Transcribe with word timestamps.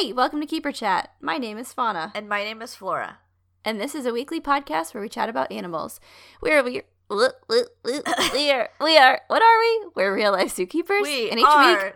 Hey, 0.00 0.12
welcome 0.14 0.40
to 0.40 0.46
Keeper 0.46 0.72
Chat. 0.72 1.10
My 1.20 1.36
name 1.36 1.58
is 1.58 1.72
Fauna, 1.74 2.10
And 2.14 2.26
my 2.28 2.42
name 2.42 2.62
is 2.62 2.74
Flora. 2.74 3.18
and 3.64 3.78
this 3.78 3.94
is 3.94 4.06
a 4.06 4.12
weekly 4.12 4.40
podcast 4.40 4.94
where 4.94 5.02
we 5.02 5.08
chat 5.10 5.28
about 5.28 5.52
animals. 5.52 6.00
We 6.40 6.50
we 6.62 6.82
we 7.10 8.50
are 8.50 8.70
we 8.80 8.96
are 8.96 9.20
what 9.26 9.42
are 9.42 9.58
we? 9.58 9.86
We're 9.94 10.14
real 10.14 10.32
life 10.32 10.54
zookeepers. 10.56 11.02
We 11.02 11.28
and 11.30 11.38
each 11.38 11.46
are 11.46 11.84
week 11.84 11.94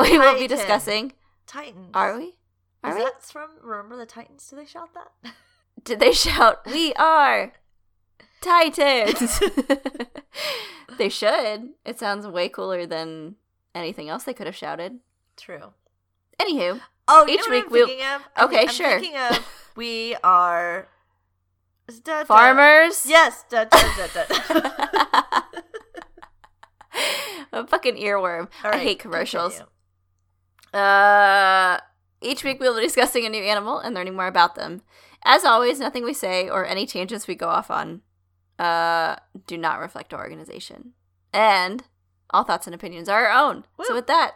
we 0.12 0.18
will 0.18 0.38
be 0.38 0.46
discussing. 0.46 1.14
Titans. 1.46 1.90
Are 1.94 2.16
we? 2.16 2.36
Are 2.84 2.90
Is 2.90 2.96
we? 2.96 3.02
that 3.02 3.22
from 3.24 3.50
Remember 3.60 3.96
the 3.96 4.06
Titans? 4.06 4.48
Did 4.48 4.58
they 4.60 4.66
shout 4.66 4.90
that? 4.94 5.32
Did 5.84 5.98
they 6.00 6.12
shout, 6.12 6.64
"We 6.66 6.94
are 6.94 7.54
Titans"? 8.40 9.40
they 10.98 11.08
should. 11.08 11.70
It 11.84 11.98
sounds 11.98 12.26
way 12.26 12.48
cooler 12.48 12.86
than 12.86 13.34
anything 13.74 14.08
else 14.08 14.22
they 14.24 14.34
could 14.34 14.46
have 14.46 14.54
shouted. 14.56 15.00
True. 15.36 15.72
Anywho, 16.42 16.80
Oh, 17.08 17.26
you 17.26 17.34
Each 17.34 17.48
week 17.48 17.70
we'll- 17.70 17.86
thinking 17.86 18.06
of? 18.06 18.22
Okay, 18.44 18.62
I'm 18.62 18.68
sure. 18.68 18.96
of 18.96 19.46
we 19.76 20.16
are 20.22 20.88
da, 22.04 22.20
da. 22.20 22.24
farmers. 22.24 23.04
Yes. 23.06 23.44
Da, 23.50 23.64
a 27.52 27.66
fucking 27.66 27.96
earworm. 27.96 28.48
All 28.64 28.72
I 28.72 28.78
hate 28.78 28.98
commercials. 28.98 29.54
continue. 29.54 29.68
Uh, 30.74 31.78
each 32.20 32.44
week 32.44 32.60
we'll 32.60 32.74
be 32.76 32.82
discussing 32.82 33.26
a 33.26 33.28
new 33.28 33.42
animal 33.42 33.78
and 33.78 33.94
learning 33.94 34.14
more 34.16 34.26
about 34.28 34.54
them. 34.54 34.82
As 35.24 35.44
always, 35.44 35.78
nothing 35.78 36.04
we 36.04 36.14
say 36.14 36.48
or 36.48 36.64
any 36.64 36.86
tangents 36.86 37.28
we 37.28 37.34
go 37.34 37.48
off 37.48 37.70
on 37.70 38.00
uh, 38.58 39.16
do 39.46 39.58
not 39.58 39.80
reflect 39.80 40.14
our 40.14 40.20
organization. 40.20 40.92
And 41.32 41.84
all 42.30 42.44
thoughts 42.44 42.66
and 42.66 42.74
opinions 42.74 43.08
are 43.08 43.26
our 43.26 43.48
own. 43.50 43.64
So 43.84 43.94
with 43.94 44.06
that, 44.06 44.32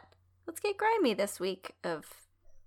let's 0.47 0.61
get 0.61 0.77
grimy 0.77 1.15
this 1.15 1.41
week 1.41 1.73
of 1.85 2.07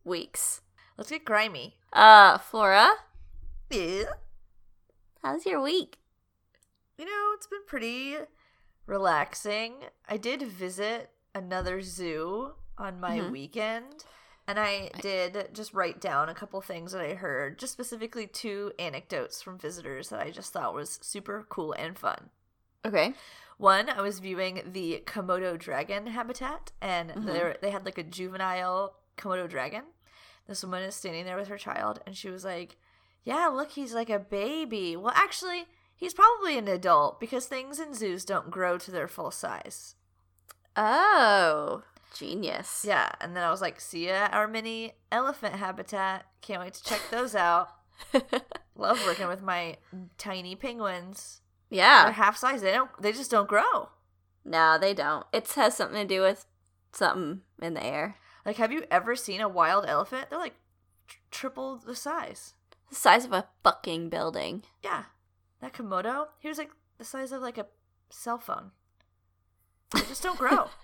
weeks. 0.04 0.62
Let's 0.98 1.10
get 1.10 1.26
grimy. 1.26 1.78
Uh, 1.94 2.38
Flora, 2.38 2.92
Yeah. 3.70 4.06
how's 5.23 5.45
your 5.45 5.62
week? 5.62 5.98
You 6.98 7.06
know, 7.06 7.31
it's 7.36 7.48
been 7.48 7.66
pretty 7.66 8.18
relaxing. 8.86 9.86
I 10.08 10.18
did 10.18 10.42
visit 10.42 11.12
another 11.34 11.81
zoo 11.81 12.56
on 12.78 13.00
my 13.00 13.20
Mhm. 13.20 13.31
weekend, 13.31 14.06
and 14.48 14.59
I 14.59 14.90
did 15.02 15.53
just 15.53 15.73
write 15.73 16.02
down 16.02 16.28
a 16.28 16.36
couple 16.36 16.62
things 16.62 16.92
that 16.92 17.02
I 17.02 17.14
heard, 17.14 17.58
just 17.59 17.73
specifically 17.73 18.28
two 18.28 18.73
anecdotes 18.78 19.42
from 19.42 19.58
visitors 19.58 20.09
that 20.09 20.20
I 20.20 20.31
just 20.31 20.52
thought 20.52 20.73
was 20.73 21.00
super 21.02 21.46
cool 21.50 21.73
and 21.73 21.98
fun. 21.98 22.30
Okay. 22.86 23.14
One, 23.60 23.90
I 23.90 24.00
was 24.02 24.20
viewing 24.20 24.62
the 24.72 25.04
Komodo 25.06 25.60
dragon 25.60 26.08
habitat, 26.08 26.72
and 26.82 27.12
Mhm. 27.12 27.26
there 27.26 27.58
they 27.62 27.72
had 27.72 27.84
like 27.86 27.98
a 27.98 28.04
juvenile 28.04 28.96
Komodo 29.18 29.50
dragon. 29.50 29.84
This 30.48 30.64
woman 30.64 30.82
is 30.84 30.96
standing 30.96 31.26
there 31.26 31.36
with 31.36 31.50
her 31.50 31.58
child, 31.58 32.00
and 32.06 32.16
she 32.18 32.30
was 32.30 32.46
like, 32.46 32.78
"Yeah, 33.26 33.48
look, 33.48 33.72
he's 33.72 33.94
like 33.94 34.10
a 34.10 34.18
baby." 34.18 34.96
Well, 34.96 35.12
actually, 35.14 35.68
he's 35.94 36.14
probably 36.14 36.58
an 36.58 36.70
adult 36.70 37.20
because 37.20 37.48
things 37.48 37.80
in 37.82 37.94
zoos 37.94 38.24
don't 38.24 38.50
grow 38.50 38.78
to 38.78 38.92
their 38.92 39.10
full 39.10 39.30
size. 39.30 39.96
Oh, 40.78 41.84
genius. 42.14 42.86
Yeah, 42.88 43.12
and 43.20 43.36
then 43.36 43.44
I 43.44 43.52
was 43.52 43.60
like, 43.62 43.82
"See 43.82 44.08
ya, 44.08 44.30
our 44.32 44.48
mini 44.48 44.94
elephant 45.12 45.56
habitat. 45.56 46.26
Can't 46.40 46.62
wait 46.62 46.76
to 46.76 46.84
check 46.84 47.02
those 47.12 47.36
out." 47.36 47.70
Love 48.76 49.04
working 49.06 49.28
with 49.28 49.42
my 49.42 49.78
tiny 50.18 50.56
penguins. 50.56 51.42
They're 51.70 51.80
yeah. 51.80 52.12
half 52.12 52.38
size. 52.38 52.62
They 52.62 52.72
don't. 52.72 52.89
They 53.02 53.12
just 53.12 53.31
don't 53.31 53.48
grow. 53.48 53.89
No, 54.44 54.78
they 54.80 54.94
don't. 54.94 55.25
It 55.31 55.48
has 55.52 55.75
something 55.75 56.08
to 56.08 56.16
do 56.16 56.22
with 56.22 56.45
something 56.92 57.42
in 57.62 57.73
the 57.73 57.84
air. 57.84 58.16
Like, 58.45 58.58
have 58.58 58.72
you 58.72 58.84
ever 58.89 59.16
seen 59.16 59.42
a 59.42 59.50
wild 59.50 59.86
elephant? 59.88 60.30
They're 60.30 60.40
like 60.40 60.56
tr- 61.08 61.17
triple 61.30 61.78
the 61.78 61.95
size. 61.95 62.53
The 62.90 62.95
size 62.95 63.25
of 63.25 63.34
a 63.34 63.47
fucking 63.64 64.09
building. 64.09 64.64
Yeah, 64.84 65.03
that 65.62 65.73
Komodo, 65.73 66.28
he 66.40 66.47
was 66.47 66.58
like 66.58 66.72
the 66.97 67.06
size 67.06 67.31
of 67.31 67.42
like 67.42 67.58
a 67.58 67.67
cell 68.09 68.40
phone. 68.40 68.72
They 69.94 70.01
just 70.01 70.24
don't 70.24 70.38
grow. 70.38 70.69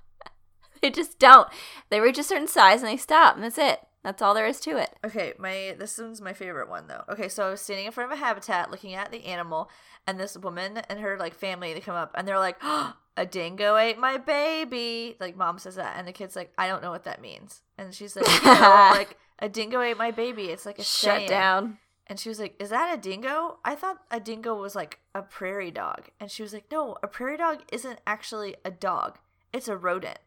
They 0.81 0.91
just 0.91 1.17
don't. 1.17 1.47
They 1.89 1.99
reach 1.99 2.19
a 2.19 2.23
certain 2.23 2.47
size 2.47 2.81
and 2.81 2.91
they 2.91 2.97
stop, 2.97 3.33
and 3.33 3.43
that's 3.43 3.57
it. 3.57 3.79
That's 4.05 4.21
all 4.21 4.35
there 4.35 4.45
is 4.45 4.59
to 4.61 4.77
it. 4.77 4.91
okay, 5.03 5.33
my 5.39 5.75
this 5.79 5.97
one's 5.97 6.21
my 6.21 6.31
favorite 6.33 6.69
one 6.69 6.87
though. 6.87 7.03
Okay, 7.09 7.27
so 7.27 7.47
I 7.47 7.49
was 7.49 7.59
standing 7.59 7.87
in 7.87 7.91
front 7.91 8.11
of 8.11 8.17
a 8.17 8.21
habitat 8.21 8.69
looking 8.69 8.93
at 8.93 9.11
the 9.11 9.25
animal, 9.25 9.67
and 10.05 10.19
this 10.19 10.37
woman 10.37 10.77
and 10.77 10.99
her 10.99 11.17
like 11.17 11.33
family 11.33 11.73
they 11.73 11.79
come 11.79 11.95
up 11.95 12.11
and 12.13 12.27
they're 12.27 12.37
like, 12.37 12.57
oh, 12.61 12.93
"A 13.17 13.25
dingo 13.25 13.75
ate 13.77 13.97
my 13.97 14.17
baby." 14.17 15.17
Like 15.19 15.35
mom 15.35 15.57
says 15.57 15.75
that, 15.77 15.95
and 15.97 16.07
the 16.07 16.11
kid's 16.11 16.35
like, 16.35 16.53
"I 16.55 16.67
don't 16.67 16.83
know 16.83 16.91
what 16.91 17.05
that 17.05 17.19
means," 17.19 17.63
and 17.79 17.95
she's 17.95 18.15
like, 18.15 18.27
you 18.27 18.53
know, 18.53 18.59
"Like 18.91 19.17
a 19.39 19.49
dingo 19.49 19.81
ate 19.81 19.97
my 19.97 20.11
baby." 20.11 20.45
It's 20.45 20.67
like 20.67 20.77
a 20.77 20.83
Shut 20.83 21.17
saying. 21.17 21.29
down. 21.29 21.79
And 22.07 22.19
she 22.19 22.29
was 22.29 22.39
like, 22.39 22.55
Is 22.61 22.69
that 22.69 22.93
a 22.93 23.01
dingo? 23.01 23.57
I 23.65 23.73
thought 23.73 23.97
a 24.11 24.19
dingo 24.19 24.53
was 24.53 24.75
like 24.75 24.99
a 25.15 25.23
prairie 25.23 25.71
dog. 25.71 26.09
And 26.19 26.29
she 26.29 26.43
was 26.43 26.53
like, 26.53 26.65
No, 26.71 26.97
a 27.01 27.07
prairie 27.07 27.37
dog 27.37 27.63
isn't 27.71 27.99
actually 28.05 28.55
a 28.63 28.69
dog, 28.69 29.17
it's 29.51 29.67
a 29.67 29.75
rodent. 29.75 30.19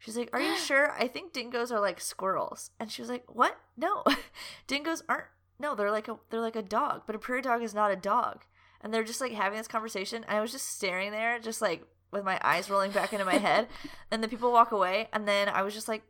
She's 0.00 0.16
like, 0.16 0.30
Are 0.32 0.40
you 0.40 0.56
sure? 0.66 0.92
I 0.98 1.06
think 1.06 1.32
dingoes 1.32 1.70
are 1.70 1.80
like 1.80 2.00
squirrels. 2.00 2.70
And 2.80 2.90
she 2.90 3.02
was 3.02 3.08
like, 3.08 3.24
What? 3.28 3.56
No, 3.76 4.02
dingoes 4.66 5.04
aren't. 5.08 5.26
No, 5.60 5.74
they're 5.74 5.90
like 5.90 6.08
a 6.08 6.18
they're 6.30 6.40
like 6.40 6.56
a 6.56 6.62
dog, 6.62 7.02
but 7.06 7.14
a 7.14 7.18
prairie 7.18 7.42
dog 7.42 7.62
is 7.62 7.74
not 7.74 7.92
a 7.92 7.96
dog. 7.96 8.44
And 8.80 8.92
they're 8.92 9.04
just 9.04 9.20
like 9.20 9.32
having 9.32 9.58
this 9.58 9.68
conversation, 9.68 10.24
and 10.26 10.36
I 10.36 10.40
was 10.40 10.52
just 10.52 10.66
staring 10.74 11.12
there, 11.12 11.38
just 11.38 11.60
like 11.60 11.86
with 12.10 12.24
my 12.24 12.40
eyes 12.42 12.70
rolling 12.70 12.90
back 12.90 13.12
into 13.12 13.24
my 13.24 13.36
head. 13.36 13.68
And 14.10 14.24
the 14.24 14.28
people 14.28 14.50
walk 14.50 14.72
away, 14.72 15.08
and 15.12 15.28
then 15.28 15.48
I 15.48 15.62
was 15.62 15.72
just 15.72 15.86
like, 15.86 16.02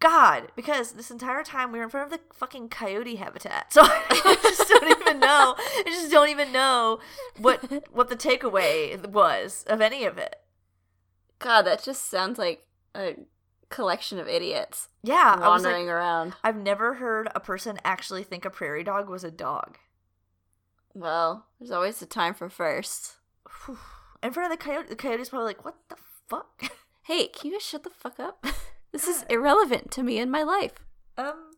God, 0.00 0.50
because 0.56 0.92
this 0.92 1.10
entire 1.10 1.44
time 1.44 1.70
we 1.70 1.78
were 1.78 1.84
in 1.84 1.90
front 1.90 2.10
of 2.10 2.18
the 2.18 2.24
fucking 2.34 2.70
coyote 2.70 3.16
habitat. 3.16 3.66
So 3.72 3.82
I 3.84 4.38
just 4.42 4.68
don't 4.68 5.00
even 5.00 5.20
know. 5.20 5.54
I 5.58 5.82
just 5.86 6.10
don't 6.10 6.28
even 6.28 6.52
know 6.52 7.00
what 7.38 7.84
what 7.92 8.08
the 8.08 8.16
takeaway 8.16 9.04
was 9.06 9.64
of 9.66 9.80
any 9.80 10.04
of 10.04 10.16
it. 10.18 10.36
God, 11.38 11.62
that 11.62 11.82
just 11.82 12.08
sounds 12.08 12.38
like 12.38 12.64
a 12.94 13.16
collection 13.68 14.18
of 14.18 14.28
idiots 14.28 14.88
Yeah, 15.02 15.36
I 15.40 15.48
was 15.48 15.62
wandering 15.62 15.86
like, 15.86 15.94
around. 15.94 16.34
I've 16.44 16.56
never 16.56 16.94
heard 16.94 17.28
a 17.34 17.40
person 17.40 17.78
actually 17.84 18.22
think 18.22 18.44
a 18.44 18.50
prairie 18.50 18.84
dog 18.84 19.08
was 19.08 19.24
a 19.24 19.30
dog. 19.30 19.78
Well, 20.94 21.46
there's 21.58 21.70
always 21.70 22.02
a 22.02 22.06
time 22.06 22.34
for 22.34 22.48
first. 22.50 23.16
In 24.22 24.32
front 24.32 24.52
of 24.52 24.58
the 24.58 24.62
coyote, 24.62 24.88
the 24.88 24.96
coyote's 24.96 25.30
probably 25.30 25.46
like, 25.48 25.64
"What 25.64 25.76
the 25.88 25.96
fuck?" 26.28 26.62
Hey, 27.06 27.26
can 27.26 27.50
you 27.50 27.56
just 27.56 27.68
shut 27.68 27.82
the 27.82 27.90
fuck 27.90 28.20
up? 28.20 28.46
this 28.92 29.08
is 29.08 29.24
irrelevant 29.28 29.90
to 29.90 30.04
me 30.04 30.18
and 30.18 30.30
my 30.30 30.44
life. 30.44 30.74
Um, 31.18 31.50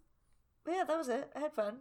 yeah, 0.67 0.84
that 0.89 0.97
was 0.97 1.11
it. 1.11 1.31
I 1.37 1.41
had 1.41 1.53
fun. 1.53 1.81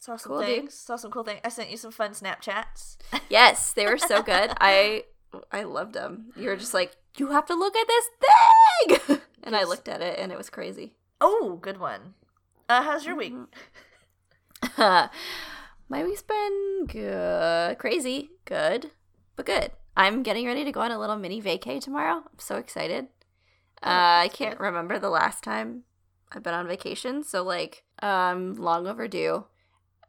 Saw 0.00 0.16
some 0.16 0.30
Cool, 0.32 0.40
dude. 0.40 0.48
things. 0.48 0.74
Saw 0.74 0.96
some 0.96 1.12
cool 1.12 1.22
things. 1.22 1.40
I 1.44 1.48
sent 1.50 1.70
you 1.70 1.76
some 1.76 1.92
fun 1.92 2.10
Snapchats. 2.12 2.96
Yes, 3.30 3.72
they 3.72 3.86
were 3.86 3.96
so 3.98 4.22
good. 4.22 4.50
I 4.60 5.04
I 5.52 5.62
loved 5.62 5.92
them. 5.94 6.32
You 6.34 6.48
were 6.48 6.56
just 6.56 6.74
like, 6.74 6.96
you 7.16 7.30
have 7.30 7.46
to 7.46 7.54
look 7.54 7.76
at 7.76 7.86
this 7.86 8.04
thing, 8.20 8.28
and 9.42 9.56
I 9.56 9.64
looked 9.64 9.88
at 9.88 10.00
it, 10.02 10.18
and 10.18 10.32
it 10.32 10.38
was 10.38 10.50
crazy. 10.50 10.94
Oh, 11.20 11.58
good 11.60 11.78
one. 11.78 12.14
Uh, 12.68 12.82
how's 12.82 13.06
your 13.06 13.16
week? 13.16 13.34
My 14.78 16.02
week's 16.04 16.22
been 16.22 16.86
good, 16.88 17.78
crazy, 17.78 18.30
good, 18.44 18.90
but 19.36 19.46
good. 19.46 19.70
I'm 19.96 20.22
getting 20.22 20.46
ready 20.46 20.64
to 20.64 20.72
go 20.72 20.80
on 20.80 20.90
a 20.90 20.98
little 20.98 21.16
mini 21.16 21.40
vacay 21.40 21.80
tomorrow. 21.80 22.16
I'm 22.16 22.38
so 22.38 22.56
excited. 22.56 23.06
Oh, 23.82 23.88
Uh, 23.88 24.20
I 24.24 24.30
can't 24.32 24.58
remember 24.58 24.98
the 24.98 25.10
last 25.10 25.44
time 25.44 25.84
I've 26.32 26.42
been 26.42 26.54
on 26.54 26.66
vacation, 26.66 27.22
so 27.22 27.42
like, 27.44 27.84
um, 28.02 28.54
long 28.56 28.86
overdue 28.86 29.44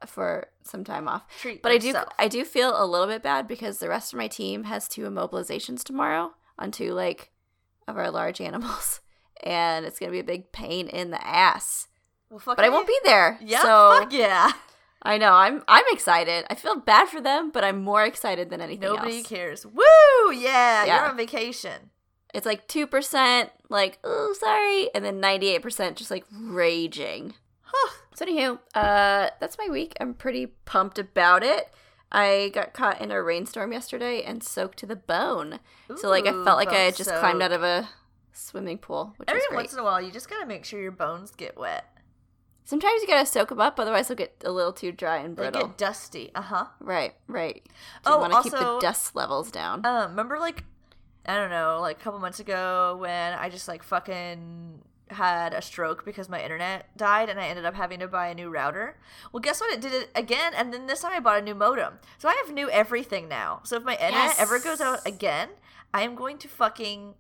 for 0.05 0.47
some 0.63 0.83
time 0.83 1.07
off. 1.07 1.23
Treat 1.39 1.61
But 1.61 1.71
I 1.71 1.77
do. 1.77 1.93
I 2.17 2.27
do 2.27 2.43
feel 2.43 2.73
a 2.75 2.85
little 2.85 3.07
bit 3.07 3.23
bad 3.23 3.47
because 3.47 3.77
the 3.79 3.89
rest 3.89 4.13
of 4.13 4.17
my 4.17 4.27
team 4.27 4.63
has 4.65 4.87
two 4.87 5.03
immobilizations 5.03 5.83
tomorrow 5.83 6.33
on 6.59 6.71
two 6.71 6.93
like 6.93 7.31
of 7.87 7.97
our 7.97 8.11
large 8.11 8.41
animals, 8.41 9.01
and 9.43 9.85
it's 9.85 9.99
gonna 9.99 10.11
be 10.11 10.19
a 10.19 10.23
big 10.23 10.51
pain 10.51 10.87
in 10.87 11.11
the 11.11 11.25
ass. 11.25 11.87
Well, 12.29 12.39
fuck 12.39 12.57
But 12.57 12.65
I 12.65 12.69
won't 12.69 12.87
be 12.87 12.97
there. 13.05 13.39
Yeah, 13.41 13.61
so 13.61 13.99
fuck 13.99 14.11
yeah. 14.13 14.51
I 15.01 15.17
know. 15.17 15.31
I'm 15.33 15.63
I'm 15.67 15.85
excited. 15.91 16.45
I 16.49 16.55
feel 16.55 16.75
bad 16.77 17.07
for 17.07 17.21
them, 17.21 17.51
but 17.51 17.63
I'm 17.63 17.83
more 17.83 18.03
excited 18.03 18.49
than 18.49 18.59
anything 18.61 18.81
Nobody 18.89 19.19
else. 19.19 19.27
cares. 19.27 19.65
Woo! 19.65 20.31
Yeah, 20.33 20.85
Yeah. 20.85 20.97
you're 20.97 21.09
on 21.09 21.15
vacation. 21.17 21.91
It's 22.33 22.45
like 22.45 22.67
two 22.67 22.85
percent, 22.87 23.51
like 23.69 23.99
oh 24.03 24.35
sorry, 24.37 24.89
and 24.93 25.05
then 25.05 25.19
ninety 25.21 25.47
eight 25.47 25.61
percent 25.61 25.97
just 25.97 26.11
like 26.11 26.25
raging. 26.31 27.35
Huh. 27.61 27.93
So 28.15 28.25
anywho, 28.25 28.59
uh, 28.75 29.29
that's 29.39 29.57
my 29.57 29.67
week. 29.69 29.93
I'm 30.01 30.13
pretty 30.13 30.47
pumped 30.65 30.97
about 30.99 31.43
it. 31.43 31.69
I 32.11 32.51
got 32.53 32.73
caught 32.73 33.01
in 33.01 33.11
a 33.11 33.21
rainstorm 33.21 33.71
yesterday 33.73 34.23
and 34.23 34.41
soaked 34.43 34.79
to 34.79 34.85
the 34.85 34.95
bone. 34.95 35.59
so 35.97 36.09
like 36.09 36.25
I 36.25 36.31
felt 36.31 36.57
like 36.57 36.69
I 36.69 36.79
had 36.79 36.95
just 36.95 37.09
climbed 37.09 37.41
out 37.41 37.51
of 37.51 37.63
a 37.63 37.89
swimming 38.31 38.77
pool, 38.77 39.13
which 39.17 39.29
Every 39.29 39.41
once 39.51 39.73
in 39.73 39.79
a 39.79 39.83
while, 39.83 40.01
you 40.01 40.11
just 40.11 40.29
gotta 40.29 40.45
make 40.45 40.63
sure 40.65 40.81
your 40.81 40.91
bones 40.91 41.31
get 41.31 41.57
wet. 41.57 41.85
Sometimes 42.63 43.01
you 43.01 43.07
gotta 43.07 43.25
soak 43.25 43.49
them 43.49 43.61
up, 43.61 43.79
otherwise 43.79 44.07
they'll 44.07 44.17
get 44.17 44.41
a 44.45 44.51
little 44.51 44.73
too 44.73 44.91
dry 44.91 45.17
and 45.17 45.35
brittle. 45.35 45.61
They 45.61 45.67
get 45.67 45.77
dusty. 45.77 46.31
Uh 46.35 46.41
huh. 46.41 46.65
Right, 46.79 47.13
right. 47.27 47.61
You 47.65 47.71
Oh, 48.05 48.17
want 48.19 48.33
to 48.33 48.41
keep 48.43 48.51
the 48.53 48.79
dust 48.79 49.15
levels 49.15 49.51
down. 49.51 49.85
Um, 49.85 50.11
remember 50.11 50.37
like 50.39 50.63
I 51.25 51.35
don't 51.35 51.49
know, 51.49 51.79
like 51.81 51.99
a 51.99 52.03
couple 52.03 52.19
months 52.19 52.39
ago 52.39 52.97
when 53.01 53.33
I 53.33 53.49
just 53.49 53.67
like 53.67 53.83
fucking 53.83 54.79
had 55.11 55.53
a 55.53 55.61
stroke 55.61 56.03
because 56.05 56.27
my 56.29 56.41
internet 56.41 56.95
died 56.97 57.29
and 57.29 57.39
I 57.39 57.47
ended 57.47 57.65
up 57.65 57.75
having 57.75 57.99
to 57.99 58.07
buy 58.07 58.27
a 58.27 58.35
new 58.35 58.49
router. 58.49 58.97
Well, 59.31 59.39
guess 59.41 59.61
what? 59.61 59.73
It 59.73 59.81
did 59.81 59.93
it 59.93 60.09
again, 60.15 60.53
and 60.55 60.73
then 60.73 60.87
this 60.87 61.01
time 61.01 61.11
I 61.13 61.19
bought 61.19 61.39
a 61.39 61.41
new 61.41 61.55
modem. 61.55 61.99
So 62.17 62.27
I 62.29 62.41
have 62.45 62.53
new 62.53 62.69
everything 62.69 63.27
now. 63.29 63.61
So 63.63 63.75
if 63.77 63.83
my 63.83 63.93
internet 63.93 64.13
Yes. 64.13 64.39
ever 64.39 64.59
goes 64.59 64.81
out 64.81 64.99
again, 65.05 65.49
I 65.93 66.01
am 66.03 66.15
going 66.15 66.37
to 66.39 66.47
fucking 66.47 67.13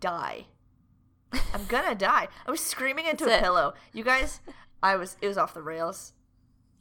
die. 0.00 0.46
I'm 1.52 1.66
gonna 1.68 1.94
die. 1.96 2.28
I 2.46 2.50
was 2.50 2.60
screaming 2.60 3.06
into 3.06 3.24
That's 3.24 3.36
a 3.36 3.38
it. 3.38 3.42
pillow. 3.42 3.74
You 3.92 4.04
guys, 4.04 4.40
I 4.82 4.96
was. 4.96 5.16
It 5.20 5.28
was 5.28 5.38
off 5.38 5.54
the 5.54 5.62
rails. 5.62 6.12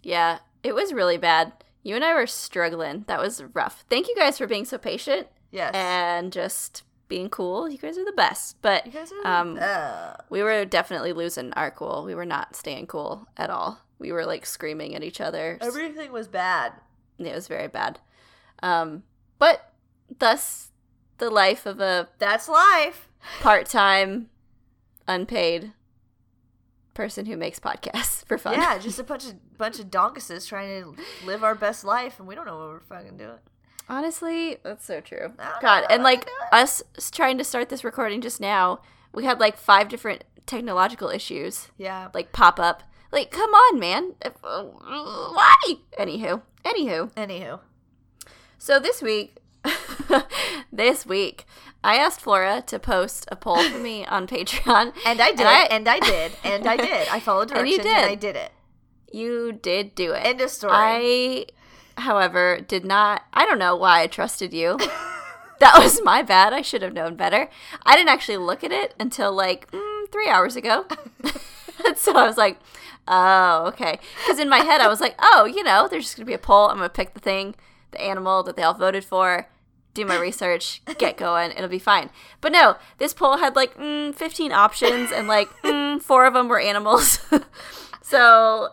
Yeah, 0.02 0.40
it 0.64 0.76
was 0.76 0.94
really 0.94 1.18
bad. 1.18 1.54
You 1.82 1.96
and 1.96 2.04
I 2.06 2.14
were 2.14 2.28
struggling. 2.28 3.04
That 3.08 3.20
was 3.20 3.44
rough. 3.54 3.84
Thank 3.90 4.08
you 4.08 4.16
guys 4.16 4.38
for 4.38 4.48
being 4.48 4.66
so 4.66 4.78
patient 4.78 5.28
Yes. 5.52 5.74
and 5.76 6.32
just 6.32 6.84
being 7.08 7.30
cool. 7.30 7.70
You 7.70 7.78
guys 7.78 7.98
are 7.98 8.06
the 8.06 8.12
best. 8.14 8.62
But 8.62 8.86
you 8.86 8.92
guys 8.92 9.12
are. 9.24 9.28
um, 9.42 9.60
we 10.30 10.42
were 10.44 10.66
definitely 10.66 11.14
losing 11.14 11.54
our 11.54 11.72
cool. 11.72 12.04
We 12.06 12.16
were 12.16 12.26
not 12.26 12.56
staying 12.56 12.88
cool 12.88 13.28
at 13.38 13.50
all. 13.50 13.80
We 14.00 14.12
were 14.12 14.26
like 14.26 14.46
screaming 14.46 14.96
at 14.96 15.04
each 15.04 15.22
other. 15.22 15.58
everything 15.62 16.12
was 16.12 16.28
bad. 16.28 16.74
It 17.20 17.34
was 17.34 17.48
very 17.48 17.68
bad. 17.68 18.00
Um, 18.62 19.04
but 19.40 19.72
thus 20.20 20.72
the 21.18 21.30
life 21.30 21.66
of 21.66 21.80
a 21.80 22.10
That's 22.20 22.50
life. 22.50 23.08
part-time, 23.42 24.30
unpaid 25.08 25.74
person 26.94 27.26
who 27.26 27.36
makes 27.38 27.60
podcasts 27.60 28.26
for 28.28 28.38
fun. 28.38 28.54
Yeah, 28.54 28.78
just 28.78 29.00
a 29.00 29.04
bunch 29.04 29.26
of 29.26 29.58
bunch 29.58 29.80
of 29.80 29.88
donkuses 29.92 30.48
trying 30.48 30.84
to 30.84 30.96
live 31.26 31.44
our 31.44 31.56
best 31.56 31.84
life, 31.84 32.20
and 32.20 32.28
we 32.28 32.36
don't 32.36 32.46
know 32.46 32.58
what 32.58 32.68
we're 32.70 32.80
fucking 32.82 33.18
doing. 33.18 33.38
Honestly, 33.90 34.58
that's 34.64 34.86
so 34.86 35.02
true. 35.02 35.34
God, 35.62 35.86
and 35.90 36.04
like 36.04 36.28
us 36.52 36.82
trying 37.12 37.38
to 37.38 37.44
start 37.44 37.70
this 37.70 37.84
recording 37.84 38.22
just 38.22 38.40
now, 38.42 38.80
we 39.14 39.26
had 39.26 39.40
like 39.40 39.58
five 39.58 39.90
different 39.90 40.24
technological 40.46 41.10
issues 41.10 41.68
Yeah. 41.78 42.10
like 42.14 42.32
pop 42.32 42.60
up. 42.60 42.84
Like, 43.12 43.30
come 43.30 43.52
on, 43.52 43.80
man. 43.80 44.14
Uh, 44.24 44.64
Why? 44.64 45.56
Anywho, 46.00 46.42
anywho. 46.66 47.12
Anywho, 47.14 47.60
So 48.58 48.80
this 48.80 49.02
week, 49.04 49.38
this 50.72 51.06
week, 51.06 51.46
I 51.84 51.98
asked 51.98 52.22
Flora 52.22 52.64
to 52.68 52.80
post 52.80 53.26
a 53.32 53.36
poll 53.36 53.62
for 53.70 53.78
me 53.78 54.06
on 54.08 54.26
Patreon. 54.28 54.94
and 55.06 55.22
I 55.22 55.32
did, 55.32 55.46
I- 55.46 55.66
and 55.66 55.88
I 55.88 56.00
did, 56.00 56.32
and 56.44 56.66
I 56.68 56.78
did. 56.78 57.08
I 57.10 57.20
followed 57.20 57.52
her 57.52 57.58
And 57.60 57.68
you 57.70 57.78
directions, 57.78 57.96
and, 58.12 58.20
did. 58.22 58.30
I 58.30 58.32
did 58.32 58.36
it. 58.36 58.52
You 59.12 59.52
did 59.52 59.94
do 59.96 60.14
it. 60.14 60.26
End 60.26 60.42
of 60.42 60.50
story. 60.50 60.74
I, 60.74 61.46
however, 61.98 62.60
did 62.68 62.86
not. 62.86 63.24
I 63.34 63.46
don't 63.46 63.60
know 63.60 63.76
why 63.76 64.02
I 64.02 64.08
trusted 64.08 64.54
you. 64.54 64.78
that 65.60 65.80
was 65.80 66.02
my 66.04 66.22
bad. 66.22 66.54
I 66.54 66.62
should 66.62 66.82
have 66.82 66.94
known 66.94 67.16
better. 67.16 67.50
I 67.86 67.96
didn't 67.96 68.10
actually 68.10 68.38
look 68.38 68.64
at 68.64 68.72
it 68.72 68.94
until 69.00 69.32
like 69.32 69.70
mm, 69.72 70.12
three 70.12 70.30
hours 70.30 70.56
ago. 70.56 70.86
so 71.96 72.16
I 72.16 72.28
was 72.28 72.38
like, 72.38 72.60
oh, 73.08 73.66
okay. 73.68 74.00
Because 74.20 74.40
in 74.40 74.50
my 74.50 74.60
head, 74.60 74.82
I 74.82 74.88
was 74.88 75.02
like, 75.02 75.16
oh, 75.20 75.46
you 75.46 75.64
know, 75.64 75.88
there's 75.88 76.06
just 76.06 76.18
going 76.18 76.26
to 76.26 76.30
be 76.30 76.34
a 76.34 76.40
poll. 76.40 76.70
I'm 76.70 76.78
going 76.78 76.90
to 76.90 76.94
pick 76.94 77.14
the 77.14 77.20
thing, 77.20 77.56
the 77.92 78.02
animal 78.02 78.44
that 78.44 78.56
they 78.56 78.64
all 78.64 78.74
voted 78.74 79.04
for, 79.04 79.48
do 79.94 80.06
my 80.06 80.18
research, 80.20 80.82
get 80.98 81.18
going. 81.18 81.52
It'll 81.52 81.68
be 81.68 81.80
fine. 81.80 82.10
But 82.42 82.52
no, 82.52 82.78
this 82.98 83.14
poll 83.14 83.38
had 83.38 83.56
like 83.56 83.78
mm, 83.78 84.14
15 84.16 84.52
options, 84.52 85.12
and 85.12 85.28
like 85.28 85.50
mm, 85.62 86.02
four 86.02 86.26
of 86.26 86.34
them 86.34 86.48
were 86.48 86.60
animals. 86.60 87.20
so 88.02 88.70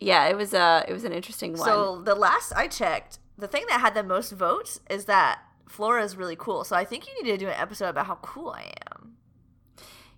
yeah, 0.00 0.26
it 0.28 0.36
was 0.36 0.54
uh 0.54 0.82
it 0.88 0.92
was 0.92 1.04
an 1.04 1.12
interesting 1.12 1.52
one. 1.52 1.64
So 1.68 2.00
the 2.02 2.14
last 2.14 2.52
I 2.56 2.66
checked, 2.66 3.18
the 3.38 3.46
thing 3.48 3.64
that 3.68 3.80
had 3.80 3.94
the 3.94 4.02
most 4.02 4.32
votes 4.32 4.80
is 4.90 5.04
that 5.04 5.40
Flora 5.68 6.02
is 6.02 6.16
really 6.16 6.36
cool. 6.36 6.64
So 6.64 6.74
I 6.74 6.84
think 6.84 7.06
you 7.06 7.22
need 7.22 7.30
to 7.30 7.36
do 7.38 7.46
an 7.48 7.54
episode 7.58 7.88
about 7.90 8.06
how 8.06 8.16
cool 8.22 8.50
I 8.50 8.72
am. 8.92 9.16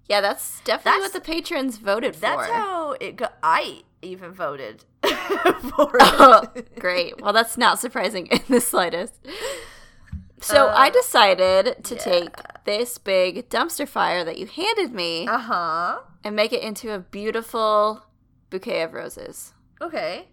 yeah, 0.09 0.21
that's 0.21 0.61
definitely 0.61 1.01
That's- 1.01 1.15
what 1.15 1.25
the 1.25 1.33
patrons 1.33 1.79
voted 1.79 2.15
That's 2.15 2.47
for. 2.47 2.53
That's 2.53 2.53
how 2.53 2.93
it 3.01 3.17
got. 3.17 3.35
I 3.43 3.83
even 4.01 4.33
voted 4.33 4.85
for 5.03 5.91
Oh, 6.01 6.45
it. 6.55 6.79
great. 6.79 7.21
Well, 7.21 7.33
that's 7.33 7.57
not 7.59 7.79
surprising 7.79 8.27
in 8.29 8.41
the 8.49 8.61
slightest. 8.61 9.15
So 10.41 10.67
Uh, 10.67 10.75
I 10.77 10.91
decided 10.91 11.85
to 11.85 11.95
yeah. 11.95 12.01
take 12.01 12.35
this 12.65 12.99
big 12.99 13.49
dumpster 13.49 13.87
fire 13.87 14.25
that 14.25 14.39
you 14.39 14.47
handed 14.47 14.93
me 14.93 15.29
Uh 15.29 15.39
huh. 15.39 15.99
and 16.25 16.35
make 16.35 16.53
it 16.53 16.63
into 16.63 16.93
a 16.93 16.99
beautiful 16.99 18.03
bouquet 18.51 18.83
of 18.83 18.93
roses. 18.93 19.55
Okay. 19.83 20.29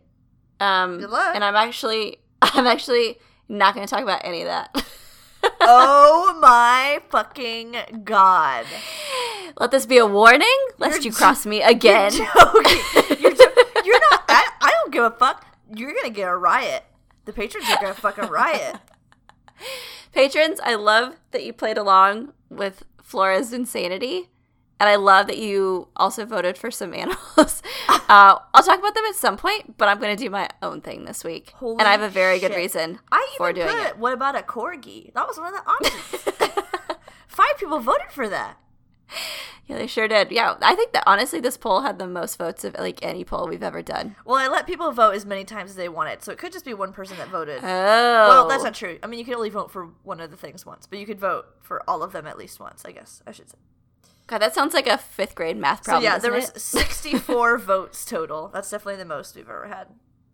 Um, 0.59 0.99
Good 0.99 1.09
luck. 1.09 1.35
And 1.35 1.43
I'm 1.43 1.55
actually, 1.55 2.19
I'm 2.41 2.67
actually 2.67 3.17
not 3.47 3.73
going 3.73 3.85
to 3.85 3.89
talk 3.89 4.03
about 4.03 4.21
any 4.23 4.41
of 4.41 4.47
that. 4.47 4.85
oh 5.61 6.37
my 6.39 7.01
fucking 7.09 7.75
god. 8.03 8.65
Let 9.59 9.71
this 9.71 9.85
be 9.85 9.97
a 9.97 10.05
warning, 10.05 10.47
lest 10.77 11.03
You're 11.03 11.11
you 11.11 11.11
cross 11.11 11.45
me 11.45 11.61
again. 11.61 12.13
You're. 12.13 12.27
You're, 13.19 13.35
you're 13.83 13.99
not. 14.11 14.23
I, 14.27 14.49
I 14.61 14.71
don't 14.81 14.93
give 14.93 15.03
a 15.03 15.11
fuck. 15.11 15.45
You're 15.75 15.93
gonna 15.93 16.09
get 16.09 16.27
a 16.27 16.35
riot. 16.35 16.83
The 17.25 17.33
patrons 17.33 17.65
are 17.69 17.77
gonna 17.81 17.93
fucking 17.93 18.29
riot. 18.29 18.77
Patrons, 20.13 20.59
I 20.63 20.75
love 20.75 21.15
that 21.31 21.45
you 21.45 21.53
played 21.53 21.77
along 21.77 22.33
with 22.49 22.83
Flora's 23.01 23.53
insanity. 23.53 24.29
And 24.79 24.87
I 24.87 24.95
love 24.95 25.27
that 25.27 25.37
you 25.37 25.89
also 25.97 26.25
voted 26.25 26.57
for 26.57 26.71
some 26.71 26.93
animals. 27.03 27.61
uh, 27.89 27.99
I'll 28.53 28.63
talk 28.63 28.79
about 28.79 28.95
them 28.95 29.03
at 29.09 29.15
some 29.15 29.35
point, 29.37 29.77
but 29.77 29.87
I'm 29.89 29.99
going 29.99 30.15
to 30.15 30.23
do 30.23 30.29
my 30.29 30.49
own 30.61 30.79
thing 30.81 31.05
this 31.05 31.23
week. 31.23 31.51
Holy 31.55 31.79
and 31.79 31.87
I 31.87 31.91
have 31.91 32.01
a 32.01 32.09
very 32.09 32.39
good 32.39 32.55
reason 32.55 32.99
I 33.11 33.27
for 33.37 33.51
doing 33.51 33.67
put. 33.67 33.87
it. 33.87 33.97
What 33.97 34.13
about 34.13 34.37
a 34.37 34.41
corgi? 34.41 35.13
That 35.13 35.27
was 35.27 35.37
one 35.37 35.53
of 35.53 35.61
the 35.63 35.69
options. 35.69 36.57
Five 37.27 37.57
people 37.57 37.79
voted 37.79 38.11
for 38.11 38.29
that. 38.29 38.57
Yeah, 39.65 39.77
they 39.77 39.87
sure 39.87 40.07
did. 40.07 40.31
Yeah, 40.31 40.55
I 40.61 40.75
think 40.75 40.93
that 40.93 41.03
honestly, 41.05 41.39
this 41.39 41.57
poll 41.57 41.81
had 41.81 41.99
the 41.99 42.07
most 42.07 42.37
votes 42.37 42.63
of 42.63 42.75
like 42.79 42.99
any 43.03 43.23
poll 43.23 43.47
we've 43.47 43.61
ever 43.63 43.81
done. 43.81 44.15
Well, 44.25 44.37
I 44.37 44.47
let 44.47 44.65
people 44.65 44.91
vote 44.91 45.11
as 45.13 45.25
many 45.25 45.43
times 45.43 45.71
as 45.71 45.75
they 45.75 45.89
wanted, 45.89 46.23
so 46.23 46.31
it 46.31 46.37
could 46.37 46.51
just 46.51 46.65
be 46.65 46.73
one 46.73 46.91
person 46.93 47.17
that 47.17 47.27
voted. 47.29 47.59
Oh. 47.63 47.65
Well, 47.65 48.47
that's 48.47 48.63
not 48.63 48.73
true. 48.73 48.97
I 49.03 49.07
mean, 49.07 49.19
you 49.19 49.25
can 49.25 49.35
only 49.35 49.49
vote 49.49 49.71
for 49.71 49.89
one 50.03 50.19
of 50.19 50.31
the 50.31 50.37
things 50.37 50.65
once, 50.65 50.87
but 50.87 50.99
you 50.99 51.05
could 51.05 51.19
vote 51.19 51.45
for 51.61 51.83
all 51.87 52.01
of 52.01 52.13
them 52.13 52.25
at 52.27 52.37
least 52.37 52.59
once. 52.59 52.83
I 52.85 52.91
guess 52.91 53.21
I 53.27 53.31
should 53.31 53.49
say. 53.49 53.57
God, 54.29 54.37
that 54.39 54.53
sounds 54.53 54.73
like 54.75 54.85
a 54.87 54.97
fifth 54.97 55.33
grade 55.35 55.57
math 55.57 55.83
problem. 55.83 56.03
so 56.03 56.09
yeah, 56.09 56.19
there 56.19 56.31
was 56.31 56.49
it? 56.49 56.59
64 56.61 57.57
votes 57.57 58.05
total. 58.05 58.49
That's 58.53 58.69
definitely 58.69 58.97
the 58.97 59.05
most 59.05 59.35
we've 59.35 59.49
ever 59.49 59.67
had. 59.67 59.87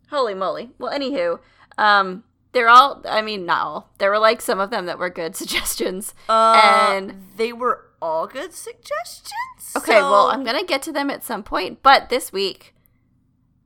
Holy 0.09 0.33
moly. 0.33 0.71
Well, 0.77 0.91
anywho, 0.91 1.39
um, 1.77 2.25
they're 2.51 2.67
all. 2.69 3.01
I 3.07 3.21
mean, 3.21 3.45
not 3.45 3.61
all. 3.65 3.89
There 3.97 4.09
were 4.11 4.19
like 4.19 4.41
some 4.41 4.59
of 4.59 4.69
them 4.69 4.85
that 4.85 4.99
were 4.99 5.09
good 5.09 5.35
suggestions. 5.41 6.13
Uh, 6.27 6.89
And- 6.91 7.23
they 7.37 7.53
were 7.53 7.85
all 8.01 8.27
good 8.27 8.53
suggestions. 8.53 9.31
Okay, 9.77 9.99
well, 10.01 10.27
I'm 10.27 10.43
gonna 10.43 10.63
get 10.65 10.81
to 10.83 10.91
them 10.91 11.09
at 11.09 11.23
some 11.23 11.41
point. 11.41 11.81
But 11.81 12.09
this 12.09 12.31
week, 12.33 12.75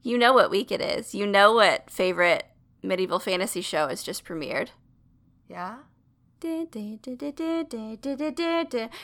you 0.02 0.18
know 0.18 0.32
what 0.34 0.50
week 0.52 0.72
it 0.72 0.80
is. 0.82 1.14
You 1.16 1.26
know 1.28 1.54
what 1.54 1.90
favorite 1.90 2.46
medieval 2.84 3.20
fantasy 3.20 3.62
show 3.62 3.88
has 3.88 4.02
just 4.04 4.24
premiered. 4.24 4.70
yeah. 5.48 5.78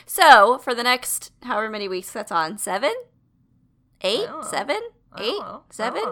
So 0.06 0.58
for 0.58 0.74
the 0.74 0.82
next 0.82 1.32
however 1.42 1.70
many 1.70 1.88
weeks 1.88 2.10
that's 2.10 2.32
on, 2.32 2.58
seven, 2.58 2.92
eight, 4.00 4.28
seven, 4.42 4.78
eight, 5.18 5.40
seven, 5.70 6.02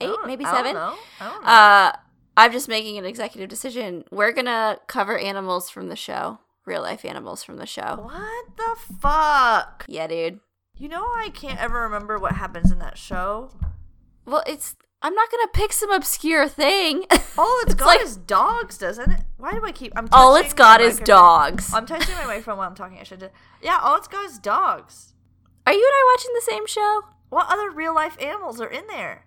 eight, 0.00 0.16
maybe 0.26 0.44
seven. 0.44 0.76
Uh, 1.20 1.92
I'm 2.36 2.52
just 2.52 2.68
making 2.68 2.96
an 2.98 3.04
executive 3.04 3.48
decision. 3.48 4.04
We're 4.10 4.32
gonna 4.32 4.78
cover 4.86 5.18
animals 5.18 5.68
from 5.68 5.88
the 5.88 5.96
show, 5.96 6.38
real 6.64 6.82
life 6.82 7.04
animals 7.04 7.42
from 7.42 7.56
the 7.56 7.66
show. 7.66 8.00
what 8.02 8.56
the 8.56 8.76
fuck? 9.00 9.84
Yeah, 9.88 10.06
dude. 10.06 10.40
You 10.76 10.88
know, 10.88 11.02
I 11.04 11.28
can't 11.34 11.60
ever 11.60 11.82
remember 11.82 12.18
what 12.18 12.32
happens 12.32 12.70
in 12.72 12.78
that 12.78 12.96
show. 12.96 13.50
Well, 14.24 14.42
it's. 14.46 14.76
I'm 15.02 15.14
not 15.14 15.30
gonna 15.30 15.48
pick 15.52 15.72
some 15.72 15.90
obscure 15.90 16.46
thing. 16.48 17.04
All 17.38 17.58
it's 17.62 17.72
It's 17.72 17.74
got 17.74 17.86
like- 17.86 18.02
is 18.02 18.16
dogs, 18.16 18.76
doesn't 18.78 19.10
it? 19.10 19.20
Why 19.38 19.52
do 19.52 19.64
I 19.64 19.72
keep? 19.72 19.92
I'm 19.96 20.08
All 20.12 20.36
it's 20.36 20.52
got 20.52 20.80
is 20.82 21.00
microphone. 21.00 21.06
dogs. 21.06 21.72
I'm 21.74 21.86
touching 21.86 22.14
my 22.16 22.26
microphone 22.26 22.58
while 22.58 22.68
I'm 22.68 22.74
talking. 22.74 22.98
I 22.98 23.04
should. 23.04 23.30
Yeah, 23.62 23.78
all 23.82 23.96
it's 23.96 24.08
got 24.08 24.26
is 24.26 24.38
dogs. 24.38 25.14
Are 25.66 25.72
you 25.72 25.78
and 25.78 25.94
I 25.94 26.14
watching 26.14 26.30
the 26.34 26.40
same 26.42 26.66
show? 26.66 27.02
What 27.30 27.46
other 27.50 27.70
real 27.70 27.94
life 27.94 28.20
animals 28.20 28.60
are 28.60 28.68
in 28.68 28.86
there? 28.88 29.24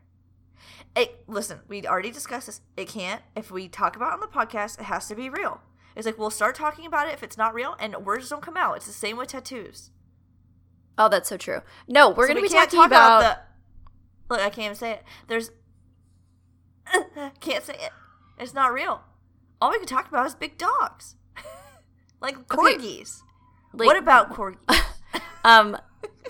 It, 0.96 1.24
listen, 1.28 1.62
we 1.68 1.88
already 1.88 2.12
discussed 2.12 2.46
this. 2.46 2.62
It 2.78 2.88
can't. 2.88 3.22
If 3.36 3.50
we 3.50 3.68
talk 3.68 3.96
about 3.96 4.10
it 4.12 4.14
on 4.14 4.20
the 4.20 4.28
podcast, 4.28 4.80
it 4.80 4.84
has 4.84 5.08
to 5.08 5.16
be 5.16 5.28
real. 5.30 5.62
It's 5.96 6.06
like 6.06 6.20
we'll 6.20 6.30
start 6.30 6.54
talking 6.56 6.86
about 6.86 7.08
it 7.08 7.14
if 7.16 7.24
it's 7.24 7.38
not 7.38 7.56
real, 7.56 7.76
and 7.80 7.96
words 8.06 8.30
don't 8.30 8.44
come 8.44 8.58
out. 8.58 8.76
It's 8.78 8.86
the 8.86 8.92
same 8.94 9.18
with 9.18 9.30
tattoos. 9.30 9.90
Oh, 11.00 11.10
that's 11.10 11.30
so 11.30 11.38
true. 11.38 11.62
No, 11.88 12.10
we're 12.12 12.26
So 12.28 12.34
gonna 12.34 12.42
we 12.42 12.48
be 12.50 12.54
talking 12.54 12.78
talk 12.78 12.88
about. 12.88 13.22
the. 13.22 13.38
Look, 14.36 14.40
I 14.42 14.50
can't 14.50 14.66
even 14.66 14.76
say 14.76 14.92
it. 14.92 15.04
There's. 15.28 15.50
can't 17.40 17.64
say 17.64 17.74
it. 17.76 17.92
It's 18.40 18.54
not 18.54 18.74
real. 18.74 19.02
All 19.62 19.72
we 19.72 19.78
can 19.78 19.88
talk 19.88 20.08
about 20.08 20.26
is 20.28 20.36
big 20.36 20.58
dogs, 20.58 21.16
like 22.22 22.36
Okay, 22.38 22.76
corgis. 22.78 23.22
like, 23.74 23.86
what 23.88 23.98
about 23.98 24.34
corgis? 24.34 24.58
um, 25.44 25.78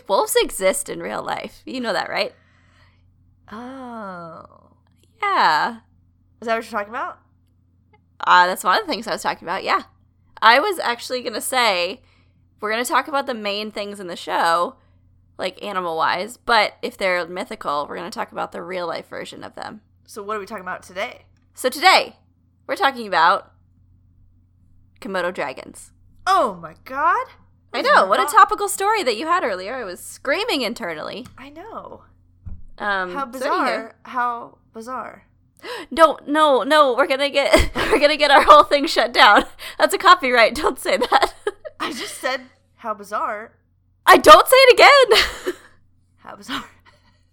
wolves 0.07 0.36
exist 0.41 0.89
in 0.89 1.00
real 1.01 1.24
life. 1.24 1.62
You 1.65 1.79
know 1.81 1.93
that, 1.93 2.10
right? 2.10 2.33
oh, 3.51 4.72
Yeah. 5.22 5.77
is 6.41 6.48
that 6.48 6.55
what 6.55 6.63
you're 6.63 6.72
talking 6.79 6.89
about? 6.93 7.19
Uh, 8.25 8.48
that's 8.48 8.63
one 8.63 8.79
of 8.79 8.86
the 8.86 8.91
things 8.91 9.07
I 9.07 9.12
was 9.12 9.22
talking 9.22 9.45
about. 9.48 9.63
Yeah. 9.63 9.83
I 10.41 10.60
was 10.60 10.79
actually 10.79 11.22
going 11.22 11.33
to 11.33 11.41
say 11.41 12.01
we're 12.60 12.72
going 12.72 12.83
to 12.83 12.89
talk 12.89 13.07
about 13.07 13.25
the 13.27 13.33
main 13.33 13.72
things 13.72 14.00
in 14.00 14.07
the 14.07 14.15
show, 14.15 14.75
like 15.38 15.62
animal 15.63 15.98
wise, 15.98 16.38
but 16.38 16.74
if 16.81 16.98
they're 16.98 17.25
mythical, 17.27 17.86
we're 17.88 17.98
going 17.98 18.10
to 18.10 18.15
talk 18.15 18.31
about 18.31 18.51
the 18.51 18.62
real 18.62 18.88
life 18.88 19.07
version 19.10 19.43
of 19.43 19.55
them. 19.55 19.81
So 20.05 20.22
what 20.24 20.38
are 20.38 20.39
we 20.39 20.45
talking 20.45 20.63
about 20.63 20.83
today? 20.83 21.25
So 21.53 21.69
today, 21.69 22.17
we're 22.67 22.75
talking 22.75 23.07
about 23.07 23.51
Komodo 25.01 25.33
dragons. 25.33 25.91
Oh 26.25 26.55
my 26.62 26.75
god. 26.86 27.27
I 27.74 27.81
know, 27.81 28.05
what 28.05 28.19
a 28.19 28.31
topical 28.31 28.69
story 28.69 29.01
that 29.01 29.17
you 29.17 29.25
had 29.25 29.43
earlier. 29.43 29.74
I 29.75 29.83
was 29.83 30.00
screaming 30.00 30.62
internally. 30.62 31.25
I 31.38 31.50
know. 31.50 32.03
Um, 32.77 33.13
How 33.13 33.25
so 33.25 33.31
bizarre. 33.31 33.95
How 34.03 34.57
bizarre. 34.74 35.25
No, 35.89 36.19
no, 36.27 36.63
no. 36.63 36.93
We're 36.93 37.07
gonna 37.07 37.29
get 37.29 37.72
we're 37.75 38.00
gonna 38.00 38.17
get 38.17 38.31
our 38.31 38.41
whole 38.43 38.63
thing 38.63 38.86
shut 38.86 39.13
down. 39.13 39.45
That's 39.77 39.93
a 39.93 39.98
copyright. 39.98 40.55
Don't 40.63 40.77
say 40.77 40.98
that. 40.98 41.33
I 41.79 41.91
just 41.93 42.19
said 42.19 42.41
how 42.77 42.93
bizarre. 42.93 43.53
I 44.05 44.17
don't 44.17 44.48
say 44.48 44.55
it 44.57 44.74
again. 44.74 45.55
How 46.17 46.36
bizarre. 46.36 46.69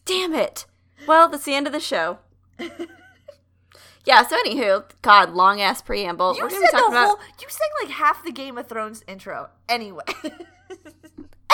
Damn 0.04 0.34
it. 0.34 0.66
Well, 1.06 1.28
that's 1.28 1.44
the 1.44 1.54
end 1.54 1.66
of 1.66 1.72
the 1.72 1.80
show. 1.80 2.18
yeah. 4.04 4.26
So 4.26 4.36
anywho, 4.44 4.84
God, 5.02 5.30
long 5.30 5.60
ass 5.60 5.82
preamble. 5.82 6.36
You 6.36 6.44
we're 6.44 6.50
said 6.50 6.60
the 6.60 6.68
talking 6.72 6.92
about. 6.92 7.06
whole 7.06 7.18
you 7.40 7.46
sang 7.48 7.68
like 7.82 7.92
half 7.92 8.24
the 8.24 8.32
Game 8.32 8.58
of 8.58 8.68
Thrones 8.68 9.02
intro. 9.06 9.50
Anyway. 9.68 10.04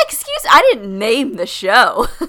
Excuse, 0.02 0.46
I 0.50 0.60
didn't 0.72 0.98
name 0.98 1.34
the 1.34 1.46
show. 1.46 2.06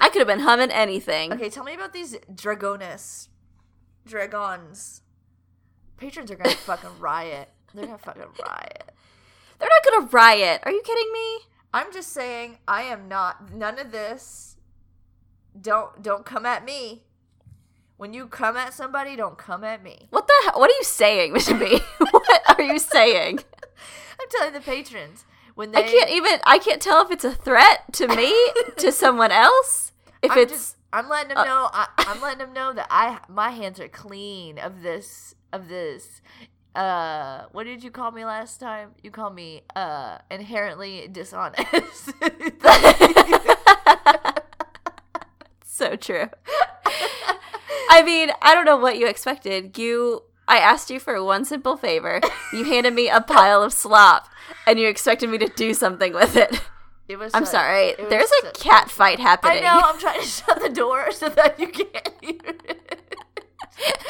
I 0.00 0.08
could 0.10 0.18
have 0.18 0.26
been 0.26 0.40
humming 0.40 0.70
anything. 0.70 1.32
okay, 1.32 1.48
tell 1.48 1.64
me 1.64 1.74
about 1.74 1.92
these 1.92 2.16
Dragonis. 2.32 3.28
Dragons. 4.06 5.02
Patrons 5.96 6.30
are 6.30 6.36
gonna 6.36 6.54
fucking 6.54 7.00
riot. 7.00 7.48
They're 7.74 7.86
gonna 7.86 7.98
fucking 7.98 8.22
riot. 8.46 8.92
They're 9.58 9.68
not 9.68 9.84
gonna 9.84 10.06
riot. 10.12 10.60
Are 10.64 10.70
you 10.72 10.82
kidding 10.82 11.12
me? 11.12 11.38
I'm 11.74 11.92
just 11.92 12.12
saying 12.12 12.58
I 12.68 12.82
am 12.82 13.08
not 13.08 13.52
none 13.52 13.78
of 13.78 13.92
this. 13.92 14.56
Don't 15.60 16.02
don't 16.02 16.24
come 16.24 16.46
at 16.46 16.64
me. 16.64 17.04
When 17.96 18.12
you 18.12 18.26
come 18.26 18.56
at 18.56 18.74
somebody, 18.74 19.16
don't 19.16 19.38
come 19.38 19.64
at 19.64 19.82
me. 19.82 20.08
What 20.10 20.26
the? 20.26 20.34
hell? 20.44 20.60
What 20.60 20.70
are 20.70 20.74
you 20.74 20.84
saying, 20.84 21.32
Mr. 21.34 21.58
B? 21.58 21.80
what 22.10 22.58
are 22.58 22.62
you 22.62 22.78
saying? 22.78 23.40
I'm 24.20 24.28
telling 24.30 24.52
the 24.52 24.60
patrons 24.60 25.24
when 25.54 25.72
they 25.72 25.78
I 25.78 25.82
can't 25.82 26.10
even. 26.10 26.40
I 26.44 26.58
can't 26.58 26.80
tell 26.80 27.02
if 27.04 27.10
it's 27.10 27.24
a 27.24 27.32
threat 27.32 27.92
to 27.94 28.08
me, 28.08 28.34
to 28.78 28.92
someone 28.92 29.32
else. 29.32 29.92
If 30.22 30.32
I'm 30.32 30.38
it's 30.38 30.52
just, 30.52 30.76
I'm 30.92 31.08
letting 31.08 31.30
them 31.30 31.38
uh, 31.38 31.44
know. 31.44 31.70
I, 31.72 31.88
I'm 31.98 32.20
letting 32.20 32.38
them 32.38 32.52
know 32.52 32.72
that 32.74 32.86
I 32.90 33.20
my 33.28 33.50
hands 33.50 33.80
are 33.80 33.88
clean 33.88 34.58
of 34.58 34.82
this 34.82 35.34
of 35.52 35.68
this. 35.68 36.20
Uh, 36.74 37.44
what 37.52 37.64
did 37.64 37.82
you 37.82 37.90
call 37.90 38.10
me 38.10 38.26
last 38.26 38.60
time? 38.60 38.90
You 39.02 39.10
called 39.10 39.34
me 39.34 39.62
uh 39.74 40.18
inherently 40.30 41.08
dishonest. 41.10 42.12
so 45.64 45.96
true. 45.96 46.28
I 47.88 48.02
mean, 48.04 48.30
I 48.42 48.54
don't 48.54 48.64
know 48.64 48.76
what 48.76 48.98
you 48.98 49.06
expected. 49.06 49.76
You, 49.78 50.22
I 50.48 50.58
asked 50.58 50.90
you 50.90 51.00
for 51.00 51.22
one 51.22 51.44
simple 51.44 51.76
favor. 51.76 52.20
You 52.52 52.64
handed 52.64 52.94
me 52.94 53.08
a 53.08 53.20
pile 53.20 53.62
of 53.62 53.72
slop, 53.72 54.28
and 54.66 54.78
you 54.78 54.88
expected 54.88 55.30
me 55.30 55.38
to 55.38 55.48
do 55.48 55.74
something 55.74 56.12
with 56.12 56.36
it. 56.36 56.60
it 57.08 57.16
was. 57.18 57.32
I'm 57.34 57.44
such- 57.44 57.52
sorry. 57.52 57.94
There's 58.08 58.30
a 58.44 58.50
cat 58.52 58.90
fight 58.90 59.18
happening. 59.20 59.58
I 59.58 59.60
know. 59.60 59.80
I'm 59.84 59.98
trying 59.98 60.20
to 60.20 60.26
shut 60.26 60.60
the 60.60 60.68
door 60.68 61.10
so 61.12 61.28
that 61.30 61.58
you 61.60 61.68
can't 61.68 62.10
hear 62.20 62.40
it. 62.44 62.82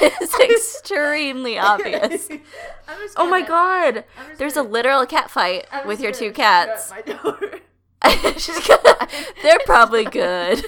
it's 0.00 0.38
extremely 0.84 1.58
obvious. 1.58 2.28
Was 2.88 3.12
Oh 3.16 3.28
my 3.28 3.42
god! 3.42 4.04
There's 4.38 4.52
a 4.52 4.56
gonna- 4.56 4.68
literal 4.68 5.06
cat 5.06 5.30
fight 5.30 5.66
with 5.86 6.00
your 6.00 6.12
two 6.12 6.30
cats. 6.32 6.90
My 6.90 7.00
door. 7.02 7.38
She's 8.38 8.64
gonna- 8.66 9.08
They're 9.42 9.58
probably 9.66 10.04
good. 10.04 10.64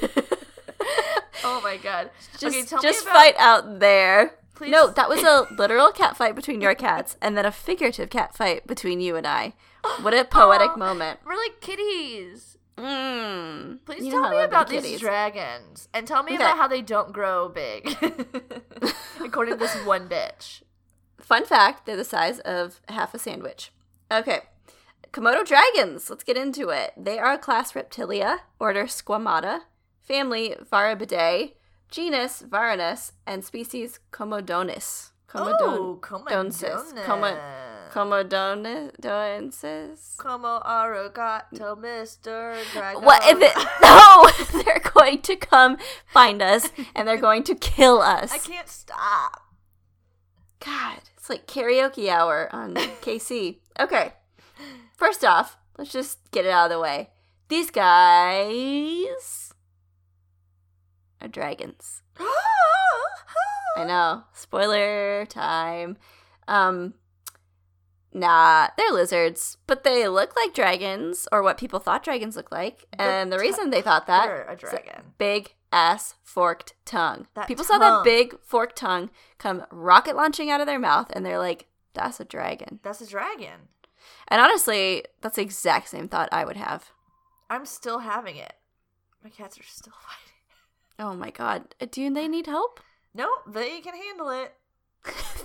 Oh 1.44 1.60
my 1.62 1.76
god. 1.76 2.10
just 2.36 2.44
okay, 2.56 2.64
tell 2.64 2.82
just 2.82 3.04
me 3.04 3.10
about, 3.10 3.16
fight 3.20 3.34
out 3.38 3.78
there. 3.80 4.34
Please. 4.56 4.70
No, 4.72 4.88
that 4.90 5.08
was 5.08 5.22
a 5.22 5.46
literal 5.54 5.92
cat 5.92 6.16
fight 6.16 6.34
between 6.34 6.60
your 6.60 6.74
cats, 6.74 7.16
and 7.22 7.36
then 7.38 7.46
a 7.46 7.52
figurative 7.52 8.10
cat 8.10 8.34
fight 8.36 8.66
between 8.66 9.00
you 9.00 9.14
and 9.14 9.24
I. 9.26 9.54
What 10.02 10.14
a 10.14 10.24
poetic 10.24 10.70
Aw. 10.74 10.76
moment. 10.76 11.20
We're 11.24 11.36
like 11.36 11.60
kitties. 11.60 12.56
Mm. 12.76 13.78
Please 13.84 14.04
You 14.04 14.10
tell 14.12 14.30
me 14.30 14.40
about 14.40 14.68
these 14.68 14.82
kitties. 14.82 15.00
dragons 15.00 15.88
and 15.94 16.06
tell 16.08 16.22
me 16.24 16.34
Okay. 16.34 16.42
about 16.42 16.56
how 16.56 16.66
they 16.68 16.82
don't 16.82 17.12
grow 17.12 17.48
big. 17.48 17.88
According 19.24 19.54
to 19.54 19.58
this 19.58 19.74
one 19.84 20.08
bitch. 20.08 20.62
Fun 21.20 21.44
fact: 21.44 21.86
they're 21.86 21.96
the 21.96 22.04
size 22.04 22.40
of 22.40 22.80
half 22.88 23.14
a 23.14 23.18
sandwich. 23.18 23.70
Okay, 24.10 24.40
Komodo 25.12 25.44
dragons. 25.46 26.08
Let's 26.10 26.24
get 26.24 26.36
into 26.36 26.70
it. 26.70 26.92
They 26.96 27.18
are 27.18 27.32
a 27.34 27.38
class 27.38 27.72
Reptilia, 27.74 28.38
order 28.58 28.84
Squamata, 28.84 29.60
family 30.08 30.56
Varanidae, 30.72 31.52
genus 31.90 32.42
Varanus, 32.48 33.12
and 33.26 33.44
species 33.44 34.00
Comodonus. 34.10 35.10
Comodon- 35.28 35.56
oh, 35.60 36.00
donsis. 36.02 36.94
Commodonus. 37.04 37.68
Comodonensis. 37.92 40.16
Como 40.16 40.60
arigato, 40.60 41.76
Mr. 41.78 42.56
Dragon. 42.72 43.04
What 43.04 43.22
if 43.26 43.38
it? 43.40 43.52
No, 43.82 44.26
they're 44.62 44.80
going 44.94 45.20
to 45.22 45.36
come 45.36 45.76
find 46.06 46.40
us 46.42 46.70
and 46.94 47.06
they're 47.06 47.16
going 47.18 47.42
to 47.44 47.54
kill 47.54 48.00
us. 48.00 48.32
I 48.32 48.38
can't 48.38 48.68
stop. 48.68 49.42
God, 50.64 50.98
it's 51.16 51.30
like 51.30 51.46
karaoke 51.46 52.08
hour 52.08 52.48
on 52.52 52.74
KC. 53.02 53.58
Okay, 53.78 54.12
first 54.96 55.24
off, 55.24 55.56
let's 55.76 55.92
just 55.92 56.18
get 56.30 56.46
it 56.46 56.50
out 56.50 56.66
of 56.66 56.70
the 56.70 56.80
way. 56.80 57.10
These 57.48 57.70
guys 57.70 59.47
are 61.20 61.28
dragons. 61.28 62.02
I 63.76 63.84
know. 63.84 64.24
Spoiler 64.32 65.26
time. 65.26 65.96
Um, 66.48 66.94
nah, 68.12 68.68
they're 68.76 68.92
lizards, 68.92 69.58
but 69.66 69.84
they 69.84 70.08
look 70.08 70.34
like 70.34 70.54
dragons, 70.54 71.28
or 71.30 71.42
what 71.42 71.58
people 71.58 71.78
thought 71.78 72.02
dragons 72.02 72.36
look 72.36 72.50
like. 72.50 72.86
And 72.98 73.32
the 73.32 73.38
reason 73.38 73.70
they 73.70 73.82
thought 73.82 74.06
that 74.06 74.46
a 74.48 74.56
dragon. 74.56 75.14
big 75.18 75.54
ass 75.72 76.14
forked 76.22 76.72
tongue. 76.84 77.26
That 77.34 77.46
People 77.46 77.64
saw 77.64 77.78
that 77.78 78.04
big 78.04 78.34
forked 78.42 78.76
tongue 78.76 79.10
come 79.38 79.64
rocket 79.70 80.16
launching 80.16 80.50
out 80.50 80.60
of 80.60 80.66
their 80.66 80.78
mouth, 80.78 81.10
and 81.12 81.24
they're 81.24 81.38
like, 81.38 81.66
"That's 81.94 82.20
a 82.20 82.24
dragon." 82.24 82.80
That's 82.82 83.00
a 83.00 83.06
dragon. 83.06 83.68
And 84.28 84.40
honestly, 84.40 85.04
that's 85.20 85.36
the 85.36 85.42
exact 85.42 85.88
same 85.88 86.08
thought 86.08 86.28
I 86.32 86.44
would 86.44 86.56
have. 86.56 86.90
I'm 87.50 87.66
still 87.66 88.00
having 88.00 88.36
it. 88.36 88.54
My 89.22 89.30
cats 89.30 89.58
are 89.58 89.62
still 89.64 89.92
fighting. 90.00 90.27
Oh 90.98 91.14
my 91.14 91.30
god, 91.30 91.74
do 91.90 92.12
they 92.12 92.28
need 92.28 92.46
help? 92.46 92.80
No, 93.14 93.28
they 93.48 93.80
can 93.80 93.94
handle 93.96 94.28
it. 94.30 94.54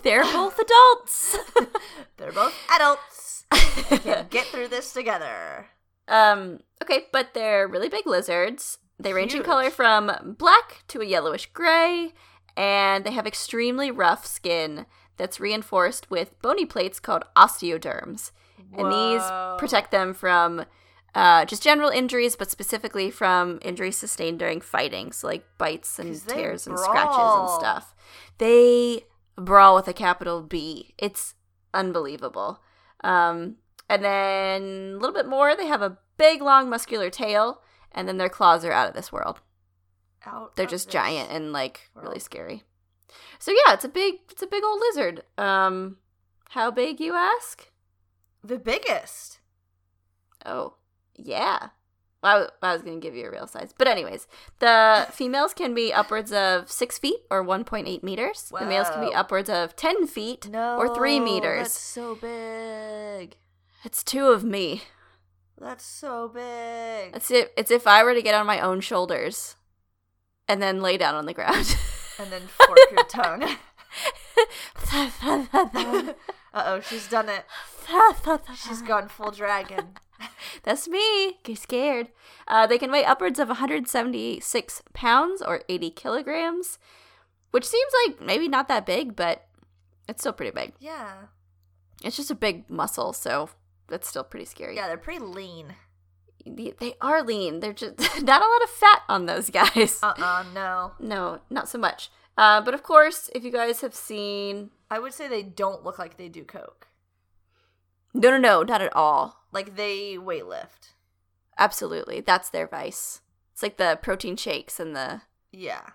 They're 0.03 0.23
both 0.33 0.59
adults. 0.59 1.37
They're 2.17 2.31
both 2.31 2.53
adults. 2.69 3.45
They 3.89 3.97
can 3.97 4.27
get 4.29 4.45
through 4.47 4.67
this 4.67 4.93
together. 4.93 5.67
Um, 6.07 6.59
okay, 6.83 7.05
but 7.11 7.33
they're 7.33 7.67
really 7.67 7.89
big 7.89 8.05
lizards. 8.05 8.77
They 8.99 9.13
range 9.13 9.33
in 9.33 9.41
color 9.41 9.71
from 9.71 10.35
black 10.37 10.83
to 10.89 11.01
a 11.01 11.05
yellowish 11.05 11.47
gray, 11.47 12.13
and 12.55 13.05
they 13.05 13.11
have 13.11 13.25
extremely 13.25 13.89
rough 13.89 14.27
skin 14.27 14.85
that's 15.17 15.39
reinforced 15.39 16.11
with 16.11 16.39
bony 16.41 16.65
plates 16.65 16.99
called 16.99 17.23
osteoderms. 17.35 18.31
And 18.77 18.91
these 18.91 19.23
protect 19.57 19.89
them 19.89 20.13
from 20.13 20.65
uh, 21.15 21.45
just 21.45 21.61
general 21.61 21.89
injuries, 21.89 22.35
but 22.35 22.49
specifically 22.49 23.11
from 23.11 23.59
injuries 23.61 23.97
sustained 23.97 24.39
during 24.39 24.61
fighting, 24.61 25.11
so 25.11 25.27
like 25.27 25.45
bites 25.57 25.99
and 25.99 26.27
tears 26.27 26.65
and 26.65 26.77
scratches 26.79 27.39
and 27.39 27.49
stuff. 27.49 27.93
They 28.39 29.03
brawl 29.35 29.75
with 29.75 29.87
a 29.87 29.93
capital 29.93 30.41
B. 30.41 30.93
It's 30.97 31.35
unbelievable. 31.73 32.61
Um, 33.03 33.57
and 33.89 34.03
then 34.03 34.93
a 34.95 34.97
little 34.97 35.13
bit 35.13 35.27
more, 35.27 35.55
they 35.55 35.67
have 35.67 35.81
a 35.81 35.97
big, 36.17 36.41
long, 36.41 36.69
muscular 36.69 37.09
tail, 37.09 37.61
and 37.91 38.07
then 38.07 38.17
their 38.17 38.29
claws 38.29 38.65
are 38.65 38.71
out 38.71 38.87
of 38.87 38.95
this 38.95 39.11
world. 39.11 39.41
Out 40.25 40.55
They're 40.55 40.65
just 40.65 40.89
giant 40.89 41.29
and 41.31 41.51
like 41.51 41.91
really 41.93 42.19
scary. 42.19 42.63
So 43.39 43.51
yeah, 43.51 43.73
it's 43.73 43.85
a 43.85 43.89
big, 43.89 44.15
it's 44.31 44.41
a 44.41 44.47
big 44.47 44.63
old 44.63 44.79
lizard. 44.79 45.23
Um, 45.37 45.97
how 46.49 46.71
big, 46.71 46.99
you 46.99 47.13
ask? 47.13 47.69
The 48.43 48.57
biggest. 48.57 49.39
Oh, 50.45 50.75
yeah. 51.15 51.69
I, 52.25 52.47
I 52.61 52.71
was 52.71 52.81
going 52.83 53.01
to 53.01 53.05
give 53.05 53.15
you 53.15 53.27
a 53.27 53.31
real 53.31 53.47
size. 53.47 53.73
But, 53.77 53.89
anyways, 53.89 54.27
the 54.59 55.07
females 55.11 55.53
can 55.53 55.73
be 55.73 55.91
upwards 55.91 56.31
of 56.31 56.71
six 56.71 56.97
feet 56.97 57.17
or 57.29 57.43
1.8 57.43 58.01
meters. 58.01 58.51
The 58.57 58.65
males 58.65 58.89
can 58.89 59.05
be 59.05 59.13
upwards 59.13 59.49
of 59.49 59.75
10 59.75 60.07
feet 60.07 60.47
No. 60.49 60.77
or 60.77 60.95
three 60.95 61.19
meters. 61.19 61.63
That's 61.63 61.79
so 61.79 62.15
big. 62.15 63.35
It's 63.83 64.05
two 64.05 64.27
of 64.27 64.45
me. 64.45 64.83
That's 65.59 65.85
so 65.85 66.29
big. 66.29 67.13
It's 67.13 67.29
if, 67.29 67.49
it's 67.57 67.71
if 67.71 67.85
I 67.85 68.03
were 68.05 68.13
to 68.13 68.21
get 68.21 68.35
on 68.35 68.45
my 68.45 68.61
own 68.61 68.79
shoulders 68.79 69.57
and 70.47 70.61
then 70.61 70.81
lay 70.81 70.95
down 70.97 71.15
on 71.15 71.25
the 71.25 71.33
ground. 71.33 71.77
and 72.19 72.31
then 72.31 72.43
fork 72.47 72.79
your 72.89 73.03
tongue. 73.03 73.43
Uh 76.53 76.63
oh, 76.67 76.79
she's 76.81 77.07
done 77.07 77.29
it. 77.29 77.45
She's 78.55 78.83
gone 78.83 79.07
full 79.09 79.31
dragon. 79.31 79.95
That's 80.63 80.87
me. 80.87 81.37
Get 81.43 81.57
scared. 81.57 82.09
Uh, 82.47 82.67
they 82.67 82.77
can 82.77 82.91
weigh 82.91 83.05
upwards 83.05 83.39
of 83.39 83.47
176 83.49 84.81
pounds 84.93 85.41
or 85.41 85.63
80 85.69 85.89
kilograms, 85.91 86.79
which 87.51 87.65
seems 87.65 87.91
like 88.05 88.21
maybe 88.21 88.47
not 88.47 88.67
that 88.67 88.85
big, 88.85 89.15
but 89.15 89.47
it's 90.07 90.21
still 90.21 90.33
pretty 90.33 90.51
big. 90.51 90.73
Yeah. 90.79 91.13
It's 92.03 92.17
just 92.17 92.31
a 92.31 92.35
big 92.35 92.69
muscle, 92.69 93.13
so 93.13 93.49
that's 93.87 94.07
still 94.07 94.23
pretty 94.23 94.45
scary. 94.45 94.75
Yeah, 94.75 94.87
they're 94.87 94.97
pretty 94.97 95.23
lean. 95.23 95.75
They 96.45 96.95
are 96.99 97.23
lean. 97.23 97.61
They're 97.61 97.71
just 97.73 97.97
not 98.21 98.41
a 98.41 98.45
lot 98.45 98.63
of 98.63 98.69
fat 98.69 99.03
on 99.07 99.25
those 99.27 99.49
guys. 99.49 99.99
Uh 100.03 100.13
uh 100.17 100.43
no. 100.53 100.91
No, 100.99 101.39
not 101.49 101.69
so 101.69 101.77
much. 101.77 102.09
Uh, 102.37 102.59
but 102.61 102.73
of 102.73 102.83
course, 102.83 103.29
if 103.35 103.43
you 103.43 103.51
guys 103.51 103.81
have 103.81 103.93
seen, 103.95 104.71
I 104.89 104.99
would 104.99 105.13
say 105.13 105.27
they 105.27 105.43
don't 105.43 105.83
look 105.85 105.99
like 105.99 106.17
they 106.17 106.27
do 106.29 106.43
coke. 106.43 106.87
no, 108.13 108.31
no, 108.31 108.37
no, 108.37 108.63
not 108.63 108.81
at 108.81 108.93
all. 108.95 109.42
Like 109.53 109.75
they 109.75 110.15
weightlift. 110.15 110.93
Absolutely, 111.57 112.21
that's 112.21 112.49
their 112.49 112.67
vice. 112.67 113.21
It's 113.53 113.61
like 113.63 113.77
the 113.77 113.99
protein 114.01 114.35
shakes 114.35 114.79
and 114.79 114.95
the 114.95 115.21
Yeah. 115.51 115.91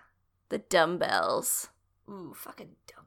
the 0.49 0.59
dumbbells. 0.59 1.69
Ooh, 2.09 2.33
fucking 2.35 2.75
dumbbell. 2.87 3.05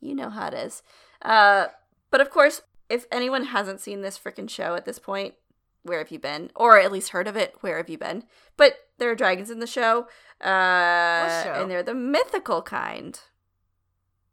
You 0.00 0.14
know 0.14 0.30
how 0.30 0.48
it 0.48 0.54
is. 0.54 0.82
Uh, 1.22 1.68
but 2.10 2.20
of 2.20 2.30
course, 2.30 2.60
if 2.88 3.06
anyone 3.12 3.44
hasn't 3.44 3.80
seen 3.80 4.00
this 4.02 4.18
freaking 4.18 4.50
show 4.50 4.74
at 4.74 4.84
this 4.84 4.98
point, 4.98 5.34
where 5.82 5.98
have 5.98 6.10
you 6.10 6.18
been? 6.18 6.50
Or 6.56 6.78
at 6.78 6.92
least 6.92 7.10
heard 7.10 7.28
of 7.28 7.36
it, 7.36 7.54
where 7.60 7.76
have 7.76 7.88
you 7.88 7.96
been? 7.98 8.24
But 8.56 8.74
there 8.98 9.10
are 9.10 9.14
dragons 9.14 9.50
in 9.50 9.60
the 9.60 9.66
show. 9.66 10.08
Uh, 10.40 11.42
show? 11.44 11.52
And 11.54 11.70
they're 11.70 11.82
the 11.82 11.94
mythical 11.94 12.62
kind. 12.62 13.18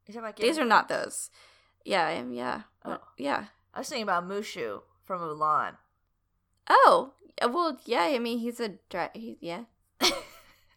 You 0.07 0.13
talking 0.13 0.19
about 0.27 0.35
These 0.37 0.57
are 0.59 0.65
not 0.65 0.87
those. 0.89 1.29
Yeah, 1.83 2.05
I 2.05 2.11
am. 2.11 2.33
Yeah. 2.33 2.63
Oh. 2.83 2.99
Yeah. 3.17 3.45
I 3.73 3.79
was 3.79 3.89
thinking 3.89 4.03
about 4.03 4.27
Mushu 4.27 4.81
from 5.05 5.21
Mulan. 5.21 5.75
Oh, 6.69 7.13
well, 7.41 7.79
yeah. 7.85 8.03
I 8.03 8.19
mean, 8.19 8.39
he's 8.39 8.59
a 8.59 8.73
dra- 8.89 9.11
he, 9.13 9.37
yeah. 9.39 9.63
yeah, 10.01 10.11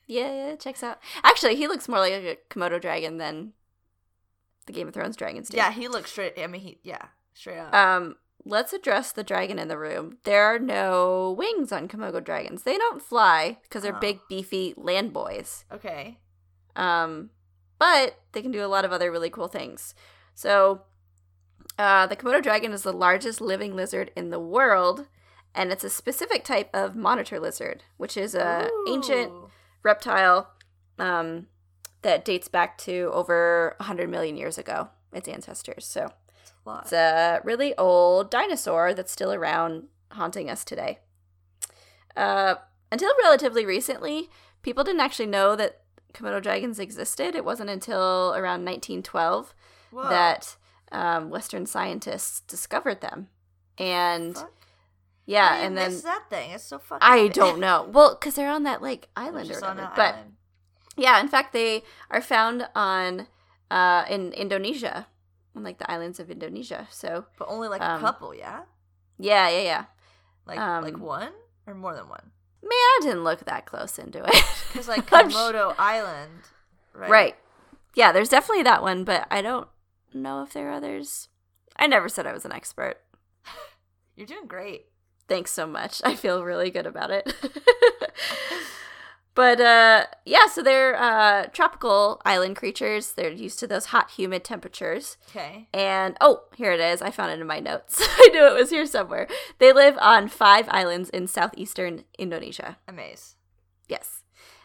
yeah, 0.06 0.56
checks 0.56 0.82
out. 0.82 0.98
Actually, 1.22 1.56
he 1.56 1.66
looks 1.66 1.88
more 1.88 1.98
like 1.98 2.12
a 2.12 2.38
Komodo 2.50 2.80
dragon 2.80 3.18
than 3.18 3.52
the 4.66 4.72
Game 4.72 4.88
of 4.88 4.94
Thrones 4.94 5.16
dragons 5.16 5.48
do. 5.48 5.56
Yeah, 5.56 5.72
he 5.72 5.88
looks 5.88 6.10
straight. 6.10 6.34
I 6.38 6.46
mean, 6.46 6.60
he 6.60 6.78
yeah, 6.82 7.06
straight 7.34 7.58
up. 7.58 7.74
Um, 7.74 8.16
let's 8.44 8.72
address 8.72 9.12
the 9.12 9.24
dragon 9.24 9.58
in 9.58 9.68
the 9.68 9.78
room. 9.78 10.18
There 10.24 10.44
are 10.44 10.58
no 10.58 11.34
wings 11.36 11.72
on 11.72 11.88
Komodo 11.88 12.22
dragons. 12.22 12.62
They 12.64 12.76
don't 12.76 13.02
fly 13.02 13.58
because 13.62 13.82
they're 13.82 13.96
Oh. 13.96 14.00
big, 14.00 14.20
beefy 14.28 14.74
land 14.76 15.12
boys. 15.12 15.64
okay. 15.72 16.18
Um, 16.76 17.30
but 17.78 18.18
they 18.32 18.42
can 18.42 18.52
do 18.52 18.64
a 18.64 18.68
lot 18.68 18.84
of 18.84 18.92
other 18.92 19.10
really 19.10 19.30
cool 19.30 19.48
things. 19.48 19.94
So, 20.34 20.82
uh, 21.78 22.06
the 22.06 22.16
Komodo 22.16 22.42
dragon 22.42 22.72
is 22.72 22.82
the 22.82 22.92
largest 22.92 23.40
living 23.40 23.76
lizard 23.76 24.10
in 24.16 24.30
the 24.30 24.40
world, 24.40 25.06
and 25.54 25.70
it's 25.70 25.84
a 25.84 25.90
specific 25.90 26.44
type 26.44 26.70
of 26.74 26.96
monitor 26.96 27.38
lizard, 27.38 27.84
which 27.96 28.16
is 28.16 28.34
a 28.34 28.68
ancient 28.88 29.32
reptile 29.82 30.50
um, 30.98 31.46
that 32.02 32.24
dates 32.24 32.48
back 32.48 32.76
to 32.78 33.10
over 33.12 33.74
100 33.78 34.10
million 34.10 34.36
years 34.36 34.58
ago. 34.58 34.88
Its 35.12 35.28
ancestors. 35.28 35.86
So. 35.86 36.10
A. 36.66 36.80
It's 36.82 36.92
a 36.92 37.40
really 37.44 37.74
old 37.78 38.30
dinosaur 38.30 38.92
that's 38.92 39.10
still 39.10 39.32
around 39.32 39.84
haunting 40.12 40.50
us 40.50 40.64
today. 40.64 40.98
Uh, 42.16 42.56
until 42.90 43.10
relatively 43.22 43.64
recently, 43.64 44.28
people 44.62 44.84
didn't 44.84 45.00
actually 45.00 45.26
know 45.26 45.56
that 45.56 45.80
Komodo 46.12 46.42
dragons 46.42 46.78
existed. 46.78 47.34
It 47.34 47.44
wasn't 47.44 47.70
until 47.70 48.34
around 48.34 48.64
1912 48.64 49.54
Whoa. 49.90 50.08
that 50.08 50.56
um, 50.92 51.30
Western 51.30 51.66
scientists 51.66 52.40
discovered 52.40 53.00
them. 53.00 53.28
And 53.78 54.34
Fuck? 54.34 54.52
yeah, 55.26 55.56
and 55.64 55.76
then 55.76 56.00
that 56.02 56.24
thing. 56.30 56.50
It's 56.50 56.64
so 56.64 56.78
fucking. 56.78 57.06
I 57.06 57.24
big. 57.24 57.32
don't 57.34 57.60
know. 57.60 57.88
Well, 57.92 58.16
because 58.18 58.34
they're 58.34 58.50
on 58.50 58.64
that 58.64 58.82
like 58.82 59.08
island 59.16 59.50
or 59.50 59.60
whatever. 59.60 59.92
But 59.94 60.14
island. 60.14 60.32
yeah, 60.96 61.20
in 61.20 61.28
fact, 61.28 61.52
they 61.52 61.84
are 62.10 62.20
found 62.20 62.68
on 62.74 63.28
uh, 63.70 64.04
in 64.10 64.32
Indonesia, 64.32 65.06
on 65.54 65.62
like 65.62 65.78
the 65.78 65.90
islands 65.90 66.18
of 66.18 66.30
Indonesia. 66.30 66.88
So 66.90 67.26
but 67.38 67.48
only 67.48 67.68
like 67.68 67.82
um, 67.82 67.98
a 67.98 68.00
couple, 68.00 68.34
yeah. 68.34 68.62
yeah, 69.18 69.48
yeah, 69.48 69.62
yeah. 69.62 69.84
Like 70.46 70.58
um, 70.58 70.82
like 70.82 70.98
one 70.98 71.32
or 71.66 71.74
more 71.74 71.94
than 71.94 72.08
one. 72.08 72.32
Man, 72.62 72.72
I 72.72 72.98
didn't 73.02 73.22
look 73.22 73.44
that 73.44 73.66
close 73.66 73.98
into 73.98 74.24
it. 74.24 74.44
Because 74.72 74.88
like 74.88 75.06
Komodo 75.10 75.74
Island, 75.78 76.42
right? 76.92 77.10
right. 77.10 77.36
Yeah, 77.94 78.12
there's 78.12 78.28
definitely 78.28 78.64
that 78.64 78.82
one, 78.82 79.04
but 79.04 79.26
I 79.30 79.42
don't 79.42 79.68
know 80.14 80.42
if 80.42 80.52
there 80.52 80.68
are 80.68 80.72
others. 80.72 81.28
I 81.76 81.86
never 81.86 82.08
said 82.08 82.26
I 82.26 82.32
was 82.32 82.44
an 82.44 82.52
expert. 82.52 82.96
You're 84.16 84.26
doing 84.26 84.46
great. 84.46 84.86
Thanks 85.28 85.50
so 85.50 85.66
much. 85.66 86.00
I 86.04 86.14
feel 86.14 86.44
really 86.44 86.70
good 86.70 86.86
about 86.86 87.10
it. 87.10 87.32
but 89.34 89.60
uh 89.60 90.06
yeah, 90.24 90.46
so 90.46 90.62
they're 90.62 90.96
uh 91.00 91.46
tropical 91.46 92.20
island 92.24 92.56
creatures. 92.56 93.12
They're 93.12 93.30
used 93.30 93.58
to 93.60 93.66
those 93.66 93.86
hot, 93.86 94.10
humid 94.10 94.44
temperatures. 94.44 95.16
Okay. 95.28 95.68
And 95.72 96.16
oh, 96.20 96.44
here 96.56 96.72
it 96.72 96.80
is. 96.80 97.02
I 97.02 97.10
found 97.10 97.32
it 97.32 97.40
in 97.40 97.46
my 97.46 97.60
notes. 97.60 98.00
I 98.02 98.30
knew 98.32 98.46
it 98.46 98.58
was 98.58 98.70
here 98.70 98.86
somewhere. 98.86 99.28
They 99.58 99.72
live 99.72 99.96
on 100.00 100.28
five 100.28 100.66
islands 100.70 101.10
in 101.10 101.26
southeastern 101.26 102.04
Indonesia. 102.18 102.78
Amaze. 102.88 103.36
Yes. 103.88 104.22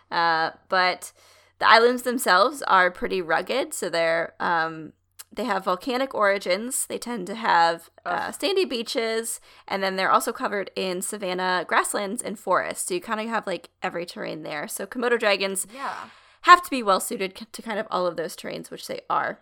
Uh, 0.10 0.52
but 0.70 1.12
the 1.60 1.70
islands 1.70 2.04
themselves 2.04 2.62
are 2.64 2.92
pretty 2.92 3.22
rugged, 3.22 3.74
so 3.74 3.90
they're 3.90 4.34
um, 4.40 4.94
they 5.36 5.46
have 5.46 5.66
volcanic 5.66 6.14
origins. 6.14 6.86
They 6.86 7.00
tend 7.00 7.26
to 7.28 7.36
have 7.36 7.90
uh, 8.06 8.32
sandy 8.32 8.66
beaches, 8.66 9.40
and 9.68 9.82
then 9.82 9.96
they're 9.96 10.12
also 10.12 10.32
covered 10.32 10.70
in 10.76 11.02
savanna 11.02 11.66
grasslands 11.68 12.22
and 12.22 12.38
forests. 12.38 12.88
So 12.88 12.94
you 12.94 13.02
kind 13.02 13.20
of 13.20 13.28
have 13.28 13.48
like 13.48 13.70
every 13.82 14.06
terrain 14.06 14.44
there. 14.44 14.68
So 14.68 14.86
Komodo 14.86 15.18
dragons 15.20 15.66
Yeah. 15.74 16.10
have 16.42 16.62
to 16.64 16.70
be 16.70 16.84
well 16.84 17.00
suited 17.00 17.36
to 17.52 17.62
kind 17.62 17.80
of 17.80 17.88
all 17.90 18.06
of 18.06 18.16
those 18.16 18.36
terrains, 18.36 18.70
which 18.70 18.86
they 18.88 19.02
are. 19.10 19.40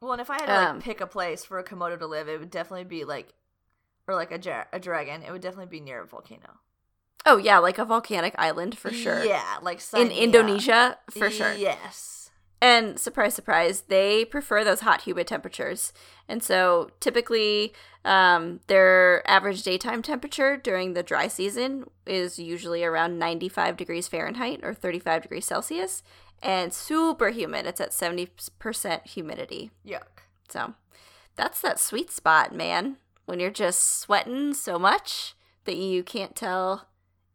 Well, 0.00 0.12
and 0.12 0.20
if 0.20 0.30
I 0.30 0.40
had 0.40 0.46
to 0.46 0.52
like 0.54 0.68
Um, 0.68 0.80
pick 0.80 1.00
a 1.02 1.06
place 1.06 1.44
for 1.44 1.58
a 1.58 1.64
Komodo 1.64 1.98
to 1.98 2.06
live, 2.06 2.26
it 2.28 2.40
would 2.40 2.50
definitely 2.50 2.84
be 2.84 3.04
like, 3.04 3.34
or 4.08 4.14
like 4.14 4.32
a, 4.32 4.38
ja- 4.40 4.64
a 4.72 4.80
dragon. 4.80 5.22
It 5.22 5.30
would 5.30 5.42
definitely 5.42 5.66
be 5.66 5.80
near 5.80 6.00
a 6.02 6.06
volcano. 6.06 6.60
Oh 7.26 7.36
yeah, 7.36 7.58
like 7.58 7.76
a 7.78 7.84
volcanic 7.84 8.34
island 8.38 8.78
for 8.78 8.90
sure. 8.90 9.22
Yeah, 9.22 9.58
like 9.60 9.80
In. 9.94 10.10
Indonesia, 10.10 10.96
for 11.10 11.30
sure. 11.30 11.52
Yes. 11.52 12.19
And 12.62 12.98
surprise, 12.98 13.34
surprise, 13.34 13.82
they 13.82 14.24
prefer 14.24 14.64
those 14.64 14.80
hot, 14.80 15.02
humid 15.02 15.26
temperatures. 15.26 15.94
And 16.28 16.42
so 16.42 16.90
typically, 17.00 17.72
um, 18.04 18.60
their 18.66 19.28
average 19.28 19.62
daytime 19.62 20.02
temperature 20.02 20.58
during 20.58 20.92
the 20.92 21.02
dry 21.02 21.26
season 21.26 21.86
is 22.06 22.38
usually 22.38 22.84
around 22.84 23.18
95 23.18 23.78
degrees 23.78 24.08
Fahrenheit 24.08 24.60
or 24.62 24.74
35 24.74 25.22
degrees 25.22 25.46
Celsius. 25.46 26.02
And 26.42 26.72
super 26.72 27.30
humid. 27.30 27.66
It's 27.66 27.80
at 27.80 27.90
70% 27.90 29.06
humidity. 29.06 29.70
Yuck. 29.86 30.24
So 30.48 30.74
that's 31.36 31.60
that 31.60 31.80
sweet 31.80 32.10
spot, 32.10 32.54
man. 32.54 32.96
When 33.24 33.40
you're 33.40 33.50
just 33.50 34.00
sweating 34.00 34.54
so 34.54 34.78
much 34.78 35.34
that 35.64 35.76
you 35.76 36.02
can't 36.02 36.34
tell 36.34 36.88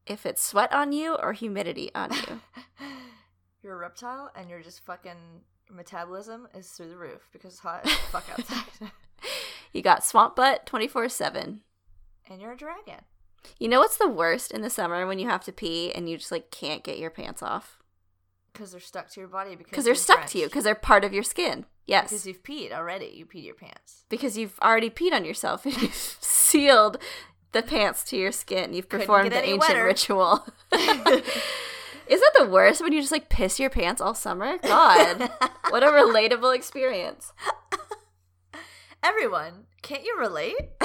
if 0.05 0.25
it's 0.25 0.43
sweat 0.43 0.73
on 0.73 0.91
you 0.91 1.15
or 1.15 1.33
humidity 1.33 1.89
on 1.95 2.11
you. 2.13 2.41
You're 3.65 3.73
a 3.73 3.77
reptile, 3.77 4.29
and 4.35 4.47
you're 4.47 4.61
just 4.61 4.85
fucking 4.85 5.17
metabolism 5.71 6.47
is 6.53 6.69
through 6.69 6.89
the 6.89 6.97
roof 6.97 7.27
because 7.33 7.53
it's 7.53 7.61
hot 7.61 7.83
as 7.83 7.91
fuck 8.11 8.23
outside. 8.31 8.91
you 9.73 9.81
got 9.81 10.05
swamp 10.05 10.35
butt 10.35 10.67
24 10.67 11.09
7. 11.09 11.61
and 12.29 12.39
you're 12.39 12.51
a 12.51 12.57
dragon. 12.57 13.01
You 13.59 13.67
know 13.67 13.79
what's 13.79 13.97
the 13.97 14.07
worst 14.07 14.51
in 14.51 14.61
the 14.61 14.69
summer 14.69 15.07
when 15.07 15.17
you 15.17 15.27
have 15.29 15.43
to 15.45 15.51
pee 15.51 15.91
and 15.91 16.07
you 16.07 16.15
just 16.15 16.31
like 16.31 16.51
can't 16.51 16.83
get 16.83 16.99
your 16.99 17.09
pants 17.09 17.41
off 17.41 17.79
Because 18.53 18.69
they're 18.69 18.79
stuck 18.79 19.09
to 19.09 19.19
your 19.19 19.29
body 19.29 19.55
because 19.55 19.83
they're 19.83 19.95
stuck 19.95 20.27
to 20.27 20.37
you 20.37 20.45
because 20.45 20.63
they're 20.63 20.75
part 20.75 21.03
of 21.03 21.11
your 21.11 21.23
skin. 21.23 21.65
Yes, 21.87 22.09
Because 22.11 22.27
you've 22.27 22.43
peed 22.43 22.71
already. 22.71 23.13
You 23.15 23.25
peed 23.25 23.45
your 23.45 23.55
pants. 23.55 24.03
because 24.09 24.37
you've 24.37 24.59
already 24.59 24.91
peed 24.91 25.11
on 25.11 25.25
yourself 25.25 25.65
and 25.65 25.75
you've 25.81 25.95
sealed 26.21 26.99
the 27.51 27.63
pants 27.63 28.03
to 28.03 28.17
your 28.17 28.31
skin. 28.31 28.75
You've 28.75 28.89
performed 28.89 29.31
the 29.31 29.41
ancient 29.43 29.59
wetter. 29.59 29.85
ritual. 29.85 30.45
Isn't 32.07 32.33
that 32.33 32.43
the 32.45 32.49
worst 32.51 32.81
when 32.81 32.93
you 32.93 32.99
just 33.01 33.11
like 33.11 33.29
piss 33.29 33.59
your 33.59 33.69
pants 33.69 34.01
all 34.01 34.13
summer? 34.13 34.57
God, 34.59 35.29
what 35.69 35.83
a 35.83 35.87
relatable 35.87 36.55
experience. 36.55 37.33
Everyone, 39.03 39.65
can't 39.81 40.03
you 40.03 40.17
relate? 40.19 40.55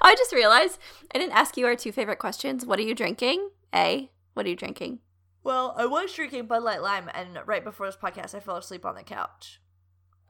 I 0.00 0.14
just 0.16 0.32
realized 0.32 0.78
I 1.14 1.18
didn't 1.18 1.36
ask 1.36 1.56
you 1.56 1.66
our 1.66 1.76
two 1.76 1.92
favorite 1.92 2.18
questions. 2.18 2.66
What 2.66 2.78
are 2.78 2.82
you 2.82 2.94
drinking? 2.94 3.50
A. 3.74 4.10
What 4.34 4.46
are 4.46 4.48
you 4.48 4.56
drinking? 4.56 4.98
Well, 5.42 5.74
I 5.78 5.86
was 5.86 6.12
drinking 6.12 6.46
Bud 6.46 6.62
Light 6.62 6.82
Lime, 6.82 7.08
and 7.14 7.38
right 7.46 7.64
before 7.64 7.86
this 7.86 7.96
podcast, 7.96 8.34
I 8.34 8.40
fell 8.40 8.56
asleep 8.56 8.84
on 8.84 8.94
the 8.94 9.02
couch. 9.02 9.60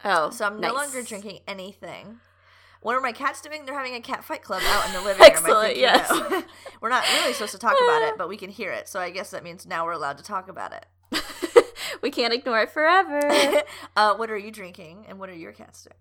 Oh, 0.05 0.31
So 0.31 0.47
I'm 0.47 0.61
nice. 0.61 0.71
no 0.71 0.77
longer 0.77 1.03
drinking 1.03 1.41
anything. 1.49 2.21
What 2.81 2.97
are 2.97 3.01
my 3.01 3.13
cats 3.13 3.41
doing? 3.43 3.67
They're 3.67 3.77
having 3.77 3.95
a 3.95 4.01
cat 4.01 4.25
fight 4.25 4.43
club 4.43 4.63
out 4.65 4.87
in 4.87 4.93
the 4.93 5.01
living 5.01 5.21
room. 5.21 5.31
Excellent, 5.31 5.77
yes. 5.77 6.11
we're 6.81 6.89
not 6.89 7.05
really 7.21 7.35
supposed 7.35 7.53
to 7.53 7.59
talk 7.59 7.77
about 7.83 8.03
it, 8.03 8.15
but 8.19 8.29
we 8.29 8.37
can 8.37 8.51
hear 8.51 8.73
it. 8.73 8.89
So 8.89 9.01
I 9.01 9.11
guess 9.11 9.31
that 9.31 9.45
means 9.45 9.67
now 9.67 9.85
we're 9.85 9.93
allowed 9.93 10.17
to 10.19 10.25
talk 10.25 10.49
about 10.49 10.73
it. 10.73 10.87
we 12.03 12.11
can't 12.11 12.33
ignore 12.33 12.63
it 12.63 12.71
forever. 12.71 13.21
uh, 13.97 14.15
what 14.15 14.31
are 14.31 14.39
you 14.39 14.51
drinking, 14.51 15.05
and 15.09 15.19
what 15.19 15.29
are 15.29 15.35
your 15.35 15.53
cats 15.53 15.85
doing? 15.85 15.97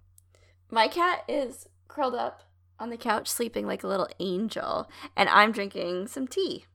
My 0.71 0.87
cat 0.87 1.23
is 1.27 1.67
curled 1.87 2.15
up 2.15 2.43
on 2.79 2.89
the 2.89 2.97
couch 2.97 3.27
sleeping 3.27 3.67
like 3.67 3.83
a 3.83 3.87
little 3.87 4.07
angel, 4.19 4.89
and 5.17 5.27
I'm 5.27 5.51
drinking 5.51 6.07
some 6.07 6.27
tea. 6.27 6.65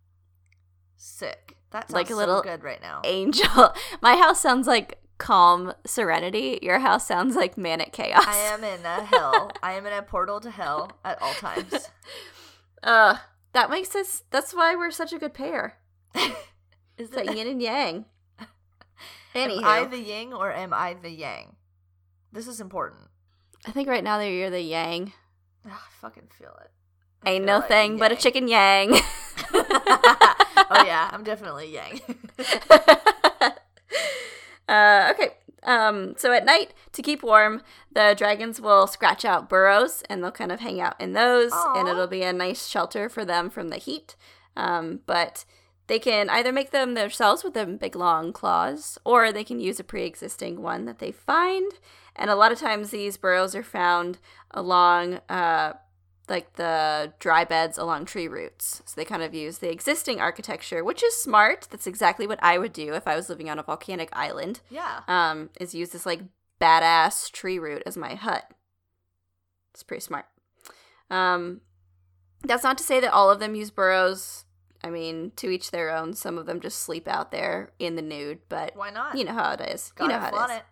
Sick. 0.96 1.56
That 1.70 1.88
sounds 1.88 1.94
Like 1.94 2.06
a 2.06 2.10
so 2.10 2.16
little 2.16 2.42
good 2.42 2.62
right 2.62 2.80
now. 2.80 3.00
Angel. 3.04 3.74
My 4.02 4.16
house 4.16 4.40
sounds 4.40 4.66
like 4.66 4.98
calm 5.18 5.72
serenity. 5.86 6.58
Your 6.62 6.78
house 6.80 7.06
sounds 7.06 7.36
like 7.36 7.56
manic 7.56 7.92
chaos. 7.92 8.24
I 8.26 8.36
am 8.52 8.64
in 8.64 8.84
a 8.84 9.04
hell. 9.04 9.50
I 9.62 9.72
am 9.72 9.86
in 9.86 9.92
a 9.92 10.02
portal 10.02 10.40
to 10.40 10.50
hell 10.50 10.92
at 11.04 11.20
all 11.22 11.34
times. 11.34 11.90
Uh, 12.82 13.16
that 13.54 13.70
makes 13.70 13.94
us. 13.96 14.24
That's 14.30 14.52
why 14.52 14.76
we're 14.76 14.90
such 14.90 15.14
a 15.14 15.18
good 15.18 15.32
pair. 15.32 15.78
Is 16.14 16.34
It's 16.98 17.16
like 17.16 17.30
it, 17.30 17.36
yin 17.38 17.48
and 17.48 17.62
yang. 17.62 18.04
am 18.38 18.46
Anywho, 19.50 19.64
I 19.64 19.86
the 19.86 19.98
yin 19.98 20.34
or 20.34 20.52
am 20.52 20.74
I 20.74 20.92
the 20.92 21.08
yang? 21.08 21.56
This 22.30 22.46
is 22.46 22.60
important. 22.60 23.08
I 23.66 23.70
think 23.70 23.88
right 23.88 24.04
now 24.04 24.18
that 24.18 24.28
you're 24.28 24.50
the 24.50 24.60
yang. 24.60 25.14
Ugh, 25.64 25.72
I 25.72 25.90
fucking 26.02 26.28
feel 26.38 26.54
it. 26.60 26.70
I 27.24 27.30
Ain't 27.30 27.44
feel 27.46 27.54
no 27.54 27.58
like 27.60 27.68
thing 27.68 27.96
but 27.96 28.12
a 28.12 28.16
chicken 28.16 28.48
yang. 28.48 28.92
oh 29.54 30.84
yeah, 30.84 31.08
I'm 31.10 31.24
definitely 31.24 31.72
yang. 31.72 32.00
Uh, 34.68 35.12
okay. 35.14 35.34
Um, 35.62 36.14
so 36.18 36.32
at 36.32 36.44
night, 36.44 36.74
to 36.92 37.02
keep 37.02 37.22
warm, 37.22 37.62
the 37.90 38.14
dragons 38.16 38.60
will 38.60 38.86
scratch 38.86 39.24
out 39.24 39.48
burrows 39.48 40.02
and 40.10 40.22
they'll 40.22 40.30
kind 40.30 40.52
of 40.52 40.60
hang 40.60 40.80
out 40.80 41.00
in 41.00 41.14
those, 41.14 41.52
and 41.54 41.88
it'll 41.88 42.06
be 42.06 42.22
a 42.22 42.32
nice 42.32 42.68
shelter 42.68 43.08
for 43.08 43.24
them 43.24 43.48
from 43.48 43.68
the 43.68 43.78
heat. 43.78 44.14
Um, 44.56 45.00
but 45.06 45.46
they 45.86 45.98
can 45.98 46.30
either 46.30 46.52
make 46.52 46.70
them 46.70 46.94
themselves 46.94 47.42
with 47.42 47.54
them 47.54 47.76
big 47.76 47.96
long 47.96 48.32
claws, 48.32 48.98
or 49.04 49.32
they 49.32 49.44
can 49.44 49.60
use 49.60 49.80
a 49.80 49.84
pre 49.84 50.04
existing 50.04 50.62
one 50.62 50.84
that 50.84 50.98
they 50.98 51.12
find. 51.12 51.72
And 52.16 52.30
a 52.30 52.36
lot 52.36 52.52
of 52.52 52.58
times, 52.58 52.90
these 52.90 53.16
burrows 53.16 53.54
are 53.54 53.62
found 53.62 54.18
along 54.50 55.20
uh, 55.28 55.74
like 56.28 56.54
the 56.54 57.12
dry 57.18 57.44
beds 57.44 57.76
along 57.76 58.06
tree 58.06 58.28
roots. 58.28 58.82
So 58.86 58.94
they 58.96 59.04
kind 59.04 59.22
of 59.22 59.34
use 59.34 59.58
the 59.58 59.70
existing 59.70 60.20
architecture, 60.20 60.82
which 60.82 61.02
is 61.02 61.14
smart. 61.16 61.68
That's 61.70 61.86
exactly 61.86 62.26
what 62.26 62.38
I 62.42 62.58
would 62.58 62.72
do 62.72 62.94
if 62.94 63.06
I 63.06 63.14
was 63.16 63.28
living 63.28 63.50
on 63.50 63.58
a 63.58 63.62
volcanic 63.62 64.08
island. 64.12 64.60
yeah. 64.70 65.00
Um, 65.08 65.50
is 65.60 65.74
use 65.74 65.90
this 65.90 66.06
like 66.06 66.20
badass 66.60 67.30
tree 67.30 67.58
root 67.58 67.82
as 67.84 67.96
my 67.96 68.14
hut. 68.14 68.50
It's 69.72 69.82
pretty 69.82 70.00
smart. 70.00 70.26
Um, 71.10 71.60
that's 72.42 72.64
not 72.64 72.78
to 72.78 72.84
say 72.84 73.00
that 73.00 73.12
all 73.12 73.30
of 73.30 73.40
them 73.40 73.54
use 73.54 73.70
burrows. 73.70 74.44
I 74.82 74.90
mean, 74.90 75.32
to 75.36 75.48
each 75.48 75.70
their 75.70 75.90
own. 75.96 76.12
Some 76.14 76.36
of 76.38 76.44
them 76.46 76.60
just 76.60 76.80
sleep 76.80 77.08
out 77.08 77.30
there 77.32 77.72
in 77.78 77.96
the 77.96 78.02
nude, 78.02 78.40
but 78.48 78.76
Why 78.76 78.90
not? 78.90 79.16
you 79.16 79.24
know 79.24 79.32
how 79.32 79.52
it 79.52 79.60
is. 79.62 79.92
Gotta 79.96 80.12
you 80.12 80.18
know 80.18 80.24
how 80.24 80.44
it 80.46 80.50
it. 80.50 80.62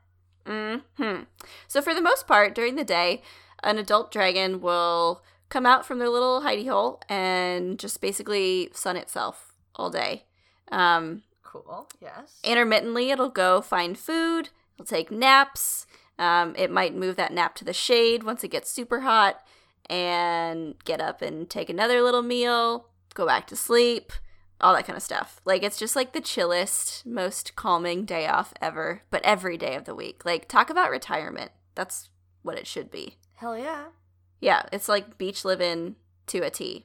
is. 0.51 0.81
Hmm. 0.99 1.23
So 1.69 1.81
for 1.81 1.95
the 1.95 2.03
most 2.03 2.27
part, 2.27 2.55
during 2.55 2.75
the 2.77 2.85
day, 2.85 3.23
an 3.63 3.79
adult 3.79 4.11
dragon 4.13 4.61
will 4.61 5.23
come 5.53 5.67
out 5.67 5.85
from 5.85 5.99
their 5.99 6.09
little 6.09 6.41
hidey 6.41 6.67
hole 6.67 6.99
and 7.11 7.79
just 7.79 8.01
basically 8.01 8.71
sun 8.73 8.97
itself 8.97 9.53
all 9.77 9.91
day. 9.91 10.25
Um, 10.71 11.23
Cool. 11.43 11.87
Yes. 12.01 12.41
intermittently, 12.43 13.11
it'll 13.11 13.29
go 13.29 13.61
find 13.61 13.99
food. 13.99 14.49
It'll 14.75 14.87
take 14.87 15.11
naps. 15.11 15.87
Um, 16.19 16.55
it 16.57 16.71
might 16.71 16.95
move 16.95 17.17
that 17.17 17.35
nap 17.35 17.55
to 17.57 17.65
the 17.67 17.75
shade 17.75 18.23
once 18.23 18.43
it 18.43 18.49
gets 18.49 18.71
super 18.71 19.01
hot, 19.01 19.43
and 19.91 20.75
get 20.85 21.01
up 21.03 21.21
and 21.21 21.51
take 21.51 21.69
another 21.69 22.01
little 22.01 22.23
meal. 22.23 22.89
Go 23.13 23.27
back 23.27 23.47
to 23.49 23.57
sleep. 23.57 24.13
All 24.63 24.73
that 24.75 24.87
kind 24.87 24.97
of 24.97 25.03
stuff. 25.03 25.41
Like 25.45 25.63
it's 25.63 25.79
just 25.79 25.97
like 25.97 26.13
the 26.15 26.21
chillest, 26.21 27.05
most 27.05 27.55
calming 27.57 28.07
day 28.07 28.27
off 28.27 28.55
ever, 28.63 29.03
but 29.11 29.23
every 29.25 29.59
day 29.59 29.75
of 29.75 29.85
the 29.85 29.95
week. 29.95 30.25
Like 30.25 30.49
talk 30.49 30.71
about 30.71 30.91
retirement. 30.91 31.51
That's 31.75 32.09
what 32.43 32.57
it 32.57 32.67
should 32.67 32.91
be. 32.91 33.17
Hell 33.35 33.59
yeah. 33.59 33.87
Yeah, 34.43 34.65
it's 34.73 34.89
like 34.89 35.17
beach 35.19 35.45
living 35.45 35.95
to 36.27 36.41
a 36.41 36.51
T. 36.51 36.85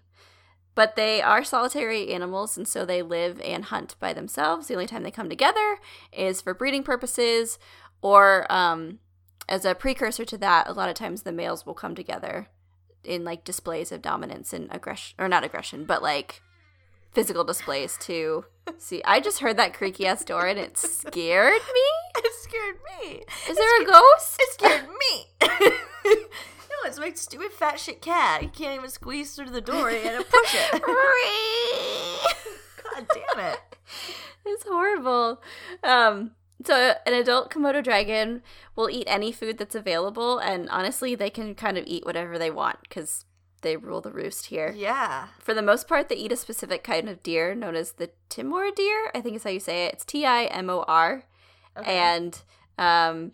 But 0.76 0.96
they 0.96 1.24
are 1.24 1.44
solitary 1.44 2.14
animals, 2.14 2.56
and 2.56 2.68
so 2.68 2.86
they 2.86 3.02
live 3.02 3.42
and 3.44 3.66
hunt 3.66 3.96
by 4.00 4.14
themselves. 4.14 4.68
The 4.68 4.76
only 4.76 4.86
time 4.86 5.02
they 5.02 5.10
come 5.10 5.28
together 5.28 5.80
is 6.14 6.40
for 6.40 6.54
breeding 6.54 6.84
purposes, 6.84 7.58
or 8.00 8.46
um, 8.52 9.00
as 9.50 9.66
a 9.66 9.74
precursor 9.74 10.24
to 10.26 10.38
that, 10.38 10.70
a 10.70 10.74
lot 10.74 10.88
of 10.88 10.94
times 10.94 11.24
the 11.24 11.32
males 11.32 11.66
will 11.66 11.74
come 11.74 11.96
together 11.96 12.48
in 13.04 13.24
like 13.24 13.44
displays 13.44 13.92
of 13.92 14.04
dominance 14.04 14.54
and 14.54 14.68
aggression, 14.70 15.16
or 15.18 15.28
not 15.28 15.44
aggression, 15.44 15.84
but 15.86 16.04
like 16.04 16.44
physical 17.12 17.44
displays 17.44 17.98
to 18.02 18.46
see. 18.78 19.02
I 19.04 19.20
just 19.20 19.40
heard 19.40 19.58
that 19.58 19.74
creaky 19.74 20.06
ass 20.06 20.24
door 20.24 20.46
and 20.46 20.60
it 20.60 20.78
scared 20.78 21.62
me. 21.74 22.22
It 22.24 22.34
scared 22.36 22.76
me. 23.02 23.24
Is 23.50 23.58
there 23.58 23.82
a 23.82 23.86
ghost? 23.86 24.38
It 24.40 24.54
scared 24.54 24.88
me. 24.88 26.18
no, 26.84 26.90
it's 26.90 27.00
my 27.00 27.12
stupid 27.14 27.52
fat 27.52 27.80
shit 27.80 28.02
cat. 28.02 28.42
You 28.44 28.50
can't 28.50 28.78
even 28.78 28.90
squeeze 28.90 29.36
through 29.36 29.50
the 29.52 29.62
door. 29.62 29.92
You 29.92 30.04
gotta 30.04 30.24
push 30.24 30.56
it. 30.56 30.82
God 32.84 33.08
damn 33.14 33.46
it. 33.54 33.60
It's 34.46 34.64
horrible. 34.64 35.42
Um, 35.84 36.32
so 36.66 36.94
an 37.06 37.14
adult 37.14 37.52
Komodo 37.52 37.84
dragon 37.84 38.42
will 38.76 38.90
eat 38.90 39.06
any 39.08 39.32
food 39.32 39.58
that's 39.58 39.76
available, 39.76 40.38
and 40.40 40.70
honestly, 40.70 41.16
they 41.16 41.30
can 41.30 41.56
kind 41.56 41.78
of 41.78 41.84
eat 41.88 42.06
whatever 42.06 42.38
they 42.40 42.52
want 42.52 42.78
because 42.84 43.26
they 43.62 43.78
rule 43.78 44.02
the 44.02 44.12
roost 44.12 44.48
here. 44.48 44.74
Yeah. 44.76 45.28
For 45.40 45.54
the 45.54 45.62
most 45.62 45.88
part, 45.88 46.10
they 46.10 46.16
eat 46.16 46.32
a 46.32 46.36
specific 46.38 46.84
kind 46.84 47.10
of 47.10 47.22
deer 47.24 47.54
known 47.56 47.76
as 47.76 47.94
the 47.94 48.12
Timor 48.30 48.72
deer. 48.72 49.12
I 49.14 49.22
think 49.22 49.36
is 49.36 49.44
how 49.44 49.50
you 49.50 49.60
say 49.60 49.86
it. 49.86 49.94
It's 49.94 50.06
T 50.06 50.26
I 50.26 50.46
M 50.46 50.70
O 50.70 50.84
R, 50.88 51.24
Okay. 51.78 51.98
and 51.98 52.40
um, 52.78 53.32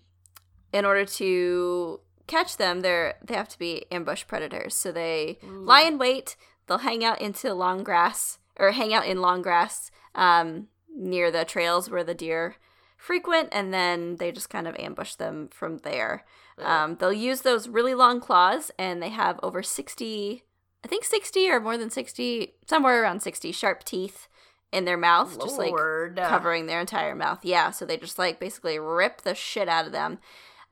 in 0.73 0.86
order 0.86 1.06
to 1.06 1.99
catch 2.28 2.58
them, 2.58 2.82
they're 2.82 3.16
they 3.24 3.36
have 3.36 3.50
to 3.50 3.60
be 3.60 3.86
ambush 3.92 4.26
predators. 4.28 4.76
So 4.76 4.92
they 4.92 5.40
Ooh. 5.44 5.64
lie 5.64 5.82
in 5.82 5.98
wait. 5.98 6.36
They'll 6.68 6.80
hang 6.80 7.04
out 7.04 7.22
into 7.22 7.54
long 7.54 7.84
grass 7.84 8.40
or 8.58 8.72
hang 8.72 8.94
out 8.94 9.06
in 9.06 9.22
long 9.22 9.42
grass 9.42 9.92
um, 10.16 10.68
near 10.96 11.32
the 11.32 11.44
trails 11.44 11.90
where 11.90 12.04
the 12.04 12.14
deer 12.14 12.56
frequent, 12.98 13.50
and 13.52 13.74
then 13.74 14.16
they 14.16 14.32
just 14.32 14.50
kind 14.50 14.68
of 14.68 14.76
ambush 14.78 15.16
them 15.16 15.50
from 15.52 15.80
there. 15.80 16.24
Um, 16.58 16.96
they'll 16.96 17.12
use 17.12 17.42
those 17.42 17.68
really 17.68 17.94
long 17.94 18.22
claws, 18.22 18.72
and 18.78 19.02
they 19.02 19.10
have 19.10 19.40
over 19.44 19.62
60, 19.62 20.44
I 20.84 20.88
think 20.88 21.04
60 21.04 21.50
or 21.50 21.60
more 21.60 21.78
than 21.78 21.90
60, 21.90 22.54
somewhere 22.66 23.02
around 23.04 23.22
60 23.22 23.52
sharp 23.52 23.84
teeth 23.84 24.28
in 24.72 24.86
their 24.86 24.98
mouth, 24.98 25.38
just 25.40 25.58
like 25.58 25.74
covering 26.16 26.66
their 26.66 26.80
entire 26.80 27.16
mouth. 27.16 27.40
Yeah, 27.44 27.72
so 27.72 27.86
they 27.86 27.98
just 27.98 28.18
like 28.18 28.40
basically 28.40 28.80
rip 28.80 29.22
the 29.22 29.36
shit 29.36 29.68
out 29.68 29.86
of 29.86 29.92
them. 29.92 30.20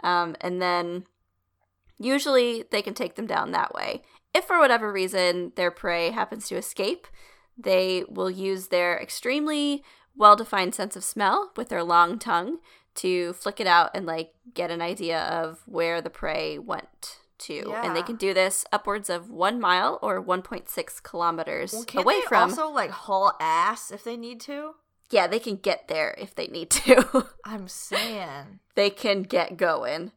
Um, 0.04 0.36
and 0.42 0.62
then 0.62 1.06
usually 2.04 2.64
they 2.72 2.82
can 2.82 2.94
take 2.94 3.16
them 3.16 3.28
down 3.28 3.52
that 3.52 3.74
way. 3.74 4.02
If 4.34 4.46
for 4.46 4.60
whatever 4.60 4.92
reason 4.92 5.52
their 5.56 5.72
prey 5.72 6.12
happens 6.12 6.48
to 6.48 6.56
escape, 6.56 7.08
they 7.58 8.04
will 8.10 8.30
use 8.32 8.68
their 8.68 8.98
extremely 9.00 9.84
well 10.16 10.36
defined 10.36 10.76
sense 10.76 10.96
of 10.96 11.04
smell 11.04 11.52
with 11.56 11.70
their 11.70 11.84
long 11.84 12.18
tongue 12.20 12.60
to 12.96 13.34
flick 13.34 13.60
it 13.60 13.68
out 13.68 13.92
and 13.94 14.06
like 14.06 14.34
get 14.54 14.72
an 14.72 14.82
idea 14.82 15.22
of 15.24 15.62
where 15.66 16.02
the 16.02 16.10
prey 16.10 16.58
went 16.60 17.20
to. 17.40 17.66
Yeah. 17.70 17.86
And 17.86 17.96
they 17.96 18.04
can 18.04 18.18
do 18.18 18.34
this 18.34 18.66
upwards 18.72 19.10
of 19.10 19.30
one 19.30 19.60
mile 19.60 19.98
or 20.02 20.24
1.6 20.24 21.02
kilometers 21.04 21.74
Well, 21.74 21.86
away 22.04 22.20
they 22.22 22.26
from. 22.28 22.50
also 22.50 22.70
like 22.70 22.92
haul 22.92 23.34
ass 23.40 23.92
if 23.92 24.04
they 24.04 24.18
need 24.18 24.40
to? 24.42 24.76
yeah, 25.10 25.28
they 25.28 25.40
can 25.40 25.58
get 25.58 25.90
there 25.90 26.16
if 26.18 26.34
they 26.36 26.48
need 26.48 26.70
to. 26.70 27.28
I'm 27.46 27.68
saying. 27.68 28.60
they 28.76 28.90
can 28.90 29.24
get 29.24 29.58
going. 29.58 30.12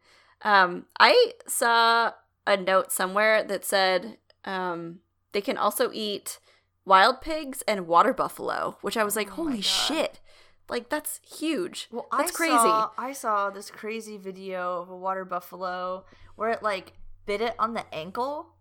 Um, 0.45 0.87
I 1.01 1.33
saw 1.47 2.13
a 2.47 2.57
note 2.57 2.93
somewhere 2.93 3.43
that 3.43 3.65
said 3.65 4.19
um, 4.45 5.01
they 5.33 5.41
can 5.41 5.57
also 5.57 5.91
eat 5.93 6.39
wild 6.85 7.21
pigs 7.21 7.63
and 7.67 7.87
water 7.87 8.13
buffalo, 8.13 8.77
which 8.83 8.97
I 8.97 9.05
was 9.05 9.17
like, 9.17 9.31
Oh 9.33 9.45
holy 9.45 9.63
shit. 9.63 10.21
Like, 10.69 10.89
that's 10.89 11.21
huge. 11.27 11.89
Well, 11.91 12.07
that's 12.17 12.33
I 12.33 12.35
crazy. 12.35 12.53
Saw, 12.57 12.91
I 12.97 13.13
saw 13.13 13.51
this 13.51 13.71
crazy 13.71 14.17
video 14.17 14.81
of 14.81 14.89
a 14.89 14.97
water 14.97 15.25
buffalo 15.25 16.05
where 16.37 16.51
it 16.51 16.63
like 16.63 16.95
bit 17.27 17.41
it 17.41 17.55
on 17.59 17.75
the 17.75 17.85
ankle, 17.95 18.55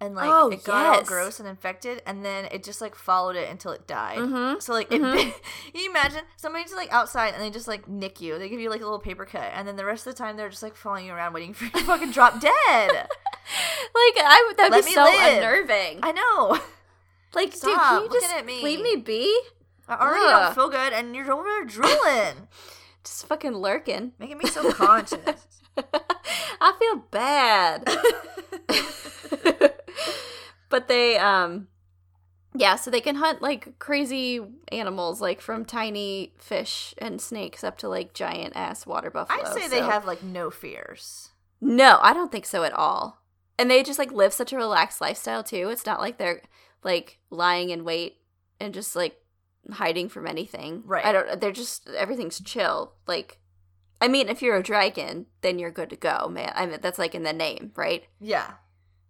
and 0.00 0.14
like 0.14 0.28
Oh, 0.30 0.48
it 0.50 0.64
got 0.64 0.96
all 0.96 1.02
gross 1.04 1.38
and 1.40 1.48
infected, 1.48 2.02
and 2.06 2.24
then 2.24 2.46
it 2.46 2.64
just 2.64 2.80
like 2.80 2.94
followed 2.94 3.36
it 3.36 3.50
until 3.50 3.72
it 3.72 3.86
died. 3.86 4.18
Mhm. 4.18 4.62
So 4.62 4.72
like, 4.72 4.90
it 4.90 5.00
Mhm. 5.02 5.12
bit, 5.14 5.34
you 5.74 5.90
imagine 5.90 6.22
somebody's 6.36 6.72
like 6.72 6.90
outside 6.92 7.34
and 7.34 7.42
they 7.42 7.50
just 7.50 7.68
like 7.68 7.86
nick 7.88 8.20
you. 8.20 8.38
They 8.38 8.48
give 8.48 8.60
you 8.60 8.70
like 8.70 8.80
a 8.80 8.84
little 8.84 8.98
paper 8.98 9.24
cut, 9.26 9.50
and 9.54 9.68
then 9.68 9.76
the 9.76 9.84
rest 9.84 10.06
of 10.06 10.14
the 10.14 10.18
time 10.18 10.36
they're 10.36 10.48
just 10.48 10.62
like 10.62 10.74
following 10.76 11.06
you 11.06 11.12
around, 11.12 11.32
waiting 11.34 11.52
for 11.54 11.64
you 11.64 11.70
to 11.70 11.80
fucking 11.84 12.12
drop 12.12 12.40
dead. 12.40 12.52
Like, 12.92 14.24
I 14.24 14.44
would, 14.48 14.56
that'd 14.56 14.72
Let 14.72 14.84
be 14.84 14.92
so 14.92 15.02
live. 15.02 15.36
unnerving. 15.38 16.00
I 16.02 16.12
know. 16.12 16.60
like, 17.34 17.52
Stop 17.52 17.70
dude, 17.70 17.78
can 17.78 18.02
you 18.14 18.20
just 18.20 18.34
at 18.34 18.46
me. 18.46 18.62
leave 18.62 18.80
me 18.80 18.96
be? 18.96 19.40
I 19.88 19.94
already 19.96 20.24
Ugh. 20.24 20.30
don't 20.30 20.54
feel 20.54 20.68
good, 20.70 20.92
and 20.92 21.16
you're 21.16 21.30
over 21.32 21.42
there 21.42 21.64
drooling, 21.64 22.48
Just 23.02 23.26
fucking 23.26 23.54
lurking. 23.56 24.12
making 24.20 24.38
me 24.38 24.46
so 24.46 24.70
conscious. 24.72 25.18
I 26.60 26.72
feel 26.78 26.96
bad. 27.10 27.88
but 30.68 30.88
they 30.88 31.18
um 31.18 31.68
yeah, 32.54 32.74
so 32.74 32.90
they 32.90 33.00
can 33.00 33.16
hunt 33.16 33.40
like 33.40 33.78
crazy 33.78 34.40
animals 34.72 35.20
like 35.20 35.40
from 35.40 35.64
tiny 35.64 36.34
fish 36.38 36.94
and 36.98 37.20
snakes 37.20 37.62
up 37.62 37.78
to 37.78 37.88
like 37.88 38.12
giant 38.12 38.54
ass 38.56 38.86
water 38.86 39.10
buffalo. 39.10 39.40
I'd 39.40 39.54
say 39.54 39.68
they 39.68 39.82
have 39.82 40.04
like 40.04 40.22
no 40.22 40.50
fears. 40.50 41.30
No, 41.60 41.98
I 42.02 42.12
don't 42.12 42.32
think 42.32 42.46
so 42.46 42.64
at 42.64 42.72
all. 42.72 43.22
And 43.58 43.70
they 43.70 43.82
just 43.82 43.98
like 43.98 44.10
live 44.10 44.32
such 44.32 44.52
a 44.52 44.56
relaxed 44.56 45.00
lifestyle 45.00 45.44
too. 45.44 45.68
It's 45.68 45.86
not 45.86 46.00
like 46.00 46.18
they're 46.18 46.42
like 46.82 47.18
lying 47.30 47.70
in 47.70 47.84
wait 47.84 48.16
and 48.58 48.74
just 48.74 48.96
like 48.96 49.16
hiding 49.70 50.08
from 50.08 50.26
anything. 50.26 50.82
Right. 50.84 51.04
I 51.04 51.12
don't 51.12 51.40
they're 51.40 51.52
just 51.52 51.88
everything's 51.90 52.40
chill. 52.40 52.94
Like 53.06 53.38
I 54.00 54.08
mean, 54.08 54.28
if 54.28 54.42
you're 54.42 54.56
a 54.56 54.62
dragon, 54.62 55.26
then 55.42 55.58
you're 55.58 55.70
good 55.70 55.90
to 55.90 55.96
go, 55.96 56.28
man. 56.28 56.52
I 56.56 56.66
mean, 56.66 56.78
that's 56.80 56.98
like 56.98 57.14
in 57.14 57.22
the 57.22 57.34
name, 57.34 57.70
right? 57.76 58.04
Yeah. 58.18 58.54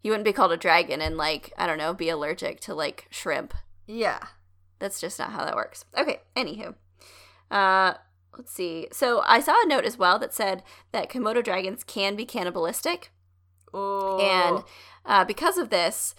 You 0.03 0.11
wouldn't 0.11 0.25
be 0.25 0.33
called 0.33 0.53
a 0.53 0.57
dragon 0.57 1.01
and 1.01 1.17
like, 1.17 1.53
I 1.59 1.67
don't 1.67 1.79
know, 1.79 1.93
be 1.93 2.09
allergic 2.09 2.61
to 2.61 2.75
like 2.75 3.07
shrimp. 3.11 3.55
Yeah. 3.87 4.21
That's 4.79 5.01
just 5.01 5.19
not 5.19 5.33
how 5.33 5.45
that 5.45 5.57
works. 5.57 5.85
Okay, 5.97 6.21
anywho. 6.37 6.75
Uh 7.51 7.95
let's 8.37 8.53
see. 8.53 8.89
So 8.93 9.23
I 9.27 9.41
saw 9.41 9.55
a 9.63 9.69
note 9.69 9.85
as 9.85 9.99
well 9.99 10.19
that 10.19 10.33
said 10.33 10.63
that 10.93 11.11
Komodo 11.11 11.43
dragons 11.45 11.85
can 11.85 12.17
be 12.17 12.25
cannibalistic. 12.25 13.13
Oh. 13.75 14.19
And 14.19 14.65
uh, 15.05 15.25
because 15.25 15.59
of 15.59 15.71
this, 15.71 16.15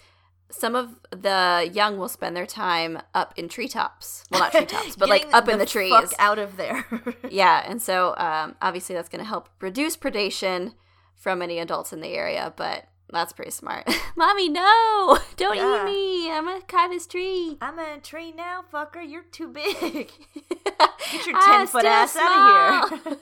some 0.50 0.76
of 0.76 1.00
the 1.10 1.68
young 1.72 1.98
will 1.98 2.08
spend 2.08 2.36
their 2.36 2.46
time 2.46 3.00
up 3.14 3.32
in 3.36 3.48
treetops. 3.48 4.24
Well, 4.30 4.40
not 4.40 4.52
treetops, 4.52 4.96
but 4.96 5.08
like 5.08 5.26
up 5.32 5.48
in 5.48 5.58
the 5.58 5.66
trees. 5.66 6.14
Out 6.18 6.38
of 6.38 6.56
there. 6.56 6.86
Yeah, 7.30 7.64
and 7.66 7.80
so 7.80 8.14
um, 8.18 8.56
obviously 8.60 8.94
that's 8.94 9.08
going 9.08 9.24
to 9.24 9.28
help 9.28 9.48
reduce 9.60 9.96
predation 9.96 10.74
from 11.16 11.40
any 11.40 11.58
adults 11.58 11.92
in 11.92 12.00
the 12.00 12.08
area, 12.08 12.52
but 12.56 12.88
that's 13.12 13.32
pretty 13.32 13.50
smart. 13.50 13.86
Mommy, 14.16 14.48
no! 14.48 15.18
Don't 15.36 15.56
Yeah. 15.56 15.82
eat 15.82 15.92
me! 15.92 16.30
I'm 16.32 16.48
a 16.48 16.60
climb 16.62 16.98
tree. 17.08 17.58
I'm 17.60 17.78
a 17.78 17.98
tree 17.98 18.32
now, 18.32 18.64
fucker. 18.72 19.02
You're 19.08 19.22
too 19.30 19.48
big. 19.48 19.72
Get 21.12 21.26
your 21.26 21.40
10 21.40 21.66
foot 21.68 21.84
ass 21.84 22.16
out 22.16 22.90
of 22.92 23.00
here. 23.04 23.16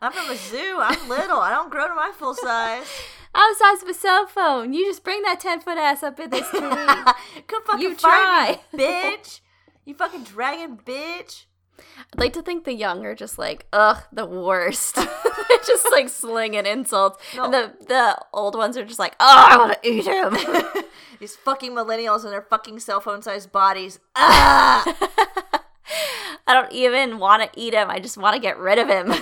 I'm 0.00 0.10
from 0.12 0.30
a 0.30 0.36
zoo. 0.36 0.78
I'm 0.80 1.08
little. 1.08 1.38
I 1.38 1.50
don't 1.50 1.70
grow 1.70 1.86
to 1.88 1.94
my 1.94 2.10
full 2.16 2.34
size. 2.34 2.86
I'm 3.34 3.52
the 3.52 3.58
size 3.58 3.82
of 3.82 3.88
a 3.88 3.94
cell 3.94 4.26
phone. 4.26 4.74
You 4.74 4.84
just 4.86 5.04
bring 5.04 5.22
that 5.22 5.38
10 5.40 5.60
foot 5.60 5.78
ass 5.78 6.02
up 6.02 6.18
in 6.20 6.30
this 6.30 6.48
tree. 6.50 6.60
Come 6.60 7.62
fucking 7.64 7.80
You 7.80 7.94
try. 7.94 8.58
me, 8.72 8.78
bitch. 8.80 9.40
You 9.84 9.94
fucking 9.94 10.24
dragon 10.24 10.76
bitch. 10.84 11.44
I'd 11.78 12.18
like 12.20 12.32
to 12.34 12.42
think 12.42 12.64
the 12.64 12.74
young 12.74 13.04
are 13.06 13.14
just 13.14 13.38
like, 13.38 13.66
ugh, 13.72 14.02
the 14.12 14.26
worst. 14.26 14.94
They're 14.96 15.58
just 15.66 15.86
like 15.90 16.08
slinging 16.08 16.66
insults. 16.66 17.18
No. 17.34 17.44
And 17.44 17.54
the, 17.54 17.74
the 17.86 18.18
old 18.32 18.54
ones 18.54 18.76
are 18.76 18.84
just 18.84 18.98
like, 18.98 19.14
oh, 19.18 19.46
I 19.50 19.56
want 19.56 19.82
to 19.82 19.88
eat 19.88 20.06
him. 20.06 20.84
These 21.20 21.36
fucking 21.36 21.72
millennials 21.72 22.24
and 22.24 22.32
their 22.32 22.42
fucking 22.42 22.80
cell 22.80 23.00
phone 23.00 23.22
sized 23.22 23.52
bodies. 23.52 23.98
Ah! 24.16 24.84
I 26.46 26.54
don't 26.54 26.72
even 26.72 27.18
want 27.18 27.42
to 27.42 27.60
eat 27.60 27.72
him. 27.74 27.88
I 27.90 27.98
just 27.98 28.16
want 28.16 28.34
to 28.34 28.40
get 28.40 28.58
rid 28.58 28.78
of 28.78 28.88
him. 28.88 29.12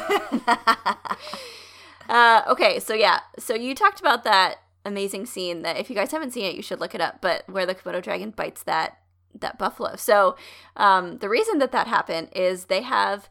uh, 2.08 2.42
okay, 2.48 2.80
so 2.80 2.94
yeah. 2.94 3.20
So 3.38 3.54
you 3.54 3.74
talked 3.74 4.00
about 4.00 4.24
that 4.24 4.56
amazing 4.84 5.26
scene 5.26 5.62
that 5.62 5.76
if 5.76 5.90
you 5.90 5.96
guys 5.96 6.12
haven't 6.12 6.32
seen 6.32 6.44
it, 6.46 6.54
you 6.54 6.62
should 6.62 6.80
look 6.80 6.94
it 6.94 7.00
up, 7.00 7.20
but 7.20 7.48
where 7.48 7.66
the 7.66 7.74
Komodo 7.74 8.02
dragon 8.02 8.30
bites 8.30 8.62
that 8.64 8.98
that 9.38 9.58
buffalo. 9.58 9.96
So 9.96 10.36
um, 10.76 11.18
the 11.18 11.28
reason 11.28 11.58
that 11.58 11.72
that 11.72 11.86
happened 11.86 12.28
is 12.34 12.64
they 12.64 12.82
have 12.82 13.28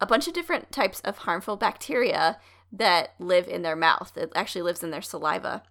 a 0.00 0.06
bunch 0.06 0.26
of 0.26 0.34
different 0.34 0.72
types 0.72 1.00
of 1.00 1.18
harmful 1.18 1.56
bacteria 1.56 2.38
that 2.72 3.14
live 3.18 3.46
in 3.48 3.62
their 3.62 3.76
mouth. 3.76 4.12
It 4.16 4.32
actually 4.34 4.62
lives 4.62 4.82
in 4.82 4.90
their 4.90 5.02
saliva. 5.02 5.62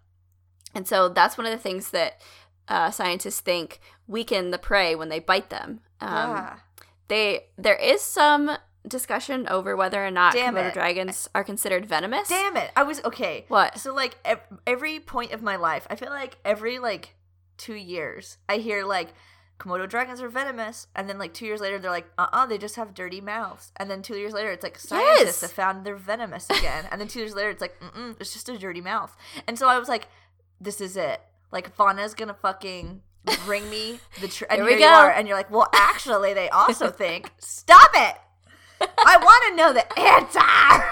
And 0.73 0.87
so 0.87 1.09
that's 1.09 1.37
one 1.37 1.45
of 1.45 1.51
the 1.51 1.57
things 1.57 1.91
that 1.91 2.21
uh, 2.67 2.91
scientists 2.91 3.41
think 3.41 3.79
weaken 4.07 4.51
the 4.51 4.57
prey 4.57 4.95
when 4.95 5.09
they 5.09 5.19
bite 5.19 5.49
them. 5.49 5.81
Um, 5.99 6.31
yeah. 6.31 6.55
they 7.07 7.45
there 7.57 7.75
is 7.75 8.01
some 8.01 8.57
discussion 8.87 9.47
over 9.47 9.75
whether 9.75 10.03
or 10.03 10.11
not 10.11 10.33
Damn 10.33 10.55
Komodo 10.55 10.69
it. 10.69 10.73
dragons 10.73 11.29
are 11.35 11.43
considered 11.43 11.85
venomous. 11.85 12.29
Damn 12.29 12.57
it. 12.57 12.71
I 12.75 12.83
was 12.83 13.03
okay. 13.03 13.45
What? 13.47 13.77
So 13.79 13.93
like 13.93 14.17
ev- 14.25 14.39
every 14.65 14.99
point 14.99 15.33
of 15.33 15.41
my 15.41 15.55
life, 15.55 15.85
I 15.89 15.95
feel 15.95 16.09
like 16.09 16.37
every 16.45 16.79
like 16.79 17.15
2 17.57 17.73
years, 17.75 18.37
I 18.49 18.57
hear 18.57 18.85
like 18.85 19.13
Komodo 19.61 19.87
dragons 19.87 20.21
are 20.21 20.27
venomous, 20.29 20.87
and 20.95 21.07
then 21.07 21.19
like 21.19 21.33
two 21.35 21.45
years 21.45 21.61
later, 21.61 21.77
they're 21.77 21.91
like, 21.91 22.09
uh 22.17 22.27
uh 22.33 22.45
they 22.47 22.57
just 22.57 22.75
have 22.77 22.95
dirty 22.95 23.21
mouths. 23.21 23.71
And 23.77 23.89
then 23.91 24.01
two 24.01 24.15
years 24.15 24.33
later, 24.33 24.49
it's 24.51 24.63
like 24.63 24.79
scientists 24.79 25.19
Yes. 25.19 25.41
have 25.41 25.51
found 25.51 25.85
they're 25.85 25.95
venomous 25.95 26.49
again. 26.49 26.85
and 26.91 26.99
then 26.99 27.07
two 27.07 27.19
years 27.19 27.35
later, 27.35 27.49
it's 27.51 27.61
like, 27.61 27.79
mm 27.79 28.15
it's 28.19 28.33
just 28.33 28.49
a 28.49 28.57
dirty 28.57 28.81
mouth. 28.81 29.15
And 29.47 29.59
so 29.59 29.67
I 29.67 29.77
was 29.77 29.87
like, 29.87 30.07
this 30.59 30.81
is 30.81 30.97
it. 30.97 31.21
Like 31.51 31.75
Fauna's 31.75 32.13
gonna 32.15 32.33
fucking 32.33 33.01
bring 33.45 33.69
me 33.69 33.99
the 34.19 34.27
truth. 34.27 34.49
And 34.51 34.61
Here 34.61 34.69
here, 34.69 34.77
we 34.77 34.83
you 34.83 34.89
go. 34.89 34.93
are, 34.95 35.11
and 35.11 35.27
you're 35.27 35.37
like, 35.37 35.51
well, 35.51 35.69
actually, 35.73 36.33
they 36.33 36.49
also 36.49 36.89
think, 36.89 37.31
stop 37.37 37.91
it. 37.93 38.15
I 38.81 39.17
want 39.21 39.43
to 39.49 39.55
know 39.55 39.73
the 39.73 39.99
answer. 39.99 40.83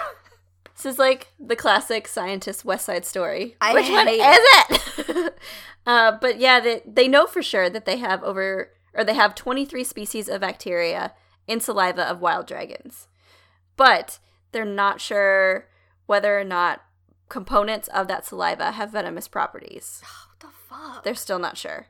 This 0.79 0.93
is 0.93 0.99
like 0.99 1.27
the 1.37 1.57
classic 1.57 2.07
scientist 2.07 2.63
West 2.63 2.85
Side 2.85 3.05
Story. 3.05 3.57
I 3.59 3.73
Which 3.73 3.89
one 3.89 4.07
is 4.07 4.17
it? 4.21 5.37
uh, 5.85 6.13
but 6.21 6.39
yeah, 6.39 6.61
they, 6.61 6.81
they 6.85 7.09
know 7.09 7.27
for 7.27 7.43
sure 7.43 7.69
that 7.69 7.83
they 7.83 7.97
have 7.97 8.23
over 8.23 8.71
or 8.93 9.03
they 9.03 9.13
have 9.13 9.35
23 9.35 9.83
species 9.83 10.29
of 10.29 10.39
bacteria 10.39 11.13
in 11.47 11.59
saliva 11.59 12.03
of 12.03 12.21
wild 12.21 12.47
dragons. 12.47 13.09
But 13.75 14.19
they're 14.53 14.63
not 14.63 15.01
sure 15.01 15.67
whether 16.05 16.39
or 16.39 16.45
not 16.45 16.81
components 17.27 17.89
of 17.89 18.07
that 18.07 18.25
saliva 18.25 18.71
have 18.71 18.91
venomous 18.91 19.27
properties. 19.27 20.01
What 20.39 20.39
the 20.39 20.55
fuck? 20.69 21.03
They're 21.03 21.15
still 21.15 21.39
not 21.39 21.57
sure. 21.57 21.87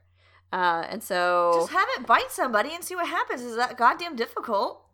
Uh, 0.52 0.84
and 0.90 1.04
so 1.04 1.52
Just 1.54 1.72
have 1.74 1.88
it 2.00 2.08
bite 2.08 2.32
somebody 2.32 2.74
and 2.74 2.84
see 2.84 2.96
what 2.96 3.08
happens. 3.08 3.42
Is 3.44 3.56
that 3.56 3.78
goddamn 3.78 4.16
difficult? 4.16 4.89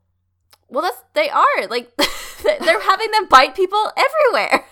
Well, 0.70 0.82
that's 0.84 1.04
they 1.14 1.30
are 1.30 1.68
like 1.70 1.96
they're 2.44 2.82
having 2.82 3.12
them 3.12 3.28
bite 3.30 3.56
people 3.56 3.92
everywhere, 3.98 4.66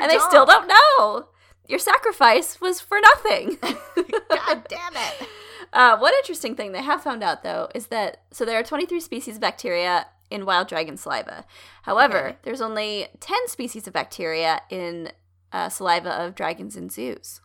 and 0.00 0.10
they 0.10 0.18
still 0.18 0.46
don't 0.46 0.68
know. 0.68 1.28
Your 1.66 1.78
sacrifice 1.78 2.60
was 2.60 2.80
for 2.80 2.98
nothing. 3.00 3.56
God 3.60 4.66
damn 4.68 4.94
it. 4.96 5.28
uh, 5.72 5.96
one 5.98 6.12
interesting 6.20 6.54
thing 6.54 6.72
they 6.72 6.82
have 6.82 7.02
found 7.02 7.22
out 7.22 7.42
though 7.42 7.68
is 7.74 7.86
that 7.88 8.22
so 8.32 8.44
there 8.44 8.58
are 8.58 8.62
23 8.62 9.00
species 9.00 9.36
of 9.36 9.40
bacteria 9.40 10.06
in 10.30 10.44
wild 10.46 10.68
dragon 10.68 10.96
saliva. 10.96 11.44
However, 11.82 12.28
Okay. 12.28 12.36
there's 12.42 12.60
only 12.60 13.06
10 13.20 13.48
species 13.48 13.86
of 13.86 13.92
bacteria 13.92 14.60
in 14.70 15.10
uh, 15.52 15.68
saliva 15.68 16.10
of 16.10 16.34
dragons 16.34 16.76
in 16.76 16.90
zoos. 16.90 17.40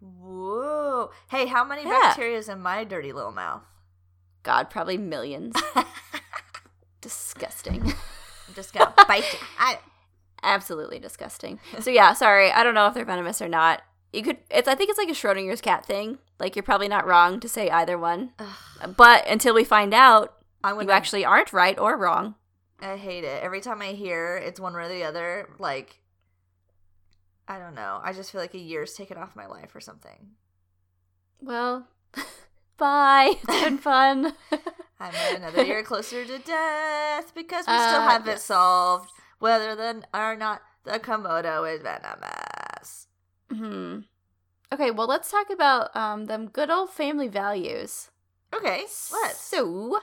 Whoa. 0.00 1.10
Hey, 1.30 1.46
how 1.46 1.64
many 1.64 1.82
Yeah. 1.82 1.90
bacteria 2.00 2.38
is 2.38 2.48
in 2.48 2.60
my 2.60 2.84
dirty 2.84 3.12
little 3.12 3.32
mouth? 3.32 3.62
God, 4.42 4.70
probably 4.70 4.98
millions. 4.98 5.54
Disgusting. 7.00 7.82
I'm 7.82 7.94
just 8.54 8.72
gonna 8.72 8.92
bite 9.08 9.32
you. 9.32 9.38
I, 9.58 9.78
absolutely 10.42 10.98
disgusting. 10.98 11.58
So 11.80 11.90
yeah, 11.90 12.12
sorry, 12.12 12.50
I 12.52 12.62
don't 12.62 12.74
know 12.74 12.86
if 12.86 12.94
they're 12.94 13.04
venomous 13.04 13.42
or 13.42 13.48
not. 13.48 13.82
You 14.12 14.22
could 14.22 14.38
it's 14.50 14.68
I 14.68 14.74
think 14.74 14.90
it's 14.90 14.98
like 14.98 15.08
a 15.08 15.12
Schrodinger's 15.12 15.60
cat 15.60 15.84
thing. 15.84 16.18
Like 16.38 16.54
you're 16.54 16.62
probably 16.62 16.88
not 16.88 17.06
wrong 17.06 17.40
to 17.40 17.48
say 17.48 17.70
either 17.70 17.98
one. 17.98 18.32
ugh, 18.38 18.94
But 18.96 19.26
until 19.28 19.54
we 19.54 19.64
find 19.64 19.92
out, 19.94 20.34
gonna 20.62 20.82
you 20.84 20.90
actually 20.90 21.24
aren't 21.24 21.52
right 21.52 21.78
or 21.78 21.96
wrong. 21.96 22.36
I 22.80 22.96
hate 22.96 23.24
it. 23.24 23.42
Every 23.42 23.60
time 23.60 23.80
I 23.82 23.92
hear 23.92 24.36
it's 24.36 24.60
one 24.60 24.74
or 24.76 24.88
the 24.88 25.04
other, 25.04 25.48
like 25.58 25.98
I 27.48 27.58
don't 27.58 27.74
know. 27.74 28.00
I 28.02 28.12
just 28.12 28.30
feel 28.30 28.40
like 28.40 28.54
a 28.54 28.58
year's 28.58 28.94
taken 28.94 29.16
off 29.18 29.34
my 29.34 29.46
life 29.46 29.74
or 29.74 29.80
something. 29.80 30.30
Well, 31.40 31.88
bye. 32.82 33.30
It's 33.42 33.62
been 33.62 33.78
fun. 33.78 34.34
I'm 35.00 35.14
another 35.36 35.64
year 35.64 35.82
closer 35.82 36.24
to 36.24 36.38
death 36.38 37.32
because 37.34 37.66
we 37.66 37.74
Uh, 37.74 37.88
still 37.88 38.02
haven't 38.02 38.38
yes. 38.38 38.44
solved 38.44 39.10
whether 39.38 39.74
the 39.74 40.02
or 40.14 40.36
not 40.36 40.62
the 40.84 40.98
Komodo 40.98 41.56
is 41.72 41.80
venomous. 41.82 43.06
hmm. 43.50 44.00
Okay, 44.72 44.90
well 44.90 45.06
let's 45.14 45.30
talk 45.30 45.48
about 45.50 45.94
um 45.96 46.26
them 46.26 46.48
good 46.58 46.70
old 46.70 46.90
family 46.90 47.28
values. 47.28 48.10
Okay, 48.54 48.80
let's. 48.88 49.36
So, 49.52 49.98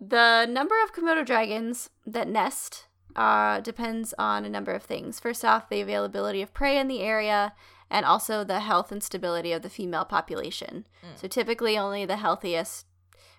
the 0.00 0.46
number 0.46 0.74
of 0.84 0.92
Komodo 0.94 1.24
dragons 1.24 1.90
that 2.06 2.28
nest 2.28 2.86
uh, 3.14 3.60
depends 3.60 4.12
on 4.18 4.44
a 4.44 4.48
number 4.56 4.72
of 4.72 4.82
things. 4.82 5.18
First 5.20 5.44
off, 5.44 5.68
the 5.70 5.80
availability 5.80 6.42
of 6.42 6.52
prey 6.52 6.78
in 6.78 6.88
the 6.88 7.00
area, 7.00 7.54
and 7.90 8.04
also 8.04 8.44
the 8.44 8.60
health 8.60 8.90
and 8.92 9.02
stability 9.02 9.52
of 9.52 9.62
the 9.62 9.70
female 9.70 10.04
population. 10.04 10.86
Mm. 11.04 11.20
So, 11.20 11.28
typically, 11.28 11.78
only 11.78 12.04
the 12.04 12.16
healthiest 12.16 12.86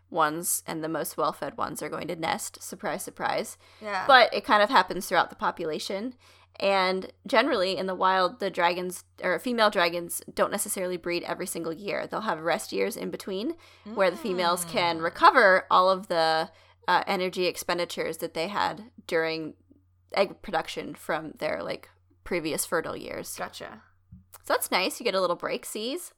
ones 0.10 0.64
and 0.66 0.84
the 0.84 0.88
most 0.90 1.18
well 1.18 1.34
fed 1.34 1.58
ones 1.58 1.82
are 1.84 1.90
going 1.90 2.08
to 2.08 2.16
nest. 2.16 2.62
Surprise, 2.64 3.04
surprise. 3.04 3.58
yeah, 3.82 4.06
But 4.08 4.34
it 4.34 4.46
kind 4.46 4.64
of 4.64 4.70
happens 4.70 5.06
throughout 5.08 5.30
the 5.30 5.36
population. 5.36 6.14
And 6.60 7.12
generally, 7.28 7.78
in 7.78 7.86
the 7.86 7.94
wild, 7.94 8.40
the 8.40 8.50
dragons 8.50 9.04
or 9.22 9.38
female 9.38 9.70
dragons 9.70 10.24
don't 10.34 10.50
necessarily 10.52 10.98
breed 10.98 11.24
every 11.24 11.46
single 11.46 11.74
year. 11.74 12.08
They'll 12.08 12.22
have 12.22 12.40
rest 12.40 12.72
years 12.74 12.98
in 12.98 13.12
between 13.12 13.54
where 13.94 14.10
the 14.10 14.18
females 14.18 14.66
can 14.66 15.00
Mm. 15.00 15.04
recover 15.04 15.66
all 15.70 15.90
of 15.90 16.08
the 16.08 16.50
uh, 16.88 17.04
energy 17.06 17.46
expenditures 17.46 18.18
that 18.20 18.34
they 18.34 18.48
had 18.48 18.86
during 19.08 19.54
egg 20.14 20.42
production 20.42 20.96
from 20.96 21.34
their 21.38 21.62
like 21.62 21.90
previous 22.24 22.66
fertile 22.66 22.96
years. 22.96 23.36
Gotcha. 23.38 23.84
So 24.43 24.53
that's 24.53 24.71
nice. 24.71 24.99
You 24.99 25.03
get 25.03 25.15
a 25.15 25.21
little 25.21 25.36
break, 25.36 25.65
sees. 25.65 26.13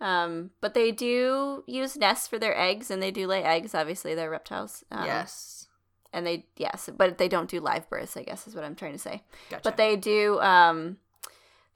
Um, 0.00 0.50
but 0.60 0.74
they 0.74 0.90
do 0.90 1.62
use 1.66 1.96
nests 1.96 2.26
for 2.26 2.38
their 2.38 2.58
eggs, 2.58 2.90
and 2.90 3.02
they 3.02 3.10
do 3.10 3.26
lay 3.26 3.42
eggs. 3.42 3.74
Obviously, 3.74 4.14
they're 4.14 4.30
reptiles. 4.30 4.84
Um, 4.90 5.06
yes. 5.06 5.68
and 6.12 6.26
they 6.26 6.46
yes, 6.56 6.90
but 6.96 7.18
they 7.18 7.28
don't 7.28 7.48
do 7.48 7.60
live 7.60 7.88
births. 7.88 8.16
I 8.16 8.22
guess 8.22 8.46
is 8.46 8.54
what 8.54 8.64
I'm 8.64 8.74
trying 8.74 8.92
to 8.92 8.98
say. 8.98 9.22
Gotcha. 9.48 9.62
But 9.62 9.76
they 9.76 9.96
do 9.96 10.40
um 10.40 10.98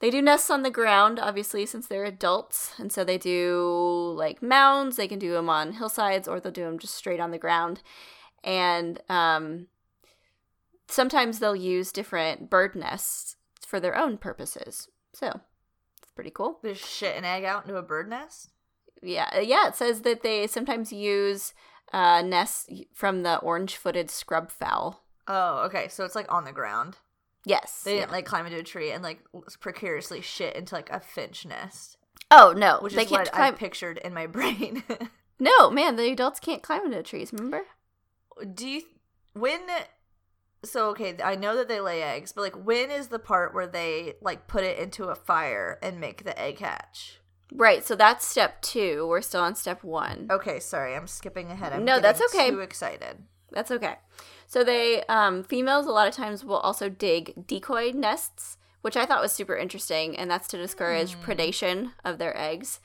they 0.01 0.11
do 0.11 0.21
nests 0.21 0.51
on 0.51 0.63
the 0.63 0.71
ground, 0.71 1.19
obviously, 1.19 1.65
since 1.65 1.87
they're 1.87 2.05
adults, 2.05 2.73
and 2.79 2.93
so 2.93 3.03
they 3.03 3.17
do 3.17 4.13
like 4.17 4.43
mounds. 4.43 4.97
They 4.97 5.09
can 5.09 5.19
do 5.19 5.33
them 5.33 5.49
on 5.49 5.73
hillsides, 5.73 6.29
or 6.29 6.39
they'll 6.39 6.53
do 6.53 6.65
them 6.65 6.79
just 6.79 6.95
straight 6.95 7.21
on 7.21 7.31
the 7.31 7.39
ground. 7.39 7.81
And 8.45 9.01
um, 9.09 9.69
sometimes 10.87 11.39
they'll 11.39 11.57
use 11.57 11.93
different 11.93 12.51
bird 12.51 12.75
nests 12.75 13.37
for 13.67 13.81
their 13.81 13.97
own 13.97 14.19
purposes. 14.19 14.89
So 15.15 15.41
pretty 16.17 16.31
cool. 16.31 16.59
They 16.63 16.75
shit 16.75 17.17
an 17.17 17.25
egg 17.25 17.45
out 17.45 17.65
into 17.65 17.77
a 17.77 17.83
bird 17.83 18.09
nest. 18.11 18.51
Yeah, 19.03 19.29
uh, 19.37 19.41
yeah. 19.41 19.69
It 19.69 19.77
says 19.77 20.01
that 20.01 20.23
they 20.25 20.47
sometimes 20.49 20.93
use 20.93 21.55
uh, 21.93 22.23
nests 22.23 22.69
from 22.93 23.23
the 23.23 23.39
orange-footed 23.39 24.11
scrub 24.11 24.51
fowl. 24.51 25.05
Oh, 25.29 25.65
okay. 25.67 25.87
So 25.89 26.05
it's 26.05 26.15
like 26.17 26.33
on 26.33 26.45
the 26.45 26.53
ground. 26.53 26.97
Yes. 27.45 27.83
They 27.85 27.95
didn't 27.97 28.11
like 28.11 28.27
climb 28.27 28.47
into 28.47 28.59
a 28.59 28.63
tree 28.65 28.91
and 28.91 29.05
like 29.05 29.21
precariously 29.61 30.21
shit 30.21 30.57
into 30.57 30.75
like 30.75 30.91
a 30.91 30.99
finch 30.99 31.47
nest, 31.47 31.97
Oh 32.33 32.53
no, 32.57 32.79
which 32.81 32.95
they 32.95 33.03
is 33.03 33.09
can't 33.09 33.21
what 33.29 33.35
I 33.35 33.51
climb. 33.51 33.55
pictured 33.55 33.99
in 33.99 34.13
my 34.13 34.27
brain. 34.27 34.83
No, 35.39 35.71
man, 35.71 35.95
the 35.95 36.11
adults 36.11 36.41
can't 36.41 36.63
climb 36.63 36.85
into 36.87 37.03
trees. 37.05 37.33
Remember? 37.33 37.63
Do 38.55 38.67
you 38.69 38.83
when? 39.35 39.61
So 40.67 40.91
okay, 40.91 41.17
I 41.23 41.37
know 41.37 41.57
that 41.57 41.69
they 41.69 41.81
lay 41.81 42.03
eggs, 42.03 42.33
but 42.33 42.43
like 42.43 42.67
when 42.67 42.91
is 42.91 43.09
the 43.09 43.19
part 43.19 43.55
where 43.55 43.67
they 43.67 44.15
like 44.21 44.47
put 44.47 44.65
it 44.65 44.79
into 44.79 45.05
a 45.05 45.15
fire 45.15 45.79
and 45.83 46.01
make 46.01 46.25
the 46.25 46.39
egg 46.39 46.59
hatch? 46.59 47.21
Right. 47.53 47.85
So 47.87 47.95
that's 47.95 48.27
step 48.27 48.61
two. 48.61 49.07
We're 49.09 49.23
still 49.23 49.41
on 49.43 49.55
step 49.55 49.85
one. 49.85 50.27
Okay, 50.31 50.59
sorry, 50.61 50.95
I'm 50.95 51.07
skipping 51.07 51.51
ahead. 51.51 51.73
I'm 51.73 51.85
No, 51.85 52.01
that's 52.01 52.21
okay. 52.35 52.51
Too 52.51 52.61
excited. 52.61 53.19
That's 53.53 53.71
okay. 53.71 53.97
So 54.47 54.65
they 54.65 55.03
um, 55.05 55.45
females 55.45 55.87
a 55.87 55.93
lot 55.93 56.09
of 56.09 56.15
times 56.15 56.45
will 56.45 56.57
also 56.57 56.89
dig 56.89 57.47
decoy 57.47 57.93
nests, 57.93 58.59
which 58.83 58.97
I 58.97 59.07
thought 59.07 59.23
was 59.23 59.33
super 59.33 59.57
interesting, 59.57 60.17
and 60.19 60.31
that's 60.31 60.49
to 60.49 60.57
discourage 60.57 61.17
predation 61.17 61.93
of 62.05 62.19
their 62.19 62.37
eggs. 62.37 62.81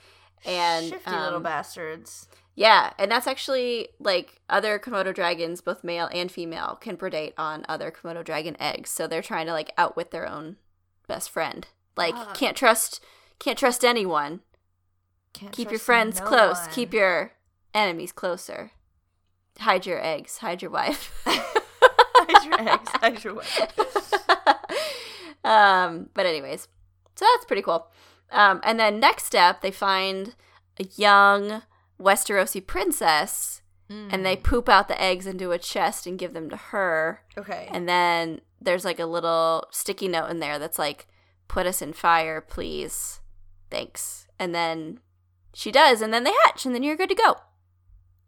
And. 0.45 0.89
Shifty 0.89 1.11
little 1.11 1.37
um, 1.37 1.43
bastards. 1.43 2.27
Yeah, 2.55 2.91
and 2.99 3.09
that's 3.09 3.27
actually 3.27 3.89
like 3.99 4.41
other 4.49 4.77
Komodo 4.77 5.13
dragons, 5.13 5.61
both 5.61 5.83
male 5.83 6.09
and 6.13 6.31
female, 6.31 6.77
can 6.81 6.97
predate 6.97 7.33
on 7.37 7.65
other 7.69 7.91
Komodo 7.91 8.23
dragon 8.23 8.57
eggs. 8.59 8.89
So 8.89 9.07
they're 9.07 9.21
trying 9.21 9.45
to 9.47 9.53
like 9.53 9.71
outwit 9.77 10.11
their 10.11 10.27
own 10.27 10.57
best 11.07 11.29
friend. 11.29 11.67
Like 11.95 12.15
Fuck. 12.15 12.35
can't 12.35 12.57
trust 12.57 13.01
can't 13.39 13.57
trust 13.57 13.83
anyone. 13.83 14.41
Can't 15.33 15.51
Keep 15.51 15.71
your 15.71 15.79
friends 15.79 16.19
no 16.19 16.27
close. 16.27 16.57
one. 16.57 16.69
Keep 16.71 16.93
your 16.93 17.31
enemies 17.73 18.11
closer. 18.11 18.71
Hide 19.59 19.85
your 19.85 20.03
eggs. 20.03 20.37
Hide 20.37 20.61
your 20.61 20.71
wife. 20.71 21.23
hide 21.25 22.45
your 22.45 22.69
eggs. 22.69 22.89
Hide 22.93 23.23
your 23.23 23.33
wife. 23.35 24.13
um, 25.43 26.09
but 26.13 26.25
anyways, 26.25 26.67
so 27.15 27.25
that's 27.33 27.45
pretty 27.45 27.61
cool. 27.61 27.87
Um, 28.31 28.61
and 28.63 28.79
then 28.79 28.99
next 28.99 29.25
step, 29.25 29.61
they 29.61 29.71
find 29.71 30.35
a 30.79 30.85
young 30.95 31.63
Westerosi 32.01 32.65
princess, 32.65 33.61
and 33.89 34.25
they 34.25 34.35
hmm. 34.35 34.43
poop 34.43 34.69
out 34.69 34.87
the 34.87 35.01
eggs 35.01 35.27
into 35.27 35.51
a 35.51 35.59
chest 35.59 36.07
and 36.07 36.17
give 36.17 36.33
them 36.33 36.49
to 36.49 36.55
her. 36.55 37.23
Okay. 37.37 37.67
And 37.71 37.89
then 37.89 38.39
there's 38.61 38.85
like 38.85 38.99
a 38.99 39.05
little 39.05 39.67
sticky 39.69 40.07
note 40.07 40.29
in 40.29 40.39
there 40.39 40.57
that's 40.57 40.79
like, 40.79 41.07
"Put 41.49 41.67
us 41.67 41.81
in 41.81 41.91
fire, 41.91 42.39
please, 42.39 43.19
thanks." 43.69 44.27
And 44.39 44.55
then 44.55 44.99
she 45.53 45.71
does, 45.71 46.01
and 46.01 46.13
then 46.13 46.23
they 46.23 46.31
hatch, 46.45 46.65
and 46.65 46.73
then 46.73 46.83
you're 46.83 46.95
good 46.95 47.09
to 47.09 47.15
go. 47.15 47.35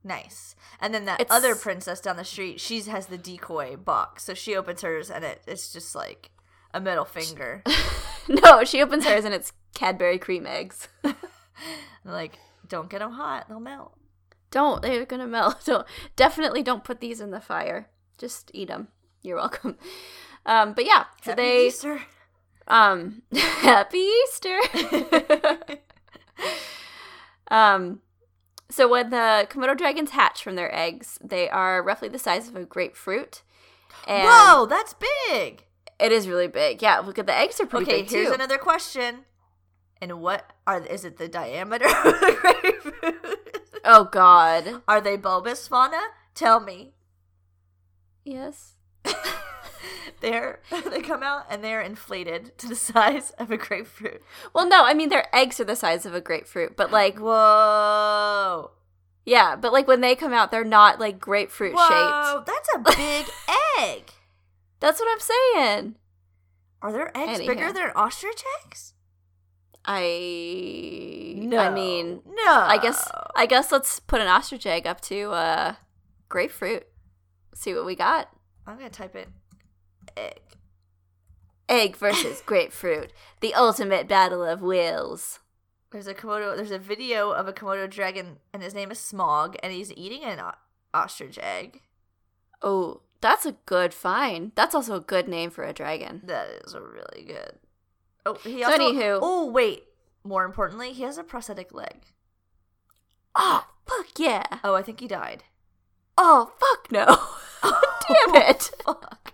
Nice. 0.04 0.56
And 0.80 0.94
then 0.94 1.06
that 1.06 1.22
It's- 1.22 1.36
other 1.36 1.56
princess 1.56 2.02
down 2.02 2.18
the 2.18 2.26
street, 2.26 2.60
she 2.60 2.82
has 2.82 3.08
the 3.08 3.18
decoy 3.18 3.78
box. 3.78 4.24
So 4.24 4.34
she 4.34 4.56
opens 4.56 4.82
hers 4.82 5.10
and 5.10 5.24
it, 5.24 5.42
it's 5.48 5.72
just 5.72 5.96
like 5.96 6.32
a 6.74 6.82
middle 6.82 7.06
finger. 7.06 7.64
no, 8.28 8.66
she 8.66 8.82
opens 8.82 9.06
hers, 9.06 9.24
and 9.26 9.34
it's 9.34 9.54
Cadbury 9.76 10.18
cream 10.18 10.46
eggs. 10.46 10.90
like, 12.04 12.40
don't 12.74 12.90
get 12.90 13.00
them 13.00 13.12
hot, 13.14 13.48
they'll 13.48 13.60
melt. 13.60 13.94
Don't. 14.52 14.82
They're 14.82 15.06
gonna 15.06 15.28
melt. 15.28 15.62
Don't. 15.66 15.88
Definitely 16.16 16.62
don't 16.62 16.84
put 16.84 17.00
these 17.00 17.20
in 17.22 17.32
the 17.32 17.40
fire. 17.40 17.88
Just 18.18 18.52
eat 18.54 18.68
them. 18.68 18.90
You're 19.22 19.38
welcome. 19.38 19.78
Um, 20.46 20.74
but 20.74 20.84
yeah, 20.86 21.06
so 21.24 21.32
Happy 21.32 21.42
they 21.42 21.68
Easter. 21.68 22.02
um 22.68 23.22
happy 23.34 23.98
Easter. 24.26 24.60
um, 27.50 28.02
so 28.70 28.88
when 28.90 29.10
the 29.10 29.48
Komodo 29.50 29.78
dragons 29.78 30.12
hatch 30.12 30.44
from 30.44 30.56
their 30.56 30.74
eggs, 30.76 31.18
they 31.24 31.50
are 31.50 31.82
roughly 31.82 32.10
the 32.10 32.20
size 32.20 32.48
of 32.50 32.56
a 32.56 32.66
grapefruit. 32.66 33.42
And 34.08 34.28
Whoa, 34.28 34.66
that's 34.66 34.96
big. 35.30 35.66
It 36.00 36.12
is 36.12 36.28
really 36.28 36.48
big. 36.48 36.82
Yeah, 36.82 37.00
look 37.00 37.18
at 37.20 37.26
the 37.28 37.34
eggs 37.38 37.60
are 37.62 37.66
pretty 37.66 37.86
Okay, 37.90 38.02
big 38.02 38.12
here's 38.12 38.28
too. 38.28 38.34
another 38.34 38.58
question. 38.58 39.20
And 40.02 40.20
what 40.20 40.52
are 40.66 40.86
is 40.86 41.06
it 41.06 41.18
the 41.18 41.28
diameter 41.28 41.86
of 41.86 42.04
the 42.04 42.38
grapefruit? 42.62 43.42
oh 43.86 44.06
God. 44.06 44.82
Are 44.88 45.02
they 45.02 45.18
bulbous 45.18 45.68
fauna? 45.68 46.02
Tell 46.36 46.60
me. 46.60 46.94
Yes. 48.24 48.74
They're 50.24 50.62
they 50.90 51.02
come 51.02 51.22
out 51.22 51.46
and 51.50 51.62
they're 51.62 51.82
inflated 51.82 52.58
to 52.60 52.68
the 52.70 52.78
size 52.78 53.32
of 53.32 53.52
a 53.52 53.58
grapefruit. 53.58 54.22
Well, 54.54 54.68
no, 54.68 54.86
I 54.86 54.94
mean 54.94 55.10
their 55.10 55.28
eggs 55.36 55.60
are 55.60 55.66
the 55.66 55.76
size 55.76 56.06
of 56.06 56.16
a 56.16 56.22
grapefruit, 56.22 56.78
but 56.78 56.92
like 56.92 57.20
Whoa. 57.20 58.72
Yeah, 59.26 59.58
but 59.58 59.74
like 59.74 59.88
when 59.88 60.00
they 60.00 60.16
come 60.16 60.32
out, 60.34 60.50
they're 60.50 60.64
not 60.64 60.98
like 61.00 61.20
grapefruit 61.20 61.72
shaped. 61.72 61.80
Whoa, 61.80 62.44
that's 62.46 62.70
a 62.74 62.80
big 62.80 63.26
egg. 63.80 64.12
That's 64.80 65.00
what 65.00 65.10
I'm 65.12 65.20
saying. 65.20 65.96
Are 66.82 66.92
their 66.94 67.18
eggs 67.18 67.40
Anyhow. 67.40 67.54
bigger 67.54 67.74
than 67.74 67.92
ostrich 67.96 68.44
eggs? 68.64 68.94
I 69.86 71.34
no. 71.38 71.58
I 71.58 71.70
mean, 71.70 72.22
no. 72.26 72.52
I 72.52 72.78
guess 72.82 73.10
I 73.36 73.46
guess 73.46 73.72
let's 73.72 74.00
put 74.00 74.22
an 74.22 74.28
ostrich 74.28 74.66
egg 74.66 74.88
up 74.88 75.02
to 75.02 75.32
uh 75.32 75.76
grapefruit. 76.30 76.88
See 77.54 77.74
what 77.74 77.86
we 77.86 77.96
got. 77.96 78.30
I'm 78.66 78.78
gonna 78.78 78.90
type 78.90 79.16
it 79.16 79.30
egg. 80.16 80.40
Egg 81.70 81.96
versus 81.98 82.42
grapefruit. 82.46 83.12
The 83.42 83.54
ultimate 83.54 84.08
battle 84.08 84.44
of 84.44 84.62
wills. 84.62 85.40
There's 85.92 86.08
a 86.08 86.14
komodo. 86.14 86.56
There's 86.56 86.72
a 86.72 86.80
video 86.80 87.32
of 87.32 87.48
a 87.48 87.54
komodo 87.54 87.90
dragon, 87.90 88.38
and 88.54 88.64
his 88.64 88.74
name 88.74 88.90
is 88.92 89.00
Smog, 89.00 89.56
and 89.62 89.72
he's 89.72 89.92
eating 89.94 90.24
an 90.24 90.40
o- 90.40 90.54
ostrich 90.94 91.38
egg. 91.42 91.82
Oh, 92.62 93.02
that's 93.22 93.46
a 93.46 93.58
good 93.66 93.94
find. 93.94 94.52
That's 94.56 94.74
also 94.74 94.96
a 94.96 95.02
good 95.02 95.28
name 95.28 95.52
for 95.52 95.64
a 95.64 95.74
dragon. 95.74 96.22
That 96.26 96.48
is 96.66 96.74
a 96.74 96.82
really 96.82 97.24
good. 97.26 97.60
Oh, 98.26 98.36
he 98.44 98.64
So 98.64 98.72
also. 98.72 98.78
anywho- 98.82 99.20
Oh 99.22 99.46
wait. 99.52 99.84
More 100.24 100.46
importantly, 100.46 100.94
he 100.94 101.04
has 101.04 101.18
a 101.18 101.24
prosthetic 101.24 101.74
leg. 101.74 102.06
Oh, 103.36 103.66
fuck 103.86 104.08
yeah. 104.18 104.44
Oh, 104.64 104.76
I 104.76 104.82
think 104.82 105.00
he 105.00 105.08
died. 105.08 105.44
Oh, 106.18 106.52
fuck 106.60 106.92
no. 106.92 107.06
Oh, 107.66 107.82
damn 108.10 108.50
it. 108.50 108.72
Fuck. 108.84 109.34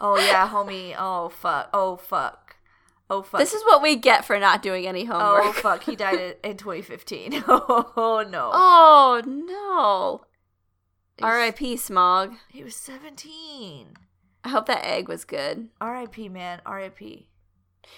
Oh 0.00 0.16
yeah, 0.16 0.48
homie. 0.48 0.94
Oh 0.96 1.28
fuck. 1.30 1.68
Oh 1.74 1.96
fuck. 1.96 2.54
Oh 3.10 3.22
fuck. 3.22 3.40
This 3.40 3.52
is 3.52 3.62
what 3.64 3.82
we 3.82 3.96
get 3.96 4.24
for 4.24 4.38
not 4.38 4.62
doing 4.62 4.86
any 4.86 5.04
homework. 5.04 5.44
Oh 5.46 5.52
fuck. 5.52 5.82
He 5.82 5.96
died 5.96 6.20
in- 6.44 6.50
in 6.52 6.56
2015. 6.56 7.42
Oh 7.48 8.24
no. 8.30 8.50
Oh 8.54 9.20
no. 9.26 10.24
R.I.P. 11.26 11.76
Smog. 11.76 12.34
He 12.50 12.62
was 12.62 12.76
17. 12.76 13.96
I 14.44 14.48
hope 14.48 14.66
that 14.66 14.86
egg 14.86 15.08
was 15.08 15.24
good. 15.24 15.68
R.I.P. 15.80 16.28
Man. 16.28 16.60
R.I.P. 16.64 17.26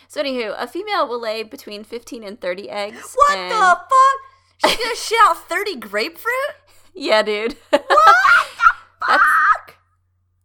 So 0.08 0.22
anywho, 0.22 0.54
a 0.58 0.66
female 0.66 1.06
will 1.08 1.20
lay 1.20 1.42
between 1.42 1.84
15 1.84 2.22
and 2.24 2.40
30 2.40 2.70
eggs. 2.70 3.14
What 3.14 3.38
and- 3.38 3.50
the 3.50 3.56
fuck? 3.58 4.70
She's 4.70 4.76
gonna 4.76 4.94
shit 4.96 5.18
out 5.22 5.48
30 5.48 5.76
grapefruit? 5.76 6.32
Yeah, 6.94 7.22
dude. 7.22 7.56
What 7.70 7.88
the 7.88 9.18
fuck? 9.18 9.76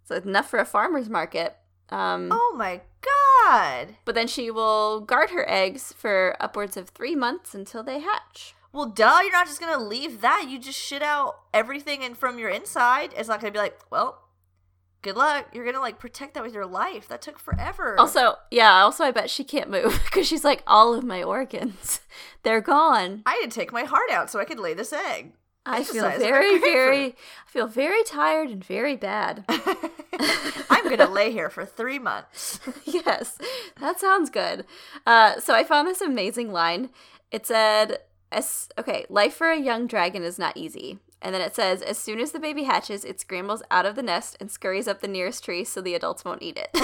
so 0.05 0.15
it's 0.15 0.25
enough 0.25 0.49
for 0.49 0.59
a 0.59 0.65
farmer's 0.65 1.09
market. 1.09 1.55
Um, 1.89 2.29
Oh 2.31 2.55
my 2.57 2.81
god. 3.01 3.95
But 4.05 4.15
then 4.15 4.27
she 4.27 4.49
will 4.49 5.01
guard 5.01 5.29
her 5.31 5.47
eggs 5.49 5.93
for 5.97 6.35
upwards 6.39 6.75
of 6.77 6.89
three 6.89 7.15
months 7.15 7.53
until 7.53 7.83
they 7.83 7.99
hatch. 7.99 8.55
Well, 8.73 8.87
duh, 8.87 9.19
you're 9.21 9.31
not 9.31 9.47
just 9.47 9.59
gonna 9.59 9.83
leave 9.83 10.21
that. 10.21 10.47
You 10.49 10.57
just 10.59 10.79
shit 10.79 11.01
out 11.03 11.35
everything 11.53 12.03
and 12.03 12.17
from 12.17 12.39
your 12.39 12.49
inside. 12.49 13.13
It's 13.15 13.27
not 13.29 13.39
gonna 13.41 13.51
be 13.51 13.59
like, 13.59 13.79
well, 13.91 14.23
good 15.07 15.15
luck. 15.15 15.47
You're 15.53 15.63
gonna 15.63 15.79
like 15.79 15.99
protect 15.99 16.33
that 16.33 16.43
with 16.43 16.53
your 16.53 16.65
life. 16.65 17.07
That 17.07 17.21
took 17.21 17.39
forever. 17.39 17.97
Also, 17.97 18.35
yeah, 18.51 18.83
also 18.83 19.05
I 19.05 19.11
bet 19.11 19.29
she 19.29 19.45
can't 19.45 19.69
move 19.69 20.01
because 20.05 20.27
she's 20.27 20.43
like, 20.43 20.63
all 20.67 20.93
of 20.93 21.03
my 21.03 21.23
organs, 21.23 22.01
they're 22.43 22.61
gone. 22.61 23.23
I 23.25 23.39
had 23.41 23.49
to 23.49 23.59
take 23.59 23.71
my 23.71 23.83
heart 23.83 24.11
out 24.11 24.29
so 24.29 24.39
I 24.39 24.45
could 24.45 24.59
lay 24.59 24.73
this 24.73 24.91
egg. 24.91 25.31
I 25.65 25.83
feel 25.83 26.03
size 26.03 26.15
of 26.15 26.21
a 26.21 26.23
very, 26.23 26.59
very, 26.59 27.05
I 27.07 27.49
feel 27.49 27.67
very 27.67 28.03
tired 28.03 28.49
and 28.49 28.63
very 28.63 28.95
bad. 28.95 29.43
I'm 30.69 30.89
gonna 30.89 31.09
lay 31.09 31.31
here 31.31 31.49
for 31.49 31.65
three 31.65 31.99
months. 31.99 32.59
yes, 32.85 33.37
that 33.79 33.99
sounds 33.99 34.29
good. 34.29 34.65
Uh, 35.05 35.39
so 35.39 35.53
I 35.53 35.63
found 35.63 35.87
this 35.87 36.01
amazing 36.01 36.51
line. 36.51 36.89
It 37.31 37.45
said, 37.45 37.99
okay, 38.77 39.05
life 39.09 39.35
for 39.35 39.49
a 39.49 39.59
young 39.59 39.87
dragon 39.87 40.23
is 40.23 40.39
not 40.39 40.55
easy. 40.55 40.99
And 41.21 41.33
then 41.33 41.41
it 41.41 41.55
says, 41.55 41.81
as 41.81 41.97
soon 41.97 42.19
as 42.19 42.31
the 42.31 42.39
baby 42.39 42.63
hatches, 42.65 43.03
it 43.03 43.19
scrambles 43.19 43.63
out 43.71 43.85
of 43.87 43.95
the 43.95 44.03
nest 44.03 44.37
and 44.39 44.51
scurries 44.51 44.87
up 44.87 45.01
the 45.01 45.07
nearest 45.07 45.43
tree 45.43 45.63
so 45.63 45.81
the 45.81 45.95
adults 45.95 46.23
won't 46.23 46.43
eat 46.43 46.57
it. 46.57 46.69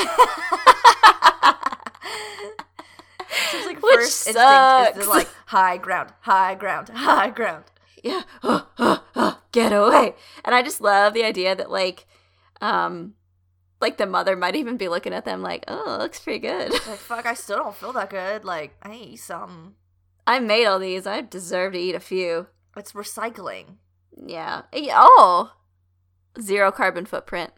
Seems 3.51 3.65
like 3.65 3.81
Which 3.81 3.95
first 3.95 4.27
instinct 4.27 4.97
is 4.97 5.07
like 5.07 5.27
high 5.47 5.77
ground, 5.77 6.13
high 6.21 6.55
ground, 6.55 6.89
high 6.89 7.29
ground. 7.29 7.65
yeah, 8.03 8.21
get 9.51 9.71
away. 9.71 10.15
And 10.43 10.55
I 10.55 10.61
just 10.63 10.81
love 10.81 11.13
the 11.13 11.23
idea 11.23 11.55
that 11.55 11.69
like, 11.71 12.05
um, 12.61 13.13
like 13.81 13.97
the 13.97 14.05
mother 14.05 14.35
might 14.35 14.55
even 14.55 14.77
be 14.77 14.87
looking 14.87 15.13
at 15.13 15.25
them 15.25 15.41
like, 15.41 15.63
oh, 15.67 15.95
it 15.95 15.99
looks 15.99 16.19
pretty 16.19 16.39
good. 16.39 16.71
Like 16.71 16.97
fuck, 16.99 17.25
I 17.25 17.33
still 17.33 17.57
don't 17.57 17.75
feel 17.75 17.93
that 17.93 18.09
good. 18.09 18.43
Like 18.45 18.75
I 18.81 18.89
need 18.89 19.17
some. 19.17 19.75
I 20.25 20.39
made 20.39 20.65
all 20.65 20.79
these. 20.79 21.05
I 21.05 21.21
deserve 21.21 21.73
to 21.73 21.79
eat 21.79 21.95
a 21.95 21.99
few. 21.99 22.47
It's 22.75 22.93
recycling. 22.93 23.77
Yeah. 24.17 24.63
Oh, 24.73 25.53
zero 26.39 26.71
carbon 26.71 27.05
footprint. 27.05 27.51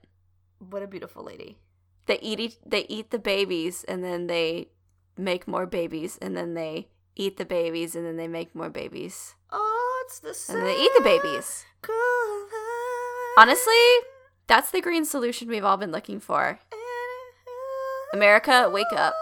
What 0.60 0.84
a 0.84 0.88
beautiful 0.88 1.24
lady. 1.24 1.58
They 2.06 2.20
eat 2.20 2.40
each, 2.40 2.56
they 2.66 2.86
eat 2.88 3.10
the 3.12 3.20
babies 3.20 3.84
and 3.88 4.04
then 4.04 4.28
they 4.28 4.70
make 5.18 5.48
more 5.48 5.66
babies 5.66 6.18
and 6.22 6.36
then 6.38 6.54
they 6.54 6.90
eat 7.16 7.38
the 7.38 7.46
babies 7.46 7.96
and 7.96 8.06
then 8.06 8.18
they 8.18 8.28
make 8.28 8.54
more 8.54 8.70
babies 8.70 9.36
Oh, 9.52 10.04
it's 10.06 10.20
the 10.20 10.34
same. 10.34 10.58
and 10.58 10.66
then 10.68 10.76
they 10.76 10.82
eat 10.82 10.92
the 10.98 11.04
babies. 11.04 11.66
Honestly, 13.38 13.74
that's 14.48 14.72
the 14.72 14.82
green 14.82 15.04
solution 15.06 15.48
we've 15.48 15.64
all 15.66 15.78
been 15.78 15.92
looking 15.92 16.20
for. 16.20 16.60
America, 18.14 18.70
wake 18.72 18.92
up. 18.96 19.14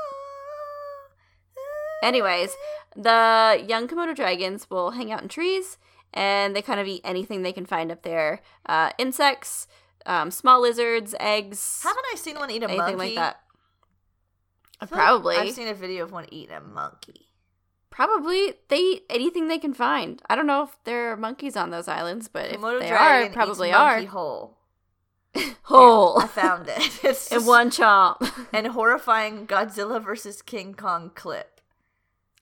Anyways, 2.04 2.56
the 2.96 3.64
young 3.68 3.88
Komodo 3.88 4.16
dragons 4.16 4.70
will 4.70 4.92
hang 4.92 5.12
out 5.12 5.22
in 5.24 5.30
trees 5.30 5.78
and 6.14 6.56
they 6.56 6.62
kind 6.62 6.80
of 6.80 6.88
eat 6.88 7.02
anything 7.04 7.42
they 7.42 7.54
can 7.54 7.66
find 7.66 7.92
up 7.92 8.04
there 8.04 8.42
uh, 8.66 8.92
insects, 8.98 9.68
um, 10.06 10.32
small 10.32 10.62
lizards, 10.62 11.16
eggs, 11.20 11.82
Haven't 11.84 12.06
I 12.12 12.16
seen 12.16 12.36
one 12.38 12.50
eat 12.52 12.62
a 12.64 12.66
anything 12.66 12.78
monkey? 12.98 12.98
like 12.98 13.16
that. 13.16 13.40
I 14.82 14.86
feel 14.86 14.98
like 14.98 15.06
Probably. 15.06 15.36
I've 15.38 15.54
seen 15.54 15.68
a 15.68 15.74
video 15.74 16.04
of 16.04 16.12
one 16.12 16.26
eating 16.32 16.56
a 16.56 16.62
monkey. 16.62 17.28
Probably 17.90 18.56
they 18.70 18.80
eat 18.80 19.04
anything 19.10 19.48
they 19.48 19.60
can 19.60 19.74
find. 19.74 20.22
I 20.28 20.36
don't 20.36 20.48
know 20.48 20.64
if 20.64 20.78
there 20.84 21.12
are 21.12 21.18
monkeys 21.18 21.56
on 21.56 21.70
those 21.70 21.88
islands, 21.88 22.28
but 22.28 22.50
Komodo 22.52 22.76
if 22.76 22.82
they 22.82 22.92
are, 22.92 23.30
probably 23.30 23.72
are. 23.72 23.94
monkey 23.94 24.08
whole. 24.08 24.58
Whole 25.64 26.20
I 26.20 26.28
found 26.28 26.68
it. 26.70 27.00
It's 27.04 27.32
in 27.32 27.46
one 27.46 27.70
chomp. 27.70 28.48
and 28.54 28.68
horrifying 28.68 29.48
Godzilla 29.48 30.04
versus 30.04 30.42
King 30.42 30.74
Kong 30.74 31.12
clip. 31.16 31.53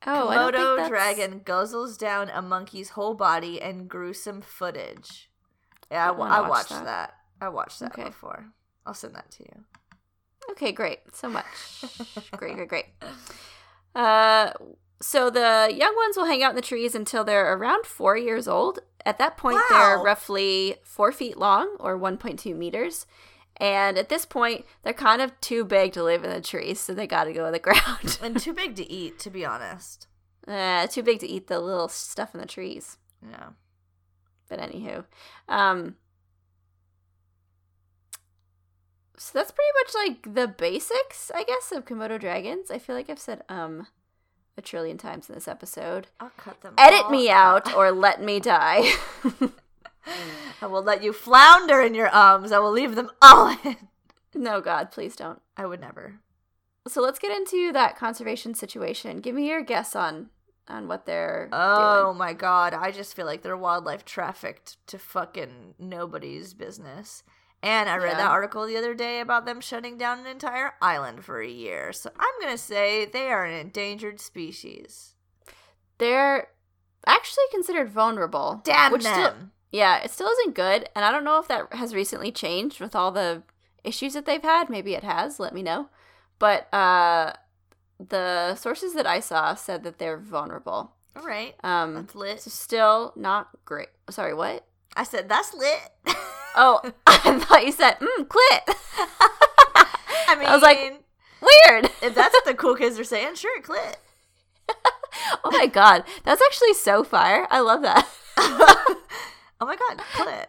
Oh, 0.08 0.30
I 0.30 0.36
don't 0.36 0.54
think 0.54 0.64
Komodo 0.80 0.88
dragon 0.88 1.40
guzzles 1.42 1.98
down 1.98 2.30
a 2.30 2.42
monkey's 2.42 2.90
whole 2.90 3.14
body 3.14 3.62
and 3.62 3.88
gruesome 3.88 4.42
footage. 4.42 5.30
Yeah, 5.92 6.12
I, 6.12 6.14
I 6.16 6.38
I 6.38 6.50
watched 6.50 6.70
that. 6.70 6.86
that. 6.86 7.14
I 7.40 7.50
watched 7.50 7.80
that 7.82 7.92
Okay. 7.94 8.06
before. 8.06 8.46
I'll 8.86 8.94
send 8.94 9.16
that 9.16 9.30
to 9.32 9.44
you. 9.44 9.64
Okay, 10.52 10.72
great. 10.72 11.00
So 11.14 11.30
much. 11.30 11.46
great, 12.38 12.56
great, 12.56 12.68
great. 12.68 12.86
Uh, 13.94 14.52
so 15.02 15.30
the 15.30 15.72
young 15.74 15.96
ones 15.96 16.18
will 16.18 16.26
hang 16.26 16.42
out 16.44 16.52
in 16.52 16.56
the 16.56 16.62
trees 16.62 16.96
until 16.96 17.24
they're 17.24 17.54
around 17.56 17.86
four 17.86 18.18
years 18.18 18.48
old. 18.48 18.80
At 19.06 19.18
that 19.18 19.38
point, 19.38 19.60
they're 19.70 19.98
roughly 19.98 20.76
four 20.84 21.12
feet 21.12 21.38
long 21.38 21.76
or 21.80 21.98
1.2 21.98 22.56
meters. 22.56 23.06
And 23.62 23.98
at 24.00 24.10
this 24.10 24.26
point, 24.26 24.66
they're 24.82 24.92
kind 24.92 25.22
of 25.22 25.40
too 25.40 25.64
big 25.64 25.94
to 25.94 26.04
live 26.04 26.24
in 26.24 26.32
the 26.32 26.42
trees, 26.42 26.80
so 26.80 26.96
they 26.96 27.06
got 27.06 27.26
to 27.26 27.32
go 27.34 27.46
to 27.46 27.52
the 27.52 27.60
ground. 27.68 28.18
And 28.22 28.38
too 28.40 28.54
big 28.54 28.76
to 28.76 28.92
eat, 28.92 29.20
to 29.20 29.30
be 29.30 29.46
honest. 29.46 30.08
uh, 30.48 30.88
too 30.88 31.04
big 31.04 31.20
to 31.20 31.28
eat 31.28 31.46
the 31.46 31.60
little 31.60 31.88
stuff 31.88 32.34
in 32.34 32.42
the 32.42 32.48
trees. 32.48 32.98
Yeah. 33.22 33.50
But 34.50 34.60
anywho, 34.60 35.06
um, 35.48 35.96
so 39.16 39.32
that's 39.38 39.52
pretty 39.52 39.72
much 39.84 39.94
like 39.96 40.36
the 40.36 40.48
basics, 40.48 41.32
I 41.34 41.44
guess, 41.44 41.72
of 41.72 41.86
Komodo 41.86 42.20
dragons. 42.20 42.72
I 42.72 42.80
feel 42.80 42.96
like 42.96 43.10
I've 43.10 43.20
said 43.20 43.44
um 43.48 43.88
a 44.58 44.62
trillion 44.62 44.98
times 44.98 45.30
in 45.30 45.36
this 45.36 45.48
episode. 45.48 46.08
I'll 46.20 46.32
cut 46.36 46.60
them. 46.62 46.74
Edit 46.78 47.10
me 47.12 47.30
out 47.30 47.68
out. 47.68 47.76
or 47.76 47.92
let 47.92 48.22
me 48.22 48.40
die. 48.40 48.92
I 50.62 50.66
will 50.68 50.84
let 50.84 51.04
you 51.04 51.14
flounder 51.14 51.82
in 51.82 51.94
your 51.96 52.10
arms. 52.10 52.52
I 52.52 52.60
will 52.60 52.72
leave 52.72 52.96
them 52.96 53.10
all 53.22 53.56
in. 53.64 53.78
no, 54.34 54.62
God, 54.62 54.92
please 54.92 55.16
don't. 55.16 55.42
I 55.58 55.66
would 55.66 55.80
never. 55.82 56.20
So 56.88 57.02
let's 57.02 57.20
get 57.20 57.36
into 57.36 57.72
that 57.74 57.98
conservation 57.98 58.54
situation. 58.56 59.20
Give 59.22 59.36
me 59.36 59.48
your 59.50 59.62
guess 59.64 59.96
on 59.96 60.30
on 60.68 60.88
what 60.88 61.06
they're 61.06 61.50
Oh 61.52 62.06
doing. 62.06 62.18
my 62.18 62.34
god, 62.34 62.74
I 62.74 62.92
just 62.92 63.16
feel 63.16 63.26
like 63.26 63.42
they're 63.42 63.58
wildlife 63.58 64.06
trafficked 64.06 64.78
to 64.88 64.98
fucking 64.98 65.76
nobody's 65.78 66.54
business. 66.54 67.24
And 67.64 67.90
I 67.90 67.98
read 67.98 68.12
Yeah. 68.14 68.18
that 68.18 68.32
article 68.32 68.66
the 68.66 68.78
other 68.78 68.94
day 68.96 69.20
about 69.20 69.46
them 69.46 69.60
shutting 69.62 69.98
down 69.98 70.20
an 70.20 70.26
entire 70.28 70.74
island 70.82 71.24
for 71.24 71.42
a 71.42 71.48
year. 71.48 71.94
So 71.94 72.10
I'm 72.18 72.34
going 72.40 72.54
to 72.54 72.58
say 72.58 73.06
they 73.06 73.30
are 73.32 73.46
an 73.46 73.54
endangered 73.54 74.20
species. 74.20 75.16
They're 75.98 76.48
actually 77.06 77.44
considered 77.52 77.90
vulnerable. 77.92 78.62
Damn 78.64 78.92
which 78.94 79.04
them. 79.04 79.14
still- 79.14 79.36
Yeah, 79.72 80.00
it 80.04 80.12
still 80.12 80.28
isn't 80.28 80.56
good, 80.56 80.90
and 80.96 81.06
I 81.06 81.12
don't 81.12 81.24
know 81.24 81.40
if 81.40 81.48
that 81.48 81.74
has 81.74 81.94
recently 81.96 82.32
changed 82.32 82.80
with 82.82 82.96
all 82.96 83.12
the 83.12 83.44
issues 83.84 84.14
that 84.14 84.26
they've 84.26 84.42
had. 84.42 84.70
Maybe 84.70 84.94
it 84.96 85.04
has. 85.04 85.40
Let 85.40 85.54
me 85.54 85.64
know. 85.64 85.88
But 86.40 86.72
uh, 86.74 87.34
the 88.00 88.56
sources 88.56 88.94
that 88.96 89.08
I 89.08 89.20
saw 89.22 89.56
said 89.56 89.84
that 89.84 89.98
they're 89.98 90.18
vulnerable. 90.18 90.92
All 91.16 91.24
right. 91.26 91.56
Um, 91.64 91.94
That's 91.96 92.16
lit. 92.16 92.42
so 92.42 92.50
still 92.50 93.14
not 93.16 93.50
great. 93.66 93.90
Sorry, 94.10 94.34
what? 94.34 94.66
I 94.96 95.04
said 95.04 95.30
that's 95.30 95.54
lit. 95.54 95.92
Oh, 96.54 96.82
I 97.08 97.40
thought 97.40 97.66
you 97.66 97.72
said 97.72 97.96
mm, 98.02 98.28
clit. 98.28 98.60
I 100.28 100.36
mean, 100.38 100.50
I 100.50 100.54
was 100.54 100.62
like- 100.62 101.02
Weird. 101.42 101.86
if 102.04 102.14
that's 102.14 102.34
what 102.34 102.44
the 102.44 102.54
cool 102.54 102.76
kids 102.76 103.00
are 103.00 103.06
saying, 103.06 103.36
sure, 103.36 103.62
clit. 103.62 103.96
Oh 105.46 105.52
my 105.52 105.66
god, 105.68 106.04
that's 106.26 106.42
actually 106.42 106.74
so 106.74 107.06
fire. 107.06 107.48
I 107.50 107.62
love 107.62 107.84
that. 107.84 108.06
Oh 109.62 109.66
my 109.66 109.76
god, 109.78 109.98
clit. 110.14 110.46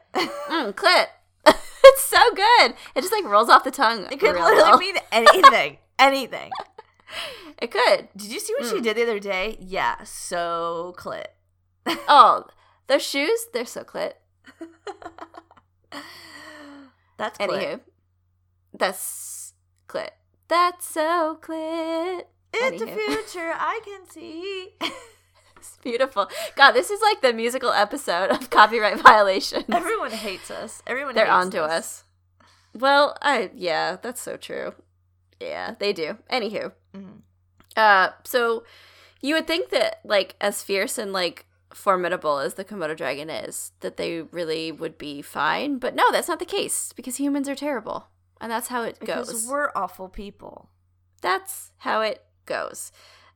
Mm, 0.48 0.72
clit. 0.74 1.06
it's 1.84 2.02
so 2.02 2.18
good. 2.34 2.74
It 2.94 3.00
just 3.02 3.12
like 3.12 3.24
rolls 3.24 3.48
off 3.48 3.64
the 3.64 3.70
tongue. 3.70 4.06
It 4.10 4.18
could 4.20 4.34
literally 4.34 4.56
well. 4.56 4.78
mean 4.78 4.96
anything. 5.12 5.78
anything. 5.98 6.50
It 7.60 7.70
could. 7.70 8.08
Did 8.16 8.32
you 8.32 8.40
see 8.40 8.54
what 8.58 8.68
she 8.68 8.76
Mm. 8.80 8.82
did 8.84 8.96
the 8.96 9.02
other 9.02 9.18
day? 9.20 9.56
Yeah, 9.60 10.02
so 10.04 10.94
clit. 10.98 11.26
Oh, 12.08 12.44
those 12.86 13.02
shoes, 13.04 13.46
they're 13.52 13.66
so 13.66 13.82
clit. 13.84 14.14
That's 17.18 17.38
clit. 17.38 17.48
Anywho, 17.48 17.80
that's 18.72 19.52
clit. 19.88 20.10
That's 20.48 20.86
so 20.86 21.38
clit. 21.40 22.22
It's 22.54 22.82
a 22.82 22.86
Anywho. 22.86 22.94
future 22.94 23.52
I 23.54 23.80
can 23.84 24.08
see. 24.10 24.70
Beautiful. 25.83 26.28
God, 26.57 26.72
this 26.72 26.91
is 26.91 27.01
like 27.03 27.20
the 27.22 27.33
musical 27.33 27.70
episode 27.72 28.30
of 28.30 28.51
copyright 28.51 29.01
violations. 29.03 29.64
Everyone 29.68 30.11
hates 30.12 30.51
us. 30.51 30.83
Everyone 30.87 31.14
They're 31.14 31.30
onto 31.30 31.59
us. 31.59 32.05
Well, 32.74 33.16
I 33.20 33.51
yeah, 33.55 33.97
that's 34.01 34.20
so 34.22 34.37
true. 34.37 34.74
Yeah, 35.41 35.74
they 35.78 35.93
do. 35.93 36.18
Anywho, 36.30 36.72
Mhm. 36.95 37.22
uh, 37.76 38.11
so 38.24 38.64
you 39.20 39.35
would 39.35 39.47
think 39.47 39.70
that 39.70 40.01
like 40.05 40.37
as 40.41 40.62
fierce 40.62 40.99
and 40.99 41.12
like 41.12 41.47
formidable 41.74 42.39
as 42.39 42.55
the 42.55 42.64
Komodo 42.64 42.97
dragon 42.97 43.28
is, 43.28 43.72
that 43.80 43.97
they 43.97 44.22
really 44.22 44.70
would 44.70 44.97
be 44.99 45.20
fine. 45.22 45.78
But 45.78 45.95
no, 45.95 46.05
that's 46.12 46.28
not 46.28 46.39
the 46.39 46.45
case 46.45 46.93
because 46.93 47.16
humans 47.16 47.49
are 47.49 47.55
terrible, 47.57 48.07
and 48.41 48.53
that's 48.53 48.68
how 48.68 48.83
it 48.83 48.99
Because 49.01 49.30
goes. 49.33 49.47
we're 49.49 49.70
awful 49.74 50.09
people. 50.09 50.68
that's 51.22 51.72
how 51.78 52.01
it 52.03 52.22
goes. 52.47 52.91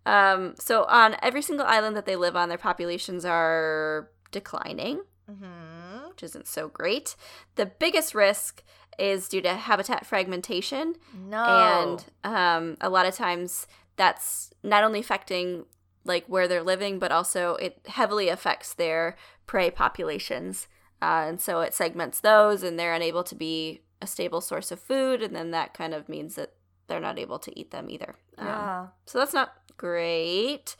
Um, 0.06 0.54
so 0.58 0.84
on 0.84 1.16
every 1.22 1.42
single 1.42 1.66
island 1.66 1.96
that 1.96 2.06
they 2.06 2.16
live 2.16 2.36
on, 2.36 2.48
their 2.48 2.58
populations 2.58 3.24
are 3.24 4.10
declining, 4.30 5.00
Mm-hmm. 5.30 6.08
which 6.10 6.22
isn't 6.22 6.46
so 6.46 6.68
great. 6.68 7.16
The 7.56 7.66
biggest 7.66 8.14
risk 8.14 8.62
is 8.98 9.28
due 9.28 9.42
to 9.42 9.54
habitat 9.54 10.06
fragmentation, 10.06 10.94
No. 11.28 11.44
and 11.44 12.04
um, 12.22 12.76
a 12.80 12.88
lot 12.88 13.06
of 13.06 13.14
times 13.14 13.66
that's 13.96 14.52
not 14.62 14.84
only 14.84 15.00
affecting 15.00 15.64
like 16.04 16.24
where 16.28 16.46
they're 16.46 16.62
living, 16.62 17.00
but 17.00 17.10
also 17.10 17.56
it 17.56 17.80
heavily 17.86 18.28
affects 18.28 18.72
their 18.74 19.16
prey 19.48 19.68
populations, 19.70 20.68
uh, 21.02 21.24
and 21.26 21.40
so 21.40 21.60
it 21.60 21.74
segments 21.74 22.20
those, 22.20 22.62
and 22.62 22.78
they're 22.78 22.94
unable 22.94 23.24
to 23.24 23.34
be 23.34 23.80
a 24.00 24.06
stable 24.06 24.40
source 24.40 24.70
of 24.70 24.78
food, 24.78 25.22
and 25.22 25.34
then 25.34 25.50
that 25.50 25.74
kind 25.74 25.92
of 25.92 26.08
means 26.08 26.36
that 26.36 26.52
they're 26.86 27.00
not 27.00 27.18
able 27.18 27.40
to 27.40 27.58
eat 27.58 27.72
them 27.72 27.90
either. 27.90 28.14
Um, 28.38 28.46
yeah. 28.46 28.86
so 29.06 29.18
that's 29.18 29.34
not 29.34 29.54
great. 29.76 30.76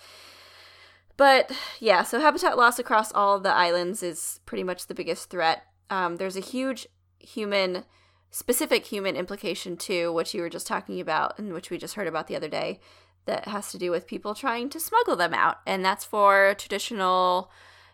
But 1.17 1.51
yeah, 1.81 2.03
so 2.03 2.21
habitat 2.21 2.57
loss 2.57 2.79
across 2.79 3.13
all 3.13 3.41
the 3.41 3.53
islands 3.53 4.03
is 4.03 4.41
pretty 4.45 4.63
much 4.65 4.87
the 4.87 4.95
biggest 4.95 5.31
threat. 5.31 5.65
Um, 5.89 6.17
there's 6.17 6.37
a 6.37 6.41
huge 6.41 6.87
human, 7.19 7.85
specific 8.31 8.85
human 8.87 9.17
implication 9.17 9.77
too, 9.77 10.13
which 10.13 10.35
you 10.35 10.43
were 10.43 10.51
just 10.51 10.67
talking 10.67 11.01
about 11.01 11.39
and 11.39 11.53
which 11.53 11.71
we 11.71 11.79
just 11.79 11.95
heard 11.95 12.07
about 12.07 12.27
the 12.27 12.37
other 12.37 12.49
day, 12.49 12.81
that 13.25 13.49
has 13.49 13.73
to 13.73 13.79
do 13.79 13.91
with 13.91 14.07
people 14.07 14.35
trying 14.35 14.69
to 14.71 14.81
smuggle 14.81 15.17
them 15.17 15.35
out. 15.35 15.57
And 15.67 15.85
that's 15.85 16.05
for 16.05 16.55
traditional 16.59 17.51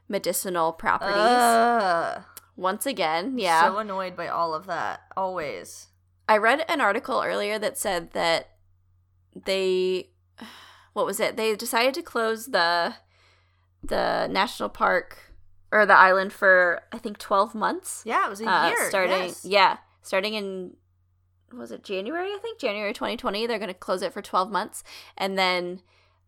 medicinal 0.09 0.73
properties 0.73 1.17
Ugh. 1.17 2.23
once 2.57 2.87
again. 2.87 3.39
Yeah. 3.39 3.69
So 3.69 3.79
annoyed 3.79 4.17
by 4.17 4.29
all 4.29 4.53
of 4.53 4.67
that. 4.67 5.01
Always. 5.17 5.89
I 6.29 6.39
read 6.39 6.65
an 6.69 6.81
article 6.81 7.23
earlier 7.25 7.59
that 7.59 7.79
said 7.79 8.13
that 8.13 8.51
they 9.35 10.11
what 10.93 11.07
was 11.07 11.21
it? 11.21 11.37
They 11.37 11.55
decided 11.57 11.95
to 11.95 12.03
close 12.03 12.47
the 12.47 12.95
the 13.83 14.29
national 14.29 14.69
park 14.69 15.19
or 15.73 15.87
the 15.87 15.97
island 15.97 16.33
for 16.33 16.83
I 16.93 16.99
think 16.99 17.19
12 17.19 17.55
months. 17.55 18.03
Yeah, 18.05 18.27
it 18.27 18.31
was 18.31 18.41
a 18.41 18.49
uh, 18.49 18.69
year. 18.69 18.89
starting 18.89 19.23
yes. 19.29 19.45
yeah, 19.45 19.77
starting 20.03 20.35
in 20.35 20.77
was 21.53 21.71
it 21.71 21.85
January? 21.85 22.29
I 22.29 22.39
think 22.41 22.59
January 22.59 22.93
2020. 22.93 23.47
They're 23.47 23.59
going 23.59 23.69
to 23.69 23.75
close 23.75 24.03
it 24.03 24.13
for 24.13 24.23
12 24.23 24.51
months 24.51 24.83
and 25.17 25.39
then 25.39 25.83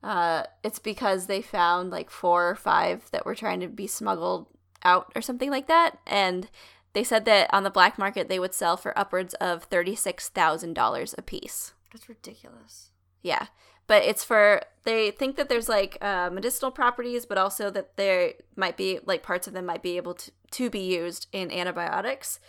uh, 0.04 0.42
it's 0.62 0.78
because 0.78 1.26
they 1.26 1.40
found 1.40 1.90
like 1.90 2.10
four 2.10 2.48
or 2.50 2.54
five 2.54 3.10
that 3.10 3.24
were 3.24 3.34
trying 3.34 3.60
to 3.60 3.68
be 3.68 3.86
smuggled 3.86 4.46
out 4.84 5.10
or 5.16 5.22
something 5.22 5.50
like 5.50 5.66
that. 5.66 5.98
And 6.06 6.50
they 6.92 7.02
said 7.02 7.24
that 7.24 7.52
on 7.54 7.62
the 7.62 7.70
black 7.70 7.98
market 7.98 8.28
they 8.28 8.38
would 8.38 8.52
sell 8.52 8.76
for 8.76 8.96
upwards 8.98 9.32
of 9.34 9.68
$36,000 9.70 11.14
a 11.16 11.22
piece. 11.22 11.72
That's 11.90 12.08
ridiculous. 12.08 12.90
Yeah. 13.22 13.46
But 13.86 14.02
it's 14.04 14.24
for, 14.24 14.62
they 14.84 15.10
think 15.10 15.36
that 15.36 15.48
there's 15.48 15.68
like 15.68 15.98
uh, 16.00 16.30
medicinal 16.32 16.70
properties, 16.70 17.26
but 17.26 17.38
also 17.38 17.70
that 17.70 17.96
there 17.96 18.32
might 18.56 18.76
be, 18.76 19.00
like 19.04 19.22
parts 19.22 19.46
of 19.46 19.52
them 19.52 19.66
might 19.66 19.82
be 19.82 19.96
able 19.96 20.14
to, 20.14 20.30
to 20.52 20.70
be 20.70 20.80
used 20.80 21.26
in 21.32 21.50
antibiotics, 21.50 22.40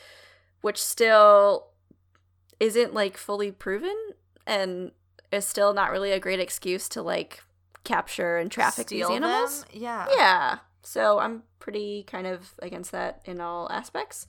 which 0.62 0.82
still 0.82 1.68
isn't 2.60 2.94
like 2.94 3.18
fully 3.18 3.52
proven 3.52 3.96
and 4.48 4.92
is 5.32 5.46
still 5.46 5.74
not 5.74 5.92
really 5.92 6.12
a 6.12 6.20
great 6.20 6.40
excuse 6.40 6.88
to 6.90 7.02
like 7.02 7.44
capture 7.84 8.38
and 8.38 8.52
traffic 8.52 8.88
Steal 8.88 9.10
these 9.10 9.18
animals. 9.18 9.64
them? 9.64 9.70
Yeah. 9.74 10.08
Yeah. 10.16 10.58
So 10.84 11.20
I'm 11.20 11.44
pretty 11.60 12.04
kind 12.04 12.28
of 12.28 12.54
against 12.60 12.92
that 12.92 13.22
in 13.26 13.42
all 13.42 13.70
aspects. 13.72 14.28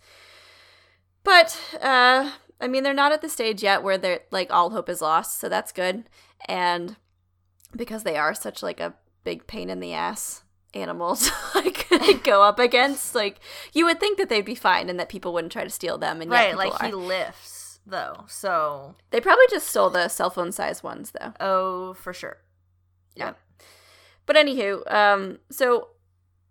But 1.22 1.58
uh 1.80 2.30
I 2.60 2.68
mean 2.68 2.82
they're 2.82 2.94
not 2.94 3.12
at 3.12 3.20
the 3.22 3.28
stage 3.28 3.62
yet 3.62 3.82
where 3.82 3.98
they're 3.98 4.20
like 4.30 4.52
all 4.52 4.70
hope 4.70 4.88
is 4.88 5.00
lost, 5.02 5.38
so 5.38 5.48
that's 5.48 5.72
good. 5.72 6.08
And 6.48 6.96
because 7.74 8.02
they 8.02 8.16
are 8.16 8.34
such 8.34 8.62
like 8.62 8.80
a 8.80 8.94
big 9.24 9.46
pain 9.46 9.68
in 9.70 9.80
the 9.80 9.92
ass 9.92 10.42
animals 10.74 11.30
like 11.54 11.86
go 12.24 12.42
up 12.42 12.58
against, 12.58 13.14
like 13.14 13.40
you 13.72 13.84
would 13.84 14.00
think 14.00 14.18
that 14.18 14.28
they'd 14.28 14.44
be 14.44 14.54
fine 14.54 14.88
and 14.88 14.98
that 15.00 15.08
people 15.08 15.32
wouldn't 15.32 15.52
try 15.52 15.64
to 15.64 15.70
steal 15.70 15.98
them 15.98 16.20
and 16.20 16.30
Right, 16.30 16.56
like 16.56 16.80
are. 16.82 16.86
he 16.86 16.92
lifts 16.92 17.80
though. 17.86 18.24
So, 18.28 18.94
They 19.10 19.20
probably 19.20 19.46
just 19.50 19.68
stole 19.68 19.90
the 19.90 20.08
cell 20.08 20.30
phone 20.30 20.52
size 20.52 20.82
ones 20.82 21.12
though. 21.18 21.32
oh, 21.40 21.94
for 21.94 22.12
sure. 22.12 22.38
Yeah. 23.14 23.34
But 24.26 24.36
anywho, 24.36 24.90
um, 24.92 25.38
so 25.50 25.88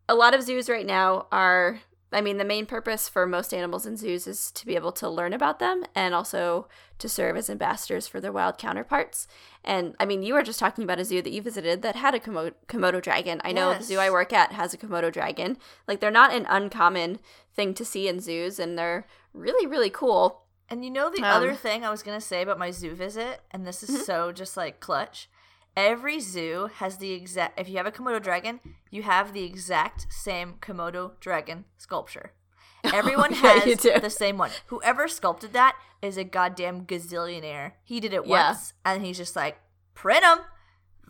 a 0.07 0.15
lot 0.15 0.33
of 0.33 0.43
zoos 0.43 0.69
right 0.69 0.85
now 0.85 1.27
are. 1.31 1.81
I 2.15 2.21
mean, 2.21 2.37
the 2.37 2.45
main 2.45 2.65
purpose 2.65 3.07
for 3.09 3.27
most 3.27 3.53
animals 3.53 3.85
in 3.85 3.97
zoos 3.97 4.25
is 4.25 4.49
to 4.51 4.65
be 4.65 4.75
able 4.75 4.91
to 4.93 5.09
learn 5.09 5.33
about 5.33 5.59
them 5.59 5.83
and 5.93 6.15
also 6.15 6.67
to 6.99 7.09
serve 7.09 7.35
as 7.35 7.49
ambassadors 7.49 8.07
for 8.07 8.21
their 8.21 8.31
wild 8.31 8.57
counterparts. 8.57 9.27
And 9.63 9.95
I 9.99 10.05
mean, 10.05 10.23
you 10.23 10.33
were 10.33 10.41
just 10.43 10.59
talking 10.59 10.83
about 10.83 10.99
a 10.99 11.05
zoo 11.05 11.21
that 11.21 11.31
you 11.33 11.41
visited 11.41 11.81
that 11.81 11.95
had 11.97 12.15
a 12.15 12.19
Komodo, 12.19 12.53
Komodo 12.67 13.01
dragon. 13.01 13.41
I 13.43 13.51
know 13.51 13.73
the 13.73 13.83
zoo 13.83 13.97
I 13.99 14.09
work 14.09 14.31
at 14.31 14.53
has 14.53 14.73
a 14.73 14.77
Komodo 14.77 15.11
dragon. 15.11 15.57
Like, 15.87 15.99
they're 15.99 16.09
not 16.09 16.33
an 16.33 16.45
uncommon 16.47 17.19
thing 17.53 17.73
to 17.73 17.83
see 17.85 18.07
in 18.07 18.19
zoos, 18.19 18.59
and 18.59 18.77
they're 18.77 19.05
really, 19.33 19.67
really 19.67 19.89
cool. 19.89 20.43
And 20.69 20.83
you 20.83 20.89
know 20.91 21.09
the 21.09 21.19
Um, 21.19 21.25
other 21.25 21.53
thing 21.53 21.83
I 21.85 21.89
was 21.91 22.01
gonna 22.01 22.21
say 22.21 22.41
about 22.41 22.57
my 22.57 22.71
zoo 22.71 22.95
visit, 22.95 23.41
and 23.51 23.67
this 23.67 23.83
is 23.83 23.89
Mhm. 23.91 24.05
so 24.05 24.31
just 24.31 24.55
like 24.57 24.79
clutch. 24.79 25.29
Every 25.77 26.19
zoo 26.19 26.69
has 26.75 26.97
the 26.97 27.11
exact. 27.11 27.59
If 27.59 27.67
you 27.67 27.77
have 27.77 27.85
a 27.85 27.91
Komodo 27.91 28.21
dragon, 28.21 28.59
you 28.91 29.03
have 29.03 29.33
the 29.33 29.43
exact 29.43 30.07
same 30.09 30.55
Komodo 30.61 31.19
dragon 31.19 31.65
sculpture. 31.77 32.31
Oh, 32.87 32.91
Everyone 32.93 33.31
Yeah, 33.33 33.61
has 33.61 33.81
the 33.81 34.09
same 34.11 34.37
one. 34.37 34.51
Whoever 34.67 35.07
sculpted 35.07 35.53
that 35.53 35.75
is 36.03 36.17
a 36.17 36.23
goddamn 36.23 36.85
gazillionaire. 36.85 37.71
He 37.83 37.99
did 37.99 38.13
it 38.13 38.27
Yeah. 38.27 38.49
once, 38.49 38.73
and 38.85 39.03
he's 39.03 39.17
just 39.17 39.35
like, 39.35 39.57
print 39.95 40.21
them, 40.21 40.41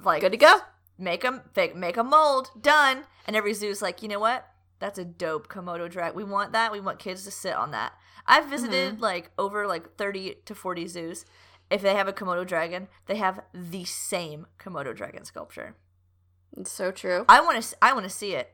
like 0.01 0.21
Good 0.21 0.31
to 0.31 0.37
go. 0.37 0.59
make 0.97 1.21
them 1.23 1.41
make 1.75 1.97
a 1.97 2.03
mold 2.03 2.51
done 2.61 3.03
and 3.27 3.35
every 3.35 3.53
zoo's 3.53 3.81
like 3.81 4.01
you 4.01 4.07
know 4.07 4.19
what 4.19 4.47
that's 4.79 4.97
a 4.97 5.03
dope 5.03 5.49
komodo 5.49 5.89
dragon. 5.89 6.15
we 6.15 6.23
want 6.23 6.53
that 6.53 6.71
we 6.71 6.79
want 6.79 6.99
kids 6.99 7.23
to 7.25 7.31
sit 7.31 7.53
on 7.53 7.71
that 7.71 7.91
i've 8.25 8.43
mm-hmm. 8.43 8.51
visited 8.51 9.01
like 9.01 9.31
over 9.37 9.67
like 9.67 9.95
30 9.97 10.35
to 10.45 10.55
40 10.55 10.87
zoos 10.87 11.25
if 11.69 11.81
they 11.81 11.95
have 11.95 12.07
a 12.07 12.13
komodo 12.13 12.45
dragon 12.45 12.87
they 13.07 13.15
have 13.15 13.39
the 13.53 13.83
same 13.85 14.45
komodo 14.59 14.95
dragon 14.95 15.23
sculpture 15.25 15.75
It's 16.57 16.71
so 16.71 16.91
true. 16.91 17.25
i 17.29 17.39
want 17.41 17.61
to 17.61 17.77
i 17.81 17.93
want 17.93 18.03
to 18.05 18.09
see 18.09 18.33
it 18.33 18.51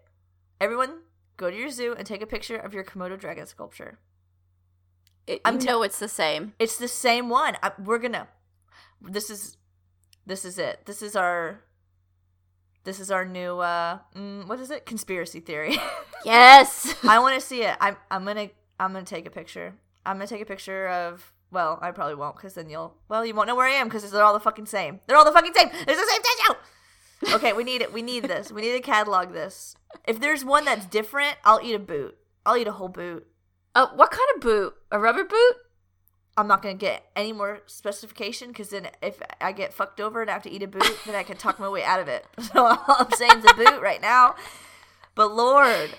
everyone 0.59 0.99
go 1.37 1.49
to 1.49 1.55
your 1.57 1.69
zoo 1.69 1.93
and 1.97 2.05
take 2.05 2.21
a 2.21 2.27
picture 2.27 2.55
of 2.57 2.73
your 2.73 2.83
komodo 2.83 3.19
dragon 3.19 3.45
sculpture 3.47 3.99
It, 5.27 5.41
I'm 5.45 5.59
t- 5.59 5.65
know 5.67 5.83
it's 5.83 5.99
the 5.99 6.07
same. 6.07 6.53
it's 6.59 6.77
the 6.77 6.87
same 6.87 7.29
one 7.29 7.57
I, 7.63 7.71
we're 7.83 7.99
gonna 7.99 8.27
this 9.01 9.29
is 9.29 9.57
this 10.25 10.45
is 10.45 10.57
it 10.57 10.85
this 10.85 11.01
is 11.01 11.15
our 11.15 11.61
this 12.83 12.99
is 12.99 13.11
our 13.11 13.25
new 13.25 13.59
uh 13.59 13.99
mm, 14.15 14.47
what 14.47 14.59
is 14.59 14.71
it 14.71 14.85
conspiracy 14.85 15.39
theory 15.39 15.77
Yes. 16.23 16.93
I 17.03 17.17
want 17.17 17.33
to 17.33 17.41
see 17.41 17.63
it. 17.63 17.75
I'm 17.81 17.97
I'm 18.11 18.23
gonna 18.25 18.49
I'm 18.79 18.93
gonna 18.93 19.03
take 19.05 19.25
a 19.25 19.31
picture. 19.31 19.73
I'm 20.05 20.17
gonna 20.17 20.27
take 20.27 20.41
a 20.41 20.45
picture 20.45 20.87
of. 20.87 21.33
Well, 21.51 21.79
I 21.81 21.91
probably 21.91 22.15
won't 22.15 22.35
because 22.35 22.53
then 22.53 22.69
you'll. 22.69 22.95
Well, 23.09 23.25
you 23.25 23.33
won't 23.33 23.47
know 23.47 23.55
where 23.55 23.67
I 23.67 23.73
am 23.73 23.87
because 23.87 24.09
they're 24.09 24.23
all 24.23 24.33
the 24.33 24.39
fucking 24.39 24.67
same. 24.67 25.01
They're 25.05 25.17
all 25.17 25.25
the 25.25 25.31
fucking 25.31 25.53
same. 25.53 25.69
It's 25.71 25.85
the 25.85 26.11
same 26.11 26.21
statue. 26.23 26.59
Okay, 27.35 27.53
we 27.53 27.63
need 27.63 27.83
it. 27.83 27.93
We 27.93 28.01
need 28.01 28.23
this. 28.23 28.51
We 28.51 28.63
need 28.63 28.71
to 28.71 28.79
catalog 28.79 29.31
this. 29.31 29.75
If 30.07 30.19
there's 30.19 30.43
one 30.43 30.65
that's 30.65 30.87
different, 30.87 31.35
I'll 31.45 31.61
eat 31.63 31.75
a 31.75 31.79
boot. 31.79 32.17
I'll 32.47 32.57
eat 32.57 32.67
a 32.67 32.71
whole 32.71 32.87
boot. 32.87 33.27
Oh, 33.75 33.91
what 33.95 34.09
kind 34.09 34.27
of 34.33 34.41
boot? 34.41 34.73
A 34.91 34.97
rubber 34.97 35.23
boot? 35.23 35.55
I'm 36.37 36.47
not 36.47 36.61
gonna 36.61 36.73
get 36.73 37.05
any 37.15 37.33
more 37.33 37.61
specification 37.67 38.47
because 38.47 38.69
then 38.69 38.89
if 39.01 39.21
I 39.39 39.51
get 39.51 39.73
fucked 39.73 39.99
over 39.99 40.21
and 40.21 40.29
I 40.29 40.33
have 40.33 40.43
to 40.43 40.49
eat 40.49 40.63
a 40.63 40.67
boot, 40.67 40.97
then 41.05 41.13
I 41.13 41.23
can 41.23 41.37
talk 41.37 41.59
my 41.59 41.69
way 41.69 41.83
out 41.83 41.99
of 41.99 42.07
it. 42.07 42.25
So 42.41 42.65
all 42.65 42.83
I'm 42.87 43.11
saying 43.11 43.39
is 43.39 43.45
a 43.45 43.53
boot 43.53 43.81
right 43.81 44.01
now. 44.01 44.35
But 45.13 45.33
Lord, 45.33 45.91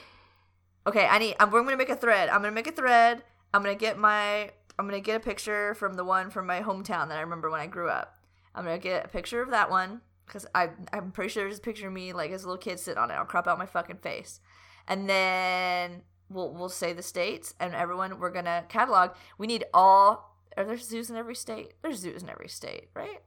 okay, 0.87 1.07
I 1.07 1.19
need. 1.19 1.37
I'm, 1.39 1.51
we're 1.51 1.63
gonna 1.63 1.77
make 1.77 1.91
a 1.91 1.97
thread. 1.97 2.31
I'm 2.31 2.41
gonna 2.41 2.51
make 2.51 2.67
a 2.67 2.73
thread. 2.73 3.23
I'm 3.55 3.63
gonna 3.63 3.75
get 3.75 3.99
my. 3.99 4.51
I'm 4.79 4.87
gonna 4.87 5.01
get 5.01 5.17
a 5.17 5.21
picture 5.21 5.75
from 5.75 5.95
the 5.95 6.05
one 6.05 6.31
from 6.31 6.47
my 6.47 6.61
hometown 6.61 7.09
that 7.09 7.19
I 7.19 7.21
remember 7.21 7.51
when 7.51 7.61
I 7.61 7.67
grew 7.67 7.89
up. 7.89 8.19
I'm 8.55 8.65
gonna 8.65 8.79
get 8.79 9.05
a 9.05 9.09
picture 9.09 9.43
of 9.43 9.51
that 9.51 9.71
one 9.71 10.01
because 10.27 10.47
I 10.55 10.71
I'm 10.93 11.13
pretty 11.13 11.31
sure 11.31 11.45
there's 11.45 11.59
a 11.59 11.63
picture 11.63 11.89
of 11.89 11.93
me 11.93 12.13
like 12.13 12.31
as 12.31 12.45
a 12.45 12.47
little 12.47 12.59
kid 12.63 12.79
sitting 12.81 12.99
on 12.99 13.11
it. 13.11 13.15
I'll 13.15 13.25
crop 13.25 13.47
out 13.47 13.59
my 13.59 13.67
fucking 13.67 13.99
face, 13.99 14.41
and 14.89 15.09
then 15.09 16.03
we'll 16.29 16.53
we'll 16.53 16.69
say 16.69 16.93
the 16.93 17.03
states 17.03 17.55
and 17.61 17.75
everyone 17.75 18.19
we're 18.19 18.31
gonna 18.31 18.65
catalog. 18.69 19.11
We 19.39 19.47
need 19.47 19.65
all. 19.73 20.37
Are 20.57 20.65
there 20.65 20.77
zoos 20.77 21.09
in 21.09 21.17
every 21.17 21.35
state? 21.35 21.75
There's 21.83 21.99
zoos 21.99 22.23
in 22.23 22.29
every 22.29 22.49
state, 22.49 22.89
right? 22.95 23.23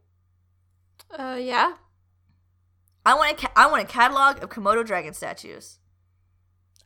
Uh, 1.09 1.37
yeah. 1.39 1.73
I 3.05 3.13
want 3.13 3.31
a 3.31 3.35
ca- 3.35 3.53
I 3.55 3.67
want 3.67 3.83
a 3.83 3.87
catalog 3.87 4.43
of 4.43 4.49
Komodo 4.49 4.85
dragon 4.85 5.13
statues. 5.13 5.79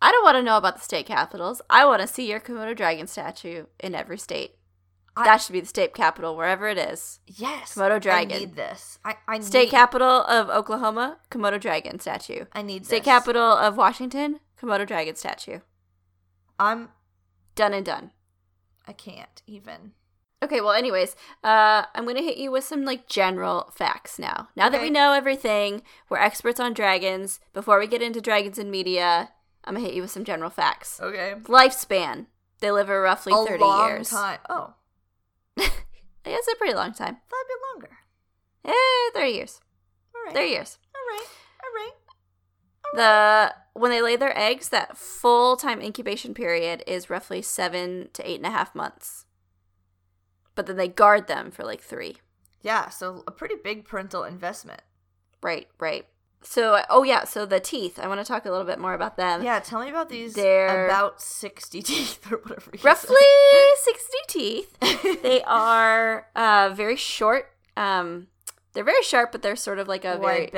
I 0.02 0.12
don't 0.12 0.24
want 0.24 0.36
to 0.38 0.44
know 0.44 0.58
about 0.58 0.76
the 0.78 0.82
state 0.82 1.06
capitals. 1.06 1.62
I 1.70 1.86
want 1.86 2.02
to 2.02 2.08
see 2.08 2.30
your 2.30 2.40
Komodo 2.40 2.76
dragon 2.76 3.08
statue 3.08 3.66
in 3.80 3.96
every 3.96 4.18
state. 4.18 4.56
I- 5.18 5.26
that 5.26 5.38
should 5.42 5.52
be 5.54 5.60
the 5.60 5.68
state 5.68 5.94
capital, 5.94 6.38
wherever 6.38 6.68
it 6.70 6.78
is. 6.78 7.20
Yes, 7.28 7.76
Komodo 7.76 8.00
dragon. 8.00 8.36
I 8.36 8.40
need 8.40 8.56
this. 8.56 9.00
I 9.04 9.16
I 9.28 9.40
State 9.40 9.66
need, 9.66 9.72
capital 9.72 10.24
of 10.24 10.50
Oklahoma, 10.50 11.20
Komodo 11.30 11.60
dragon 11.60 12.00
statue. 12.00 12.46
I 12.54 12.62
need 12.62 12.86
State 12.86 13.00
this. 13.04 13.06
capital 13.06 13.44
of 13.58 13.76
Washington, 13.76 14.40
Komodo 14.62 14.88
dragon 14.88 15.16
statue. 15.16 15.60
I'm. 16.58 16.90
Done 17.56 17.74
and 17.74 17.86
done. 17.86 18.12
I 18.88 18.94
can't 18.94 19.42
even. 19.46 19.92
Okay, 20.42 20.62
well, 20.62 20.72
anyways, 20.72 21.18
uh, 21.44 21.84
I'm 21.94 22.06
gonna 22.06 22.22
hit 22.22 22.38
you 22.38 22.52
with 22.52 22.64
some 22.64 22.86
like 22.86 23.10
general 23.10 23.70
facts 23.76 24.18
now. 24.18 24.48
Now 24.56 24.70
that 24.70 24.82
we 24.82 24.90
know 24.90 25.12
everything, 25.12 25.82
we're 26.08 26.18
experts 26.20 26.62
on 26.62 26.74
dragons. 26.74 27.42
Before 27.52 27.78
we 27.78 27.88
get 27.88 28.02
into 28.02 28.22
dragons 28.22 28.58
in 28.58 28.72
media, 28.72 29.32
I'm 29.70 29.76
gonna 29.76 29.86
hit 29.86 29.94
you 29.94 30.02
with 30.02 30.10
some 30.10 30.24
general 30.24 30.50
facts. 30.50 31.00
Okay. 31.00 31.36
Lifespan: 31.44 32.26
they 32.60 32.72
live 32.72 32.90
a 32.90 33.00
roughly 33.00 33.34
a 33.34 33.46
30 33.46 33.60
long 33.64 33.88
years. 33.88 34.10
time. 34.10 34.40
Oh, 34.50 34.74
it's 35.58 36.48
a 36.48 36.56
pretty 36.58 36.74
long 36.74 36.92
time. 36.92 37.18
that'd 37.30 37.48
be 37.48 37.54
longer. 37.72 37.98
Eh, 38.66 39.12
30 39.14 39.30
years. 39.30 39.62
All 40.16 40.24
right. 40.26 40.34
30 40.34 40.50
years. 40.50 40.80
All 40.96 41.16
right. 41.16 41.28
All 41.64 41.72
right. 41.76 41.94
The 42.96 43.80
when 43.80 43.92
they 43.92 44.02
lay 44.02 44.16
their 44.16 44.36
eggs, 44.36 44.70
that 44.70 44.98
full 44.98 45.56
time 45.56 45.82
incubation 45.84 46.34
period 46.34 46.84
is 46.88 47.12
roughly 47.12 47.44
seven 47.44 48.10
to 48.14 48.28
eight 48.28 48.38
and 48.38 48.48
a 48.48 48.50
half 48.50 48.74
months. 48.74 49.28
But 50.56 50.66
then 50.66 50.78
they 50.78 50.88
guard 50.88 51.28
them 51.28 51.52
for 51.52 51.64
like 51.64 51.82
three. 51.82 52.18
Yeah. 52.64 52.90
So 52.90 53.24
a 53.28 53.32
pretty 53.32 53.56
big 53.64 53.86
parental 53.86 54.24
investment. 54.24 54.82
Right, 55.44 55.68
right. 55.80 56.08
So, 56.42 56.82
oh 56.90 57.04
yeah, 57.04 57.26
so 57.26 57.46
the 57.46 57.60
teeth. 57.60 58.00
I 58.00 58.08
want 58.08 58.20
to 58.22 58.26
talk 58.26 58.46
a 58.46 58.50
little 58.52 58.66
bit 58.66 58.80
more 58.80 58.94
about 58.94 59.18
them. 59.18 59.44
Yeah. 59.44 59.60
Tell 59.60 59.82
me 59.82 59.90
about 59.90 60.10
these. 60.10 60.34
They're- 60.34 60.86
about 60.86 61.22
sixty 61.22 61.82
teeth 61.82 62.32
or 62.32 62.38
whatever. 62.38 62.72
Roughly. 62.84 63.16
60 63.84 64.18
teeth. 64.28 64.78
They 65.22 65.42
are 65.48 66.28
uh, 66.36 66.72
very 66.74 66.96
short. 66.96 67.52
Um, 67.76 68.28
they're 68.74 68.84
very 68.84 69.04
sharp, 69.04 69.32
but 69.32 69.42
they're 69.42 69.56
sort 69.56 69.80
of 69.80 69.88
like 69.88 70.06
a 70.06 70.18
very 70.18 70.50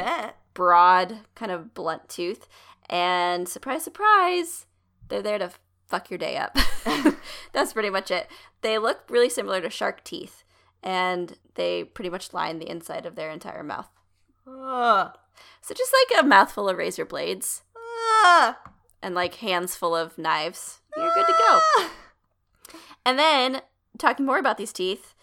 broad, 0.54 1.20
kind 1.36 1.52
of 1.52 1.74
blunt 1.74 2.10
tooth. 2.10 2.48
And 2.90 3.48
surprise, 3.48 3.84
surprise, 3.84 4.66
they're 5.08 5.22
there 5.22 5.38
to 5.40 5.52
fuck 5.88 6.10
your 6.10 6.18
day 6.18 6.38
up. 6.38 6.58
That's 7.54 7.74
pretty 7.74 7.90
much 7.90 8.12
it. 8.12 8.28
They 8.62 8.78
look 8.78 9.02
really 9.10 9.30
similar 9.30 9.62
to 9.62 9.70
shark 9.70 10.04
teeth, 10.04 10.44
and 10.84 11.38
they 11.56 11.84
pretty 11.86 12.10
much 12.10 12.34
line 12.34 12.60
the 12.60 12.70
inside 12.70 13.06
of 13.06 13.16
their 13.16 13.30
entire 13.30 13.64
mouth. 13.64 13.90
Ugh. 14.48 15.16
So 15.62 15.74
just 15.76 15.94
like 16.12 16.24
a 16.24 16.28
mouthful 16.28 16.68
of 16.70 16.78
razor 16.78 17.06
blades 17.06 17.62
Ah. 18.24 18.58
and 19.02 19.14
like 19.16 19.36
hands 19.36 19.76
full 19.76 19.96
of 19.96 20.18
knives, 20.18 20.82
you're 20.98 21.14
good 21.14 21.28
to 21.28 21.34
go. 21.34 21.60
Ah. 21.78 21.92
And 23.06 23.18
then, 23.18 23.62
talking 23.98 24.26
more 24.26 24.38
about 24.40 24.58
these 24.58 24.74
teeth, 24.74 25.16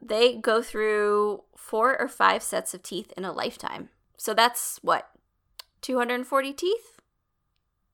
they 0.00 0.36
go 0.36 0.62
through 0.62 1.44
four 1.56 1.98
or 1.98 2.08
five 2.08 2.42
sets 2.42 2.74
of 2.74 2.82
teeth 2.82 3.12
in 3.16 3.24
a 3.24 3.32
lifetime. 3.32 3.88
So 4.16 4.34
that's 4.34 4.78
what? 4.82 5.10
240 5.82 6.52
teeth? 6.52 7.00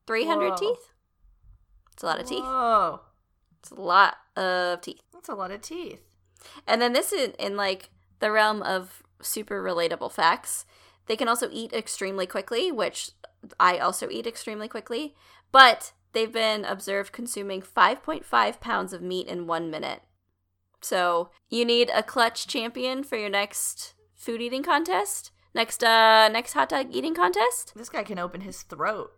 300 0.06 0.50
Whoa. 0.50 0.56
teeth? 0.56 0.92
It's 1.92 2.02
a 2.02 2.06
lot 2.06 2.20
of 2.20 2.26
teeth. 2.26 2.42
Whoa. 2.44 3.00
It's 3.60 3.70
a 3.70 3.80
lot 3.80 4.16
of 4.36 4.80
teeth. 4.80 5.02
That's 5.12 5.28
a 5.28 5.34
lot 5.34 5.50
of 5.50 5.60
teeth. 5.60 6.02
And 6.66 6.80
then 6.80 6.92
this 6.92 7.12
is 7.12 7.34
in 7.38 7.56
like 7.56 7.90
the 8.20 8.30
realm 8.32 8.62
of 8.62 9.02
super 9.22 9.62
relatable 9.62 10.10
facts. 10.12 10.64
They 11.06 11.16
can 11.16 11.28
also 11.28 11.48
eat 11.50 11.72
extremely 11.72 12.26
quickly, 12.26 12.70
which 12.70 13.12
I 13.58 13.78
also 13.78 14.08
eat 14.10 14.26
extremely 14.26 14.68
quickly, 14.68 15.14
but 15.52 15.92
they've 16.12 16.32
been 16.32 16.64
observed 16.64 17.12
consuming 17.12 17.62
5.5 17.62 18.60
pounds 18.60 18.92
of 18.92 19.02
meat 19.02 19.26
in 19.26 19.46
one 19.46 19.70
minute. 19.70 20.02
So 20.82 21.30
you 21.48 21.64
need 21.64 21.90
a 21.92 22.02
clutch 22.02 22.46
champion 22.46 23.02
for 23.02 23.16
your 23.16 23.28
next 23.28 23.94
food 24.14 24.40
eating 24.40 24.62
contest, 24.62 25.30
next 25.54 25.82
uh 25.82 26.28
next 26.28 26.52
hot 26.54 26.68
dog 26.70 26.88
eating 26.90 27.14
contest. 27.14 27.72
This 27.76 27.88
guy 27.88 28.02
can 28.02 28.18
open 28.18 28.42
his 28.42 28.62
throat. 28.62 29.12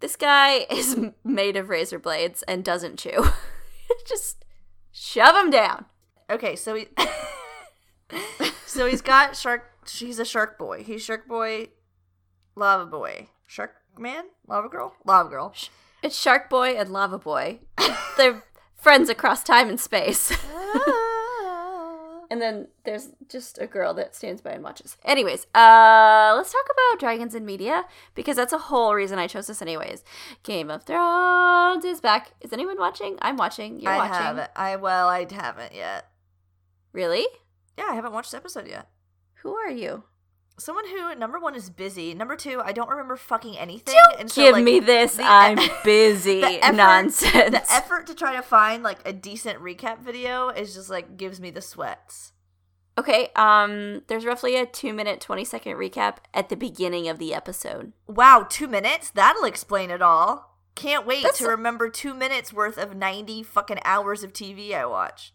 This 0.00 0.16
guy 0.16 0.66
is 0.70 0.98
made 1.24 1.56
of 1.56 1.68
razor 1.68 1.98
blades 1.98 2.42
and 2.44 2.64
doesn't 2.64 2.98
chew. 2.98 3.26
Just 4.06 4.44
shove 4.92 5.36
him 5.36 5.50
down. 5.50 5.86
Okay, 6.30 6.56
so 6.56 6.74
he 6.74 6.88
So 8.66 8.86
he's 8.86 9.00
got 9.00 9.34
shark 9.34 9.77
he's 9.88 10.18
a 10.18 10.24
shark 10.24 10.58
boy. 10.58 10.84
He's 10.84 11.02
shark 11.02 11.26
boy 11.26 11.68
lava 12.54 12.86
boy. 12.86 13.28
Shark 13.46 13.74
man? 13.98 14.24
Lava 14.46 14.68
girl? 14.68 14.94
Lava 15.04 15.28
girl. 15.28 15.54
It's 16.02 16.16
Shark 16.16 16.48
Boy 16.48 16.76
and 16.76 16.90
Lava 16.90 17.18
Boy. 17.18 17.58
They're 18.16 18.44
friends 18.76 19.08
across 19.08 19.42
time 19.42 19.68
and 19.68 19.80
space. 19.80 20.32
And 22.30 22.42
then 22.42 22.68
there's 22.84 23.08
just 23.30 23.58
a 23.58 23.66
girl 23.66 23.94
that 23.94 24.14
stands 24.14 24.42
by 24.42 24.50
and 24.50 24.62
watches. 24.62 24.98
Anyways, 25.02 25.46
uh 25.54 26.34
let's 26.36 26.52
talk 26.52 26.66
about 26.70 27.00
dragons 27.00 27.34
in 27.34 27.46
media 27.46 27.84
because 28.14 28.36
that's 28.36 28.52
a 28.52 28.58
whole 28.58 28.94
reason 28.94 29.18
I 29.18 29.26
chose 29.26 29.46
this 29.46 29.62
anyways. 29.62 30.04
Game 30.42 30.70
of 30.70 30.82
Thrones 30.82 31.86
is 31.86 32.02
back. 32.02 32.32
Is 32.42 32.52
anyone 32.52 32.78
watching? 32.78 33.16
I'm 33.22 33.38
watching. 33.38 33.80
You're 33.80 33.92
I 33.92 33.96
watching. 33.96 34.12
haven't. 34.12 34.50
I 34.54 34.76
well, 34.76 35.08
I 35.08 35.26
haven't 35.30 35.74
yet. 35.74 36.10
Really? 36.92 37.26
Yeah, 37.78 37.86
I 37.88 37.94
haven't 37.94 38.12
watched 38.12 38.32
the 38.32 38.36
episode 38.36 38.66
yet. 38.68 38.88
Who 39.42 39.54
are 39.54 39.70
you? 39.70 40.04
Someone 40.58 40.88
who 40.88 41.14
number 41.14 41.38
one 41.38 41.54
is 41.54 41.70
busy. 41.70 42.14
Number 42.14 42.34
two, 42.34 42.60
I 42.64 42.72
don't 42.72 42.90
remember 42.90 43.14
fucking 43.16 43.56
anything. 43.56 43.94
Don't 43.94 44.20
and 44.20 44.30
so, 44.30 44.42
give 44.42 44.52
like, 44.54 44.64
me 44.64 44.80
this. 44.80 45.14
the- 45.16 45.22
I'm 45.24 45.56
busy 45.84 46.40
the 46.40 46.64
effort- 46.64 46.74
nonsense. 46.76 47.50
The 47.68 47.72
effort 47.72 48.06
to 48.08 48.14
try 48.14 48.34
to 48.34 48.42
find 48.42 48.82
like 48.82 49.06
a 49.06 49.12
decent 49.12 49.60
recap 49.60 50.00
video 50.00 50.48
is 50.48 50.74
just 50.74 50.90
like 50.90 51.16
gives 51.16 51.40
me 51.40 51.50
the 51.50 51.60
sweats. 51.62 52.32
okay, 52.98 53.28
um 53.36 54.02
there's 54.08 54.24
roughly 54.26 54.56
a 54.56 54.66
2 54.66 54.92
minute 54.92 55.20
20 55.20 55.44
second 55.44 55.76
recap 55.76 56.16
at 56.34 56.48
the 56.48 56.56
beginning 56.56 57.06
of 57.08 57.18
the 57.20 57.32
episode. 57.32 57.92
Wow, 58.08 58.44
two 58.50 58.66
minutes? 58.66 59.10
That'll 59.10 59.44
explain 59.44 59.90
it 59.92 60.02
all. 60.02 60.56
Can't 60.74 61.06
wait 61.06 61.22
That's- 61.22 61.38
to 61.38 61.46
remember 61.46 61.88
two 61.88 62.14
minutes 62.14 62.52
worth 62.52 62.76
of 62.78 62.96
90 62.96 63.44
fucking 63.44 63.78
hours 63.84 64.24
of 64.24 64.32
TV 64.32 64.74
I 64.74 64.86
watched. 64.86 65.32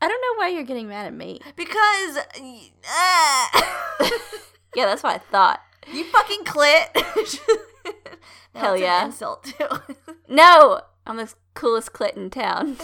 I 0.00 0.08
don't 0.08 0.20
know 0.20 0.34
why 0.40 0.48
you're 0.48 0.62
getting 0.64 0.88
mad 0.88 1.06
at 1.06 1.14
me. 1.14 1.40
Because. 1.56 2.18
Uh, 2.40 3.60
Yeah, 4.76 4.84
that's 4.86 5.02
what 5.02 5.14
I 5.14 5.18
thought. 5.18 5.60
you 5.92 6.04
fucking 6.04 6.44
clit. 6.44 6.86
Hell 8.54 8.76
yeah. 8.76 9.06
insult, 9.06 9.44
too. 9.44 9.66
No, 10.28 10.82
I'm 11.06 11.16
the 11.16 11.32
coolest 11.54 11.92
clit 11.94 12.14
in 12.16 12.28
town. 12.30 12.76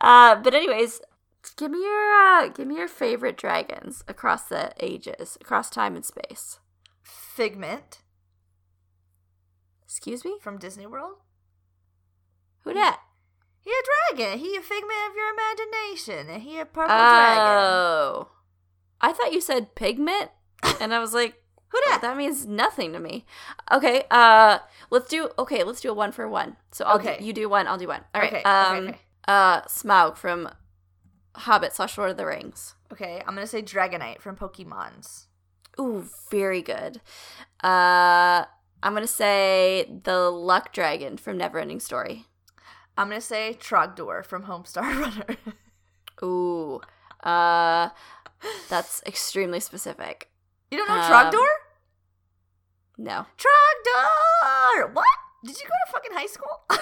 uh, 0.00 0.34
but 0.36 0.54
anyways, 0.54 1.00
give 1.56 1.70
me 1.70 1.78
your 1.82 2.12
uh, 2.12 2.48
give 2.48 2.66
me 2.66 2.76
your 2.76 2.88
favorite 2.88 3.36
dragons 3.36 4.02
across 4.08 4.44
the 4.44 4.72
ages, 4.80 5.36
across 5.40 5.68
time 5.70 5.94
and 5.96 6.04
space. 6.04 6.58
Figment 7.02 7.98
Excuse 9.84 10.24
me, 10.24 10.36
from 10.40 10.58
Disney 10.58 10.86
World. 10.86 11.16
who 12.64 12.72
dat? 12.74 12.98
He 13.66 13.72
a 13.72 14.14
dragon. 14.16 14.38
He 14.38 14.54
a 14.56 14.60
figment 14.60 15.00
of 15.10 15.16
your 15.16 15.28
imagination. 15.34 16.30
And 16.30 16.42
he 16.44 16.60
a 16.60 16.64
purple 16.64 16.94
dragon. 16.94 17.52
Oh, 17.52 18.28
I 19.00 19.12
thought 19.12 19.32
you 19.32 19.40
said 19.40 19.74
pigment, 19.74 20.30
and 20.80 20.94
I 20.94 21.00
was 21.00 21.12
like, 21.12 21.34
Who 21.70 21.78
"Oh, 21.78 21.88
dat? 21.90 22.00
that 22.02 22.16
means 22.16 22.46
nothing 22.46 22.92
to 22.92 23.00
me. 23.00 23.26
Okay, 23.72 24.04
uh, 24.08 24.60
let's 24.90 25.08
do 25.08 25.30
okay. 25.36 25.64
Let's 25.64 25.80
do 25.80 25.90
a 25.90 25.94
one 25.94 26.12
for 26.12 26.28
one. 26.28 26.56
So 26.70 26.84
I'll 26.84 26.96
Okay. 26.98 27.16
do, 27.18 27.24
you 27.26 27.32
do 27.32 27.48
one, 27.48 27.66
I'll 27.66 27.76
do 27.76 27.88
one. 27.88 28.04
All 28.14 28.20
right. 28.22 28.32
Okay, 28.34 28.42
um, 28.44 28.76
okay, 28.76 28.88
okay. 28.90 28.98
uh, 29.26 29.62
Smaug 29.62 30.16
from 30.16 30.48
Hobbit 31.34 31.74
slash 31.74 31.98
Lord 31.98 32.12
of 32.12 32.16
the 32.16 32.24
Rings. 32.26 32.74
Okay, 32.92 33.18
I'm 33.26 33.34
gonna 33.34 33.48
say 33.48 33.62
Dragonite 33.62 34.20
from 34.20 34.36
Pokemons. 34.36 35.26
Ooh, 35.80 36.06
very 36.30 36.62
good. 36.62 37.00
Uh, 37.64 38.44
I'm 38.82 38.94
gonna 38.94 39.08
say 39.08 40.00
the 40.04 40.30
Luck 40.30 40.72
Dragon 40.72 41.16
from 41.16 41.36
Neverending 41.36 41.82
Story. 41.82 42.26
I'm 42.96 43.08
gonna 43.08 43.20
say 43.20 43.56
Trogdor 43.60 44.24
from 44.24 44.44
Homestar 44.44 44.82
Runner. 45.00 45.36
Ooh, 46.22 46.80
uh, 47.22 47.90
that's 48.68 49.02
extremely 49.06 49.60
specific. 49.60 50.30
you 50.70 50.78
don't 50.78 50.88
know 50.88 50.94
Um, 50.94 51.02
Trogdor? 51.10 51.46
No. 52.98 53.26
Trogdor! 53.36 54.94
What? 54.94 55.04
Did 55.44 55.56
you 55.58 55.64
go 55.64 55.68
to 55.86 55.92
fucking 55.92 56.12
high 56.12 56.26
school? 56.26 56.62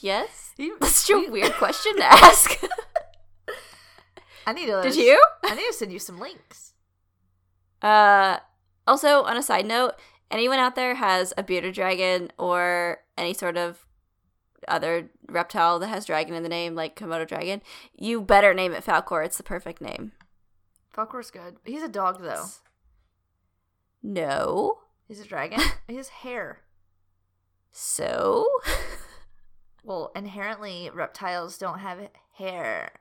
Yes. 0.00 0.50
You- 0.58 0.76
That's 0.80 0.96
such 0.96 1.14
a 1.28 1.30
weird 1.30 1.52
question 1.52 1.96
to 1.96 2.04
ask. 2.12 2.60
I 4.44 4.52
need 4.52 4.66
to. 4.66 4.82
Did 4.82 4.96
you? 4.96 5.22
I 5.44 5.54
need 5.54 5.66
to 5.68 5.72
send 5.72 5.92
you 5.92 6.00
some 6.00 6.18
links. 6.18 6.74
Uh, 7.80 8.38
also, 8.88 9.22
on 9.22 9.36
a 9.36 9.42
side 9.42 9.66
note, 9.66 9.92
anyone 10.32 10.58
out 10.58 10.74
there 10.74 10.96
has 10.96 11.32
a 11.38 11.42
bearded 11.44 11.74
dragon 11.74 12.32
or 12.38 12.98
any 13.16 13.34
sort 13.34 13.56
of 13.56 13.83
other 14.68 15.10
reptile 15.28 15.78
that 15.78 15.88
has 15.88 16.06
dragon 16.06 16.34
in 16.34 16.42
the 16.42 16.48
name, 16.48 16.74
like 16.74 16.96
Komodo 16.96 17.26
dragon, 17.26 17.62
you 17.96 18.20
better 18.20 18.54
name 18.54 18.72
it 18.72 18.84
Falkor. 18.84 19.24
It's 19.24 19.36
the 19.36 19.42
perfect 19.42 19.80
name. 19.80 20.12
Falkor's 20.94 21.30
good. 21.30 21.56
He's 21.64 21.82
a 21.82 21.88
dog 21.88 22.20
though. 22.22 22.46
No. 24.02 24.78
He's 25.08 25.20
a 25.20 25.24
dragon. 25.24 25.60
he 25.88 25.96
has 25.96 26.08
hair. 26.08 26.60
So? 27.70 28.46
Well, 29.84 30.12
inherently, 30.16 30.90
reptiles 30.92 31.58
don't 31.58 31.80
have 31.80 32.08
hair. 32.36 32.92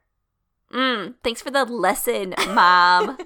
Mm, 0.72 1.16
thanks 1.24 1.42
for 1.42 1.50
the 1.50 1.64
lesson, 1.64 2.36
Mom. 2.50 3.18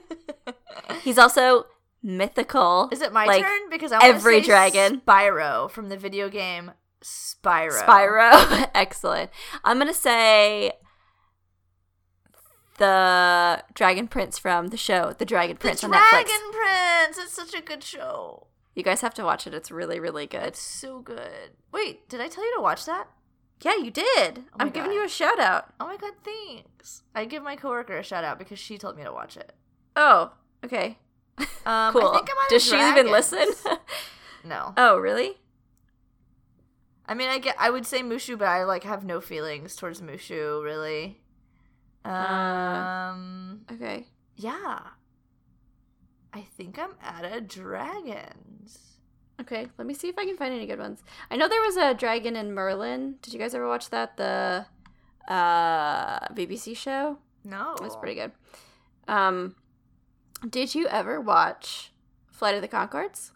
He's 1.03 1.17
also 1.17 1.65
mythical. 2.03 2.89
Is 2.91 3.01
it 3.01 3.11
my 3.11 3.25
like, 3.25 3.43
turn? 3.43 3.69
Because 3.71 3.91
I 3.91 3.97
want 3.97 4.15
every 4.15 4.41
say 4.41 4.47
dragon. 4.47 5.01
Spyro 5.01 5.71
from 5.71 5.89
the 5.89 5.97
video 5.97 6.29
game 6.29 6.71
Spyro. 7.03 7.83
Spyro. 7.83 8.69
Excellent. 8.75 9.29
I'm 9.63 9.77
going 9.77 9.87
to 9.87 9.93
say 9.93 10.71
the 12.77 13.63
Dragon 13.73 14.07
Prince 14.07 14.37
from 14.37 14.67
the 14.67 14.77
show, 14.77 15.13
The 15.17 15.25
Dragon 15.25 15.57
Prince 15.57 15.81
The 15.81 15.87
on 15.87 15.91
Dragon 15.91 16.07
Netflix. 16.07 16.25
Dragon 16.25 16.51
Prince. 16.51 17.17
It's 17.17 17.33
such 17.33 17.53
a 17.53 17.61
good 17.63 17.83
show. 17.83 18.47
You 18.75 18.83
guys 18.83 19.01
have 19.01 19.13
to 19.15 19.23
watch 19.23 19.47
it. 19.47 19.53
It's 19.53 19.71
really, 19.71 19.99
really 19.99 20.27
good. 20.27 20.43
It's 20.43 20.59
so 20.61 20.99
good. 20.99 21.51
Wait, 21.71 22.07
did 22.09 22.21
I 22.21 22.27
tell 22.27 22.45
you 22.45 22.55
to 22.57 22.61
watch 22.61 22.85
that? 22.85 23.07
Yeah, 23.63 23.75
you 23.75 23.89
did. 23.89 24.43
Oh 24.53 24.57
I'm 24.59 24.69
giving 24.69 24.91
you 24.91 25.03
a 25.03 25.09
shout 25.09 25.39
out. 25.39 25.73
Oh 25.79 25.87
my 25.87 25.97
god, 25.97 26.13
thanks. 26.23 27.01
I 27.15 27.25
give 27.25 27.41
my 27.41 27.55
coworker 27.55 27.97
a 27.97 28.03
shout 28.03 28.23
out 28.23 28.37
because 28.37 28.59
she 28.59 28.77
told 28.77 28.95
me 28.95 29.03
to 29.03 29.11
watch 29.11 29.35
it. 29.35 29.53
Oh, 29.95 30.31
okay. 30.63 30.99
Um, 31.65 31.91
cool. 31.91 32.07
I 32.07 32.17
think 32.17 32.29
I'm 32.29 32.37
out 32.37 32.49
Does 32.49 32.63
she 32.63 32.75
even 32.75 33.11
listen? 33.11 33.47
No. 34.45 34.73
oh, 34.77 34.97
really? 34.97 35.39
I 37.07 37.13
mean, 37.13 37.29
I 37.29 37.39
get. 37.39 37.55
I 37.57 37.69
would 37.69 37.85
say 37.85 38.01
Mushu, 38.01 38.37
but 38.37 38.47
I 38.47 38.63
like 38.65 38.83
have 38.83 39.03
no 39.05 39.21
feelings 39.21 39.75
towards 39.75 40.01
Mushu 40.01 40.63
really. 40.63 41.21
Uh. 42.05 42.09
Um. 42.09 43.61
Okay. 43.71 44.07
yeah. 44.35 44.79
I 46.33 46.41
think 46.41 46.77
I'm 46.77 46.91
out 47.01 47.25
of 47.25 47.47
dragons. 47.47 48.77
Okay, 49.41 49.67
let 49.77 49.87
me 49.87 49.93
see 49.93 50.07
if 50.09 50.17
I 50.17 50.25
can 50.25 50.35
find 50.37 50.53
any 50.53 50.65
good 50.67 50.79
ones. 50.79 51.03
I 51.31 51.35
know 51.37 51.47
there 51.47 51.61
was 51.61 51.77
a 51.77 51.93
dragon 51.93 52.35
in 52.35 52.53
Merlin. 52.53 53.15
Did 53.21 53.33
you 53.33 53.39
guys 53.39 53.55
ever 53.55 53.67
watch 53.67 53.89
that? 53.89 54.17
The 54.17 54.65
uh 55.27 56.27
BBC 56.29 56.75
show? 56.77 57.17
No, 57.43 57.73
It 57.75 57.81
was 57.81 57.95
pretty 57.95 58.15
good. 58.15 58.31
Um 59.07 59.55
did 60.47 60.75
you 60.75 60.87
ever 60.87 61.19
watch 61.19 61.91
Flight 62.31 62.55
of 62.55 62.61
the 62.61 62.67
Conchords? 62.67 63.31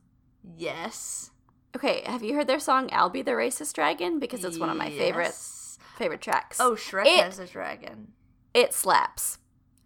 Yes. 0.58 1.31
Okay, 1.76 2.04
have 2.06 2.22
you 2.24 2.36
heard 2.36 2.48
their 2.48 2.60
song 2.60 2.90
"Albi 2.92 3.22
the 3.22 3.32
Racist 3.32 3.74
Dragon"? 3.74 4.20
Because 4.20 4.44
it's 4.44 4.58
one 4.60 4.70
of 4.70 4.78
my 4.78 4.90
favorite 4.90 5.26
Yes. 5.26 5.80
favorite 5.98 6.22
tracks. 6.22 6.60
Oh, 6.60 6.74
Shrek 6.74 7.06
It- 7.06 7.24
has 7.24 7.40
a 7.40 7.48
dragon. 7.48 8.14
it 8.54 8.74
slaps. 8.74 9.38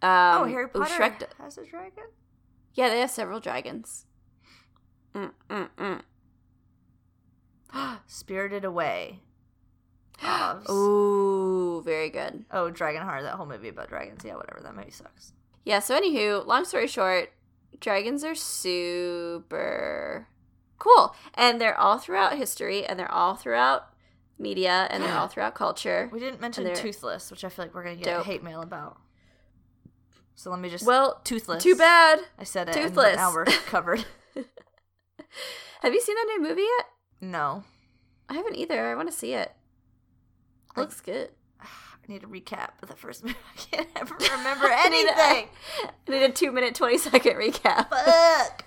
Um, 0.02 0.42
oh, 0.42 0.44
Harry 0.44 0.64
ooh, 0.64 0.68
Potter 0.68 0.94
Shrek 0.94 1.18
d- 1.20 1.26
has 1.38 1.56
a 1.58 1.64
dragon. 1.64 2.04
yeah, 2.74 2.88
they 2.88 3.00
have 3.00 3.10
several 3.10 3.38
dragons. 3.40 4.06
Mm, 5.14 5.32
mm, 5.48 5.68
mm. 5.78 6.02
Spirited 8.06 8.64
Away. 8.64 9.20
Ooh, 10.70 11.82
very 11.84 12.10
good. 12.10 12.44
Oh, 12.50 12.70
Dragonheart, 12.70 13.22
that 13.22 13.34
whole 13.34 13.46
movie 13.46 13.68
about 13.68 13.88
dragons. 13.88 14.22
Yeah, 14.24 14.36
whatever. 14.36 14.60
That 14.62 14.74
movie 14.74 14.90
sucks. 14.90 15.32
Yeah, 15.64 15.78
so 15.80 15.98
anywho, 15.98 16.44
long 16.46 16.64
story 16.64 16.86
short, 16.86 17.32
dragons 17.80 18.24
are 18.24 18.34
super 18.34 20.28
cool. 20.78 21.14
And 21.34 21.60
they're 21.60 21.78
all 21.78 21.98
throughout 21.98 22.36
history 22.36 22.84
and 22.84 22.98
they're 22.98 23.10
all 23.10 23.34
throughout 23.34 23.86
media 24.38 24.86
and 24.90 25.02
they're 25.02 25.14
all 25.16 25.28
throughout 25.32 25.54
culture. 25.54 26.08
We 26.12 26.20
didn't 26.20 26.40
mention 26.40 26.64
Toothless, 26.74 27.30
which 27.30 27.44
I 27.44 27.48
feel 27.48 27.64
like 27.66 27.74
we're 27.74 27.82
gonna 27.84 27.96
get 27.96 28.04
Dope. 28.04 28.26
hate 28.26 28.42
mail 28.42 28.62
about. 28.62 28.98
So 30.34 30.50
let 30.50 30.60
me 30.60 30.68
just. 30.68 30.84
Well, 30.86 31.20
Toothless. 31.24 31.62
too 31.62 31.76
bad. 31.76 32.20
I 32.38 32.44
said 32.44 32.68
it. 32.68 32.74
Toothless. 32.74 33.08
And 33.12 33.16
now 33.16 33.32
we're 33.32 33.44
covered. 33.66 34.04
Have 35.82 35.92
you 35.94 36.00
seen 36.00 36.14
that 36.16 36.26
new 36.38 36.48
movie 36.48 36.62
yet? 36.62 36.86
no. 37.20 37.64
I 38.28 38.34
haven't 38.34 38.56
either. 38.56 38.84
I 38.84 38.96
want 38.96 39.08
to 39.08 39.16
see 39.16 39.34
it. 39.34 39.52
I- 40.74 40.80
Looks 40.80 41.00
good. 41.00 41.30
I 41.62 41.66
need 42.08 42.24
a 42.24 42.26
recap 42.26 42.70
of 42.82 42.88
the 42.88 42.96
first 42.96 43.22
movie. 43.24 43.36
I 43.54 43.56
can't 43.56 43.88
ever 43.96 44.14
remember 44.14 44.66
I 44.66 44.88
need 44.88 45.06
a- 45.06 45.18
anything. 45.18 45.48
I 46.06 46.10
need 46.10 46.22
a 46.24 46.30
two 46.30 46.50
minute, 46.52 46.74
20 46.74 46.98
second 46.98 47.32
recap. 47.36 47.88
Fuck. 47.88 48.64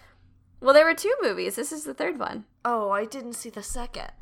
Well, 0.61 0.73
there 0.73 0.85
were 0.85 0.93
two 0.93 1.13
movies. 1.21 1.55
This 1.55 1.71
is 1.71 1.83
the 1.83 1.93
third 1.93 2.19
one. 2.19 2.45
Oh, 2.65 2.89
I 2.89 3.05
didn't 3.05 3.33
see 3.33 3.49
the 3.49 3.63
second. 3.63 4.11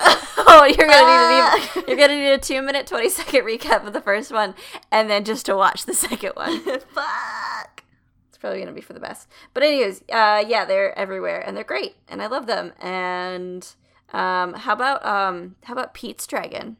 oh, 0.02 0.64
you're 0.64 0.88
gonna 0.88 1.28
need 1.28 1.84
a, 1.84 1.88
you're 1.88 1.96
gonna 1.96 2.18
need 2.18 2.32
a 2.32 2.38
two 2.38 2.62
minute, 2.62 2.86
20 2.86 3.10
second 3.10 3.42
recap 3.44 3.86
of 3.86 3.92
the 3.92 4.00
first 4.00 4.32
one, 4.32 4.54
and 4.90 5.10
then 5.10 5.24
just 5.24 5.44
to 5.44 5.54
watch 5.54 5.84
the 5.84 5.92
second 5.92 6.32
one. 6.34 6.60
Fuck. 6.94 7.84
It's 8.28 8.38
probably 8.38 8.60
gonna 8.60 8.72
be 8.72 8.80
for 8.80 8.94
the 8.94 9.00
best. 9.00 9.28
But 9.52 9.62
anyways, 9.62 10.00
uh, 10.10 10.42
yeah, 10.46 10.64
they're 10.64 10.98
everywhere 10.98 11.40
and 11.40 11.54
they're 11.54 11.64
great, 11.64 11.96
and 12.08 12.22
I 12.22 12.28
love 12.28 12.46
them. 12.46 12.72
And 12.80 13.66
um, 14.14 14.54
how 14.54 14.72
about 14.72 15.04
um, 15.04 15.56
how 15.64 15.74
about 15.74 15.92
Pete's 15.92 16.26
Dragon? 16.26 16.78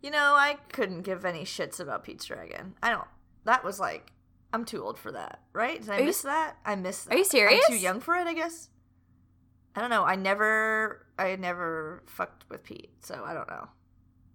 You 0.00 0.10
know, 0.10 0.34
I 0.34 0.56
couldn't 0.72 1.02
give 1.02 1.26
any 1.26 1.44
shits 1.44 1.78
about 1.78 2.02
Pete's 2.02 2.24
Dragon. 2.24 2.76
I 2.82 2.88
don't. 2.88 3.08
That 3.44 3.62
was 3.62 3.78
like, 3.78 4.10
I'm 4.52 4.64
too 4.64 4.82
old 4.82 4.98
for 4.98 5.12
that, 5.12 5.40
right? 5.52 5.80
Did 5.80 5.90
I 5.90 5.96
Are 5.96 6.00
you 6.00 6.06
miss 6.06 6.22
that? 6.22 6.56
I 6.64 6.74
missed 6.76 7.06
that. 7.06 7.14
Are 7.14 7.18
you 7.18 7.24
serious? 7.24 7.64
I'm 7.68 7.76
too 7.76 7.80
young 7.80 8.00
for 8.00 8.14
it, 8.16 8.26
I 8.26 8.34
guess. 8.34 8.68
I 9.74 9.80
don't 9.80 9.90
know. 9.90 10.04
I 10.04 10.16
never, 10.16 11.06
I 11.18 11.36
never 11.36 12.02
fucked 12.06 12.44
with 12.50 12.62
Pete, 12.62 12.90
so 13.00 13.22
I 13.24 13.32
don't 13.32 13.48
know. 13.48 13.68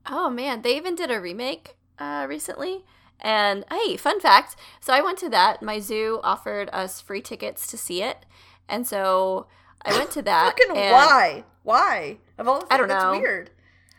Oh 0.07 0.29
man, 0.29 0.61
they 0.61 0.75
even 0.75 0.95
did 0.95 1.11
a 1.11 1.19
remake 1.19 1.75
uh, 1.99 2.25
recently. 2.27 2.83
And 3.19 3.65
hey, 3.71 3.97
fun 3.97 4.19
fact! 4.19 4.55
So 4.79 4.93
I 4.93 5.01
went 5.01 5.17
to 5.19 5.29
that. 5.29 5.61
My 5.61 5.79
zoo 5.79 6.19
offered 6.23 6.69
us 6.71 7.01
free 7.01 7.21
tickets 7.21 7.67
to 7.67 7.77
see 7.77 8.01
it, 8.03 8.25
and 8.69 8.87
so 8.87 9.47
I 9.83 9.97
went 9.97 10.11
to 10.11 10.21
that. 10.23 10.55
Fucking 10.57 10.77
and 10.77 10.93
why? 10.93 11.43
Why? 11.63 12.17
Of 12.37 12.47
all 12.47 12.61
the 12.61 12.73
I 12.73 12.77
don't 12.77 12.87
know. 12.87 13.11
That's 13.11 13.19
weird. 13.21 13.49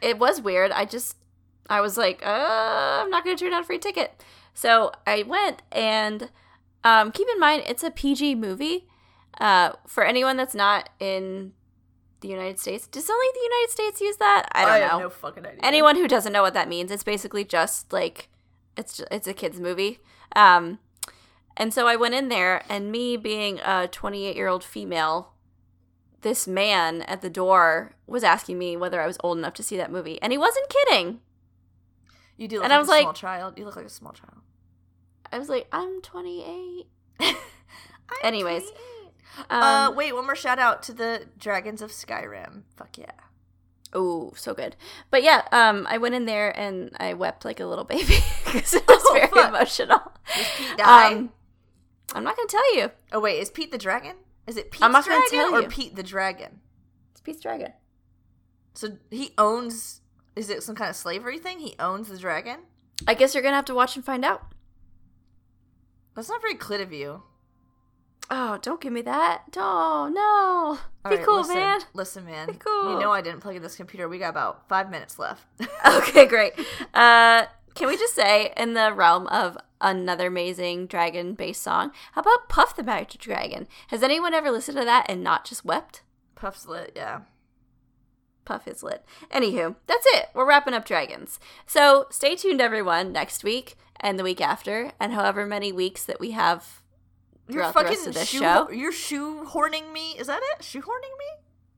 It 0.01 0.19
was 0.19 0.41
weird. 0.41 0.71
I 0.71 0.85
just, 0.85 1.17
I 1.69 1.81
was 1.81 1.99
like, 1.99 2.25
uh, 2.25 3.01
I'm 3.03 3.11
not 3.11 3.25
going 3.25 3.37
to 3.37 3.45
turn 3.45 3.51
down 3.51 3.63
a 3.63 3.67
free 3.67 3.79
ticket. 3.79 4.25
So 4.59 4.91
I 5.07 5.23
went, 5.23 5.63
and 5.71 6.31
um, 6.83 7.13
keep 7.13 7.29
in 7.33 7.39
mind, 7.39 7.63
it's 7.69 7.85
a 7.85 7.93
PG 7.93 8.35
movie. 8.35 8.89
Uh, 9.41 9.71
for 9.87 10.03
anyone 10.05 10.37
that's 10.37 10.55
not 10.55 10.89
in 10.99 11.53
the 12.23 12.29
United 12.29 12.59
States, 12.59 12.89
does 12.89 13.09
only 13.09 13.27
the 13.35 13.41
United 13.55 13.71
States 13.71 14.01
use 14.01 14.17
that? 14.17 14.49
I 14.51 14.65
don't 14.65 14.81
know. 14.81 14.89
have 14.89 15.01
no 15.01 15.11
fucking 15.11 15.47
idea. 15.47 15.61
anyone 15.63 15.95
who 15.95 16.09
doesn't 16.09 16.33
know 16.33 16.43
what 16.43 16.55
that 16.55 16.69
means 16.69 16.91
it's 16.91 17.05
basically 17.05 17.45
just 17.45 17.93
like 17.93 18.29
it's 18.77 18.97
ju- 18.97 19.05
it's 19.13 19.29
a 19.29 19.33
kids 19.33 19.61
movie 19.61 20.01
um 20.35 20.81
and 21.57 21.73
so 21.73 21.87
i 21.87 21.95
went 21.95 22.15
in 22.15 22.29
there 22.29 22.65
and 22.69 22.91
me 22.91 23.17
being 23.17 23.61
a 23.61 23.87
28 23.87 24.35
year 24.35 24.49
old 24.49 24.65
female 24.65 25.35
this 26.23 26.49
man 26.49 27.03
at 27.03 27.23
the 27.23 27.31
door 27.31 27.93
was 28.09 28.25
asking 28.25 28.59
me 28.59 28.77
whether 28.77 29.01
i 29.01 29.07
was 29.07 29.19
old 29.23 29.39
enough 29.39 29.55
to 29.55 29.63
see 29.63 29.77
that 29.77 29.93
movie 29.93 30.21
and 30.21 30.33
he 30.33 30.39
wasn't 30.39 30.69
kidding 30.69 31.21
You 32.37 32.49
do 32.49 32.57
look 32.57 32.65
And 32.65 32.71
like 32.73 32.77
I 32.77 32.81
was 32.81 32.89
a 32.89 32.91
like- 32.91 33.03
small 33.03 33.13
child. 33.13 33.59
You 33.59 33.65
look 33.65 33.77
like 33.77 33.87
a 33.87 33.91
small 33.91 34.13
child. 34.13 34.41
I 35.33 35.39
was 35.39 35.49
like 35.49 35.67
i'm 35.73 36.01
28 36.03 36.87
I'm 37.21 37.37
Anyways, 38.25 38.63
28. 38.63 39.51
um, 39.51 39.63
uh, 39.63 39.91
wait, 39.95 40.15
one 40.15 40.25
more 40.25 40.35
shout 40.35 40.59
out 40.59 40.83
to 40.85 40.95
the 40.95 41.27
Dragons 41.39 41.83
of 41.83 41.91
Skyrim. 41.91 42.63
Fuck 42.75 42.97
yeah. 42.97 43.11
oh 43.93 44.33
so 44.35 44.55
good 44.55 44.77
but 45.11 45.23
yeah 45.23 45.43
um 45.53 45.87
i 45.91 45.99
went 45.99 46.15
in 46.15 46.25
there 46.25 46.51
and 46.59 46.91
i 47.01 47.13
wept 47.15 47.45
like 47.45 47.61
a 47.61 47.67
little 47.67 47.85
baby 47.85 48.17
because 48.47 48.73
it 48.75 48.87
was 48.89 49.03
Oh, 49.05 49.13
very 49.15 49.27
fuck. 49.29 49.49
emotional 49.51 50.01
Does 50.35 50.47
Pete 50.57 50.77
die? 50.79 51.13
um 51.13 51.31
i'm 52.15 52.25
not 52.25 52.35
gonna 52.37 52.49
tell 52.49 52.77
you 52.77 52.91
oh 53.13 53.21
wait, 53.21 53.39
is 53.41 53.51
Pete 53.51 53.71
the 53.73 53.79
dragon? 53.79 54.17
Is 54.47 54.57
it 54.57 54.71
Pete? 54.71 54.83
I'm 54.83 54.93
not 54.93 55.05
gonna 55.07 55.19
dragon 55.29 55.39
tell 55.51 55.55
or 55.59 55.63
you. 55.63 55.69
Pete 55.69 55.95
the 55.97 56.03
dragon? 56.03 56.61
it's 57.13 57.21
pete's 57.21 57.41
dragon 57.41 57.73
So 58.75 58.97
he 59.11 59.33
owns. 59.37 60.01
Is 60.35 60.49
it 60.49 60.63
some 60.63 60.75
kind 60.77 60.89
of 60.89 60.97
slavery 60.97 61.39
thing? 61.39 61.59
He 61.59 61.75
owns 61.79 62.09
the 62.09 62.17
dragon. 62.19 62.61
i 63.07 63.13
guess 63.13 63.35
you're 63.35 63.43
gonna 63.43 63.57
have 63.57 63.67
to 63.67 63.75
watch 63.75 63.97
and 63.97 64.05
find 64.05 64.25
out 64.25 64.43
That's 66.19 66.31
not 66.31 66.43
very 66.43 66.57
clit 66.57 66.83
of 66.83 66.93
you. 66.93 67.23
Oh, 68.29 68.59
don't 68.61 68.81
give 68.81 68.93
me 68.93 69.03
that. 69.03 69.45
Oh, 69.57 70.11
no. 70.13 70.81
All 71.05 71.11
Be 71.13 71.19
right, 71.19 71.25
cool, 71.25 71.43
listen, 71.43 71.55
man. 71.55 71.81
Listen, 71.95 72.25
man. 72.25 72.49
Be 72.49 72.53
cool. 72.55 72.95
You 72.95 72.99
know 72.99 73.13
I 73.13 73.21
didn't 73.21 73.39
plug 73.39 73.55
in 73.55 73.63
this 73.63 73.77
computer. 73.77 74.09
We 74.09 74.19
got 74.19 74.31
about 74.31 74.69
five 74.69 74.91
minutes 74.91 75.21
left. 75.21 75.47
Okay, 75.87 76.27
great. 76.27 76.55
Uh, 76.93 77.47
can 77.77 77.87
we 77.87 77.97
just 77.97 78.17
say, 78.17 78.53
in 78.57 78.75
the 78.75 78.93
realm 78.93 79.29
of 79.29 79.57
another 79.81 80.27
amazing 80.27 80.89
dragon 80.89 81.35
based 81.35 81.63
song, 81.63 81.93
how 82.15 82.23
about 82.23 82.49
Puff 82.49 82.75
the 82.75 82.83
Magic 82.83 83.21
Dragon? 83.21 83.69
Has 83.87 84.03
anyone 84.03 84.35
ever 84.35 84.51
listened 84.51 84.77
to 84.79 84.85
that 84.85 85.07
and 85.09 85.23
not 85.23 85.45
just 85.45 85.65
wept? 85.65 86.03
Puff's 86.35 86.67
lit, 86.67 86.95
yeah. 86.97 87.21
Puff 88.45 88.67
is 88.67 88.83
lit. 88.83 89.05
Anywho, 89.31 89.77
that's 89.87 90.07
it. 90.15 90.31
We're 90.35 90.49
wrapping 90.49 90.75
up 90.75 90.85
dragons. 90.85 91.39
So 91.65 92.07
stay 92.11 92.35
tuned, 92.35 92.61
everyone, 92.61 93.13
next 93.13 93.45
week 93.45 93.77
and 94.01 94.19
the 94.19 94.23
week 94.25 94.41
after, 94.41 94.93
and 95.01 95.13
however 95.13 95.47
many 95.47 95.73
weeks 95.73 96.05
that 96.05 96.21
we 96.21 96.33
have 96.33 96.83
You're 97.49 97.65
fucking 97.73 97.91
rest 97.91 98.07
of 98.07 98.15
this 98.15 98.29
shoe- 98.29 98.39
show. 98.41 98.71
You're 98.71 98.93
shoehorning 98.93 99.93
me. 99.93 100.13
Is 100.19 100.27
that 100.27 100.41
it? 100.55 100.63
Shoehorning 100.63 101.17
me? 101.19 101.27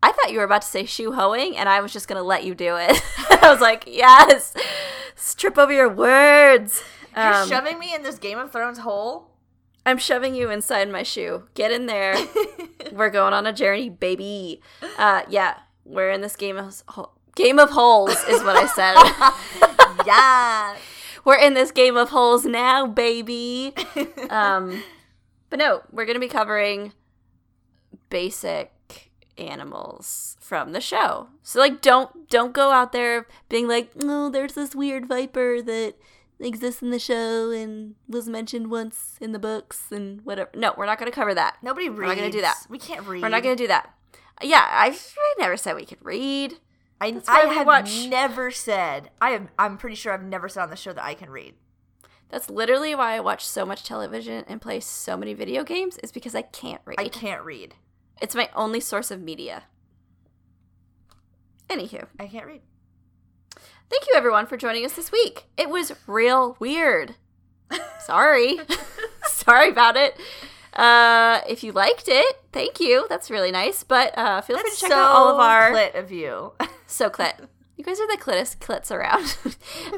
I 0.02 0.12
thought 0.12 0.32
you 0.32 0.38
were 0.38 0.44
about 0.44 0.62
to 0.62 0.68
say 0.68 0.84
shoe 0.86 1.12
hoeing, 1.12 1.56
and 1.56 1.68
I 1.68 1.80
was 1.80 1.92
just 1.92 2.08
gonna 2.08 2.22
let 2.22 2.44
you 2.44 2.54
do 2.54 2.76
it. 2.76 3.02
I 3.42 3.50
was 3.50 3.60
like, 3.60 3.84
yes, 3.86 4.54
strip 5.14 5.58
over 5.58 5.72
your 5.72 5.88
words. 5.90 6.82
You're 7.14 7.24
Um, 7.34 7.48
shoving 7.48 7.78
me 7.78 7.94
in 7.94 8.02
this 8.02 8.18
Game 8.18 8.38
of 8.38 8.50
Thrones 8.52 8.78
hole. 8.78 9.26
I'm 9.84 9.98
shoving 9.98 10.34
you 10.34 10.50
inside 10.50 10.88
my 10.90 11.02
shoe. 11.02 11.44
Get 11.54 11.72
in 11.72 11.86
there. 11.86 12.14
we're 12.92 13.10
going 13.10 13.32
on 13.32 13.46
a 13.46 13.52
journey, 13.52 13.88
baby. 13.88 14.60
Uh, 14.98 15.22
yeah, 15.28 15.58
we're 15.84 16.10
in 16.10 16.20
this 16.20 16.36
game 16.36 16.56
of 16.56 16.82
game 17.34 17.58
of 17.58 17.70
holes, 17.70 18.16
is 18.28 18.42
what 18.42 18.56
I 18.56 18.66
said. 18.66 18.94
yeah. 20.06 20.76
We're 21.24 21.38
in 21.38 21.54
this 21.54 21.70
game 21.70 21.96
of 21.96 22.10
holes 22.10 22.44
now, 22.44 22.86
baby. 22.86 23.74
Um, 24.30 24.82
but 25.48 25.58
no, 25.58 25.82
we're 25.90 26.06
gonna 26.06 26.20
be 26.20 26.28
covering 26.28 26.92
basic 28.08 29.10
animals 29.36 30.36
from 30.40 30.72
the 30.72 30.80
show. 30.80 31.28
So 31.42 31.58
like 31.58 31.80
don't 31.80 32.28
don't 32.28 32.52
go 32.52 32.70
out 32.70 32.92
there 32.92 33.26
being 33.48 33.66
like, 33.66 33.90
"Oh, 34.02 34.30
there's 34.30 34.54
this 34.54 34.74
weird 34.74 35.06
viper 35.06 35.60
that 35.62 35.94
exists 36.38 36.80
in 36.82 36.90
the 36.90 36.98
show 36.98 37.50
and 37.50 37.96
was 38.08 38.28
mentioned 38.28 38.70
once 38.70 39.16
in 39.20 39.32
the 39.32 39.38
books 39.38 39.90
and 39.90 40.24
whatever." 40.24 40.50
No, 40.54 40.74
we're 40.76 40.86
not 40.86 40.98
going 40.98 41.10
to 41.10 41.14
cover 41.14 41.34
that. 41.34 41.56
Nobody 41.62 41.88
reads. 41.88 41.98
We're 41.98 42.06
not 42.06 42.16
gonna 42.16 42.30
do 42.30 42.40
that. 42.42 42.66
We 42.68 42.78
can't 42.78 43.06
read. 43.06 43.22
We're 43.22 43.28
not 43.28 43.42
going 43.42 43.56
to 43.56 43.62
do 43.62 43.68
that. 43.68 43.92
Yeah, 44.42 44.64
I, 44.64 44.88
I 44.88 45.34
never 45.38 45.56
said 45.56 45.76
we 45.76 45.84
could 45.84 46.02
read. 46.02 46.54
I, 47.00 47.20
I 47.28 47.40
have 47.54 47.66
watch- 47.66 48.06
never 48.08 48.50
said. 48.50 49.10
I 49.20 49.30
am. 49.30 49.48
I'm 49.58 49.78
pretty 49.78 49.96
sure 49.96 50.12
I've 50.12 50.22
never 50.22 50.48
said 50.48 50.62
on 50.62 50.70
the 50.70 50.76
show 50.76 50.92
that 50.92 51.04
I 51.04 51.14
can 51.14 51.30
read. 51.30 51.54
That's 52.28 52.48
literally 52.48 52.94
why 52.94 53.14
I 53.16 53.20
watch 53.20 53.44
so 53.44 53.66
much 53.66 53.82
television 53.84 54.44
and 54.46 54.60
play 54.60 54.78
so 54.80 55.16
many 55.16 55.34
video 55.34 55.64
games 55.64 55.98
is 55.98 56.12
because 56.12 56.34
I 56.34 56.42
can't 56.42 56.80
read. 56.84 57.00
I 57.00 57.08
can't 57.08 57.42
read. 57.42 57.74
It's 58.20 58.34
my 58.34 58.48
only 58.54 58.80
source 58.80 59.10
of 59.10 59.20
media. 59.20 59.64
Anywho, 61.68 62.06
I 62.18 62.26
can't 62.26 62.46
read. 62.46 62.60
thank 63.88 64.06
you 64.06 64.14
everyone 64.14 64.46
for 64.46 64.56
joining 64.56 64.84
us 64.84 64.92
this 64.92 65.10
week. 65.10 65.46
It 65.56 65.70
was 65.70 65.92
real 66.06 66.56
weird. 66.60 67.14
Sorry. 68.00 68.58
Sorry 69.26 69.70
about 69.70 69.96
it. 69.96 70.16
Uh, 70.72 71.40
if 71.48 71.64
you 71.64 71.72
liked 71.72 72.04
it, 72.08 72.36
thank 72.52 72.78
you. 72.80 73.06
That's 73.08 73.30
really 73.30 73.50
nice. 73.50 73.82
But 73.82 74.16
uh, 74.16 74.40
feel 74.40 74.58
free 74.58 74.70
to 74.70 74.76
check 74.76 74.90
so 74.90 74.96
out 74.96 75.14
all 75.14 75.34
of 75.34 75.40
our 75.40 75.70
clit 75.72 75.98
of 75.98 76.12
you. 76.12 76.52
so 76.90 77.10
clit. 77.10 77.48
You 77.76 77.84
guys 77.84 78.00
are 78.00 78.06
the 78.06 78.22
clitest 78.22 78.60
clits 78.60 78.90
around. 78.90 79.36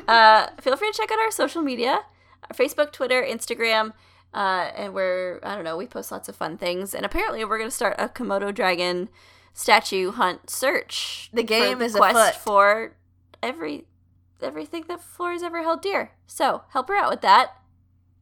uh, 0.09 0.49
feel 0.61 0.76
free 0.76 0.93
to 0.93 0.97
check 0.97 1.11
out 1.11 1.18
our 1.18 1.30
social 1.30 1.62
media, 1.62 2.03
our 2.49 2.57
Facebook, 2.57 2.93
Twitter, 2.93 3.22
Instagram, 3.22 3.93
uh, 4.34 4.70
and 4.76 4.95
we're 4.95 5.40
I 5.43 5.55
don't 5.55 5.64
know. 5.64 5.76
We 5.76 5.86
post 5.86 6.12
lots 6.12 6.28
of 6.28 6.36
fun 6.36 6.59
things, 6.59 6.95
and 6.95 7.05
apparently 7.05 7.45
we're 7.45 7.59
gonna 7.59 7.70
start 7.70 7.97
a 7.99 8.09
Komodo 8.09 8.55
dragon 8.55 9.09
statue 9.53 10.12
hunt 10.12 10.49
search. 10.49 11.30
The 11.32 11.43
game 11.43 11.78
for 11.78 11.84
is 11.84 11.95
quest 11.95 12.36
afoot. 12.36 12.43
for 12.43 12.97
every 13.43 13.86
everything 14.40 14.84
that 14.88 15.01
Flora's 15.01 15.43
ever 15.43 15.62
held 15.62 15.82
dear. 15.82 16.12
So 16.26 16.62
help 16.70 16.88
her 16.88 16.97
out 16.97 17.11
with 17.11 17.20
that. 17.22 17.57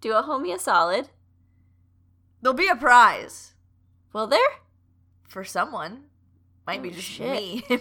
Do 0.01 0.13
a 0.13 0.23
homie 0.23 0.55
a 0.55 0.59
solid. 0.59 1.11
There'll 2.41 2.57
be 2.57 2.69
a 2.69 2.77
prize 2.77 3.55
Will 4.13 4.27
there? 4.27 4.41
for 5.29 5.45
someone. 5.45 6.05
Might 6.71 6.79
Oh, 6.79 6.83
be 6.85 6.91
just 6.91 7.03
shit. 7.09 7.31
me. 7.31 7.65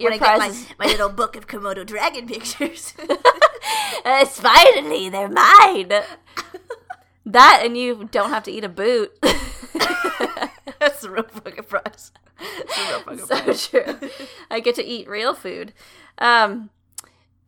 When 0.00 0.12
I 0.12 0.18
get 0.18 0.38
my, 0.38 0.52
my 0.78 0.86
little 0.86 1.08
book 1.08 1.34
of 1.36 1.46
Komodo 1.46 1.84
dragon 1.84 2.26
pictures. 2.26 2.94
it's 2.98 4.40
finally 4.40 5.08
they're 5.08 5.28
mine. 5.28 5.92
that 7.26 7.62
and 7.64 7.76
you 7.76 8.08
don't 8.10 8.30
have 8.30 8.44
to 8.44 8.50
eat 8.52 8.64
a 8.64 8.68
boot. 8.68 9.12
That's 10.78 11.00
the 11.02 11.10
real 11.10 11.24
fucking 11.24 11.64
prize. 11.64 12.12
That's 12.38 12.76
the 12.76 12.82
real 12.88 13.00
fucking 13.00 13.18
so 13.26 13.40
prize. 13.42 13.66
true. 13.68 14.10
I 14.50 14.60
get 14.60 14.74
to 14.76 14.84
eat 14.84 15.08
real 15.08 15.34
food. 15.34 15.72
Um, 16.18 16.70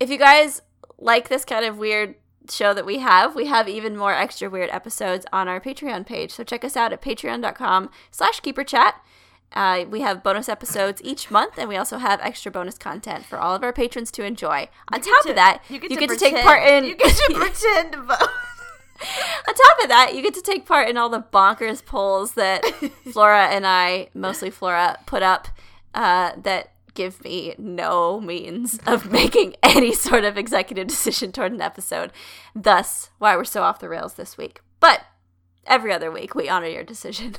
if 0.01 0.11
you 0.11 0.19
guys 0.19 0.61
like 0.99 1.29
this 1.29 1.45
kind 1.45 1.65
of 1.65 1.79
weird 1.79 2.17
show 2.51 2.75
that 2.75 2.87
we 2.87 2.99
have, 2.99 3.35
we 3.35 3.47
have 3.47 3.69
even 3.69 3.97
more 3.97 4.13
extra 4.13 4.51
weird 4.51 4.71
episodes 4.71 5.25
on 5.33 5.47
our 5.49 5.61
Patreon 5.61 6.05
page. 6.07 6.33
So 6.33 6.43
check 6.45 6.65
us 6.65 6.77
out 6.77 6.93
at 6.93 7.01
patreon.com 7.03 7.91
slash 8.11 8.41
keeperchat. 8.41 8.93
Uh, 9.53 9.85
we 9.89 10.01
have 10.01 10.23
bonus 10.23 10.49
episodes 10.49 11.01
each 11.05 11.31
month, 11.31 11.59
and 11.59 11.69
we 11.69 11.77
also 11.77 11.99
have 11.99 12.21
extra 12.21 12.51
bonus 12.51 12.77
content 12.77 13.25
for 13.25 13.39
all 13.39 13.55
of 13.55 13.63
our 13.63 13.73
patrons 13.73 14.11
to 14.11 14.25
enjoy. 14.25 14.69
On 14.93 15.01
top 15.01 15.23
to- 15.23 15.31
of 15.31 15.37
that, 15.37 15.63
you 15.69 15.75
you 15.75 15.89
get, 15.89 16.01
get, 16.01 16.09
to, 16.11 16.17
to, 16.17 16.19
take 16.19 16.43
part 16.43 16.63
in. 16.69 16.85
You 16.85 16.97
get 16.97 17.15
to 17.15 17.35
pretend 17.35 17.93
to 17.93 18.03
vote. 18.03 18.29
On 19.49 19.55
top 19.55 19.83
of 19.83 19.89
that, 19.89 20.15
you 20.15 20.23
get 20.23 20.35
to 20.35 20.43
take 20.43 20.67
part 20.67 20.89
in 20.89 20.97
all 20.97 21.09
the 21.09 21.21
bonkers 21.21 21.85
polls 21.85 22.35
that 22.35 22.65
Flora 23.13 23.49
and 23.49 23.67
I, 23.67 24.09
mostly 24.15 24.51
Flora, 24.51 24.99
put 25.07 25.23
up 25.23 25.49
uh, 25.95 26.33
that 26.43 26.71
give 26.95 27.23
me 27.25 27.55
no 27.59 28.21
means 28.21 28.79
of 28.87 29.11
making 29.11 29.57
any 29.63 29.93
sort 29.93 30.25
of 30.25 30.39
executive 30.39 30.87
decision 30.87 31.33
toward 31.33 31.53
an 31.53 31.61
episode. 31.61 32.13
Thus, 32.55 33.11
why 33.19 33.37
we're 33.37 33.45
so 33.45 33.63
off 33.63 33.81
the 33.81 33.89
rails 33.89 34.15
this 34.15 34.39
week. 34.39 34.61
But 34.81 35.03
every 35.67 35.93
other 35.93 36.11
week, 36.11 36.35
we 36.35 36.49
honor 36.49 36.69
your 36.69 36.85
decision. 36.85 37.35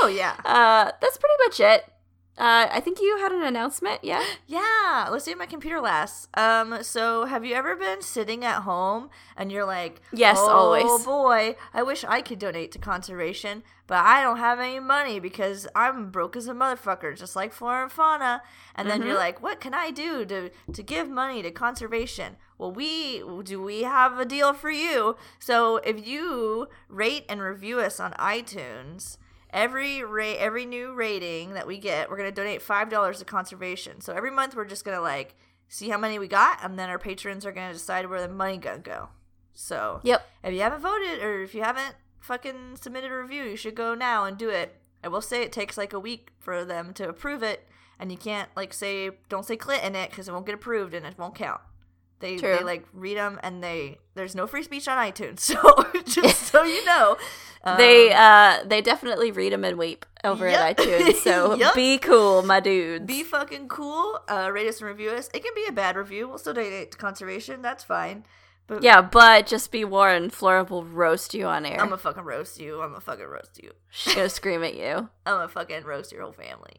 Oh 0.00 0.06
yeah. 0.08 0.34
uh, 0.44 0.90
that's 1.00 1.16
pretty 1.18 1.34
much 1.46 1.60
it. 1.60 1.84
Uh, 2.36 2.68
I 2.70 2.78
think 2.78 3.00
you 3.00 3.16
had 3.18 3.32
an 3.32 3.42
announcement, 3.42 4.04
yeah? 4.04 4.22
Yeah, 4.46 5.08
let's 5.10 5.24
see 5.24 5.32
what 5.32 5.38
my 5.40 5.46
computer 5.46 5.80
lasts. 5.80 6.28
Um, 6.34 6.84
so 6.84 7.24
have 7.24 7.44
you 7.44 7.56
ever 7.56 7.74
been 7.74 8.00
sitting 8.00 8.44
at 8.44 8.62
home 8.62 9.10
and 9.36 9.50
you're 9.50 9.64
like, 9.64 10.00
Yes, 10.12 10.38
oh, 10.40 10.48
always. 10.48 11.04
boy, 11.04 11.56
I 11.74 11.82
wish 11.82 12.04
I 12.04 12.20
could 12.22 12.38
donate 12.38 12.70
to 12.72 12.78
conservation, 12.78 13.64
but 13.88 14.04
I 14.04 14.22
don't 14.22 14.36
have 14.38 14.60
any 14.60 14.78
money 14.78 15.18
because 15.18 15.66
I'm 15.74 16.12
broke 16.12 16.36
as 16.36 16.46
a 16.46 16.52
motherfucker, 16.54 17.18
just 17.18 17.34
like 17.34 17.52
Flora 17.52 17.82
and 17.82 17.90
Fauna. 17.90 18.42
And 18.76 18.88
then 18.88 19.02
you're 19.02 19.16
Mhm. 19.16 19.18
like, 19.18 19.42
what 19.42 19.60
can 19.60 19.74
I 19.74 19.90
do 19.90 20.24
to 20.26 20.50
to 20.72 20.82
give 20.84 21.08
money 21.08 21.42
to 21.42 21.50
conservation? 21.50 22.36
Well, 22.56 22.70
we 22.70 23.20
do 23.42 23.60
we 23.60 23.82
have 23.82 24.16
a 24.20 24.24
deal 24.24 24.52
for 24.54 24.70
you. 24.70 25.16
So 25.40 25.78
if 25.78 26.06
you 26.06 26.68
rate 26.88 27.24
and 27.28 27.40
review 27.42 27.80
us 27.80 27.98
on 27.98 28.12
iTunes. 28.12 29.16
Every 29.50 30.02
rate, 30.04 30.36
every 30.38 30.66
new 30.66 30.92
rating 30.92 31.54
that 31.54 31.66
we 31.66 31.78
get, 31.78 32.10
we're 32.10 32.16
gonna 32.18 32.30
donate 32.32 32.60
five 32.62 32.90
dollars 32.90 33.18
to 33.20 33.24
conservation. 33.24 34.00
So 34.00 34.12
every 34.12 34.30
month, 34.30 34.54
we're 34.54 34.64
just 34.66 34.84
gonna 34.84 35.00
like 35.00 35.34
see 35.68 35.88
how 35.88 35.98
many 35.98 36.18
we 36.18 36.28
got, 36.28 36.58
and 36.62 36.78
then 36.78 36.88
our 36.90 36.98
patrons 36.98 37.44
are 37.46 37.52
gonna 37.52 37.72
decide 37.72 38.06
where 38.08 38.20
the 38.20 38.28
money 38.32 38.58
gonna 38.58 38.78
go. 38.78 39.08
So 39.54 40.00
Yep. 40.02 40.26
if 40.44 40.54
you 40.54 40.60
haven't 40.60 40.80
voted 40.82 41.22
or 41.22 41.42
if 41.42 41.54
you 41.54 41.62
haven't 41.62 41.96
fucking 42.20 42.76
submitted 42.76 43.10
a 43.10 43.16
review, 43.16 43.44
you 43.44 43.56
should 43.56 43.74
go 43.74 43.94
now 43.94 44.24
and 44.24 44.36
do 44.36 44.50
it. 44.50 44.76
I 45.02 45.08
will 45.08 45.22
say 45.22 45.42
it 45.42 45.52
takes 45.52 45.78
like 45.78 45.92
a 45.92 46.00
week 46.00 46.30
for 46.38 46.64
them 46.64 46.92
to 46.94 47.08
approve 47.08 47.42
it, 47.42 47.66
and 47.98 48.10
you 48.12 48.18
can't 48.18 48.50
like 48.56 48.72
say 48.74 49.10
don't 49.28 49.46
say 49.46 49.56
clit 49.56 49.82
in 49.82 49.94
it 49.94 50.10
because 50.10 50.28
it 50.28 50.32
won't 50.32 50.46
get 50.46 50.54
approved 50.54 50.92
and 50.94 51.06
it 51.06 51.16
won't 51.18 51.34
count. 51.34 51.60
They 52.20 52.36
True. 52.36 52.56
they 52.58 52.64
like 52.64 52.84
read 52.92 53.16
them 53.16 53.38
and 53.42 53.62
they 53.62 53.98
there's 54.14 54.34
no 54.34 54.46
free 54.46 54.62
speech 54.62 54.88
on 54.88 54.98
iTunes, 54.98 55.40
so 55.40 55.56
just 56.06 56.42
so 56.44 56.62
you 56.64 56.84
know, 56.84 57.16
they 57.76 58.12
um, 58.12 58.18
uh 58.20 58.64
they 58.64 58.80
definitely 58.80 59.30
read 59.30 59.52
them 59.52 59.64
and 59.64 59.78
weep 59.78 60.04
over 60.24 60.48
Yup. 60.48 60.60
at 60.60 60.76
iTunes. 60.78 61.14
So 61.16 61.54
Yup. 61.56 61.74
be 61.74 61.98
cool, 61.98 62.42
my 62.42 62.60
dudes. 62.60 63.06
be 63.06 63.22
fucking 63.22 63.68
cool. 63.68 64.20
Uh, 64.28 64.50
rate 64.52 64.66
us 64.66 64.80
and 64.80 64.88
review 64.88 65.10
us. 65.10 65.28
It 65.32 65.44
can 65.44 65.54
be 65.54 65.66
a 65.68 65.72
bad 65.72 65.96
review. 65.96 66.28
We'll 66.28 66.38
still 66.38 66.54
donate 66.54 66.92
to 66.92 66.98
conservation. 66.98 67.62
That's 67.62 67.84
fine. 67.84 68.24
But 68.66 68.82
yeah, 68.82 69.00
but 69.00 69.46
just 69.46 69.72
be 69.72 69.84
warned, 69.84 70.34
Flora 70.34 70.62
will 70.64 70.84
roast 70.84 71.32
you 71.32 71.46
on 71.46 71.64
air. 71.64 71.80
I'm 71.80 71.86
gonna 71.86 71.96
fucking 71.96 72.24
roast 72.24 72.60
you. 72.60 72.82
I'm 72.82 72.90
gonna 72.90 73.00
fucking 73.00 73.24
roast 73.24 73.62
you. 73.62 73.70
She's 73.88 74.14
gonna 74.14 74.28
scream 74.28 74.62
at 74.62 74.74
you. 74.74 75.08
I'm 75.24 75.36
gonna 75.36 75.48
fucking 75.48 75.84
roast 75.84 76.12
your 76.12 76.22
whole 76.22 76.32
family. 76.32 76.74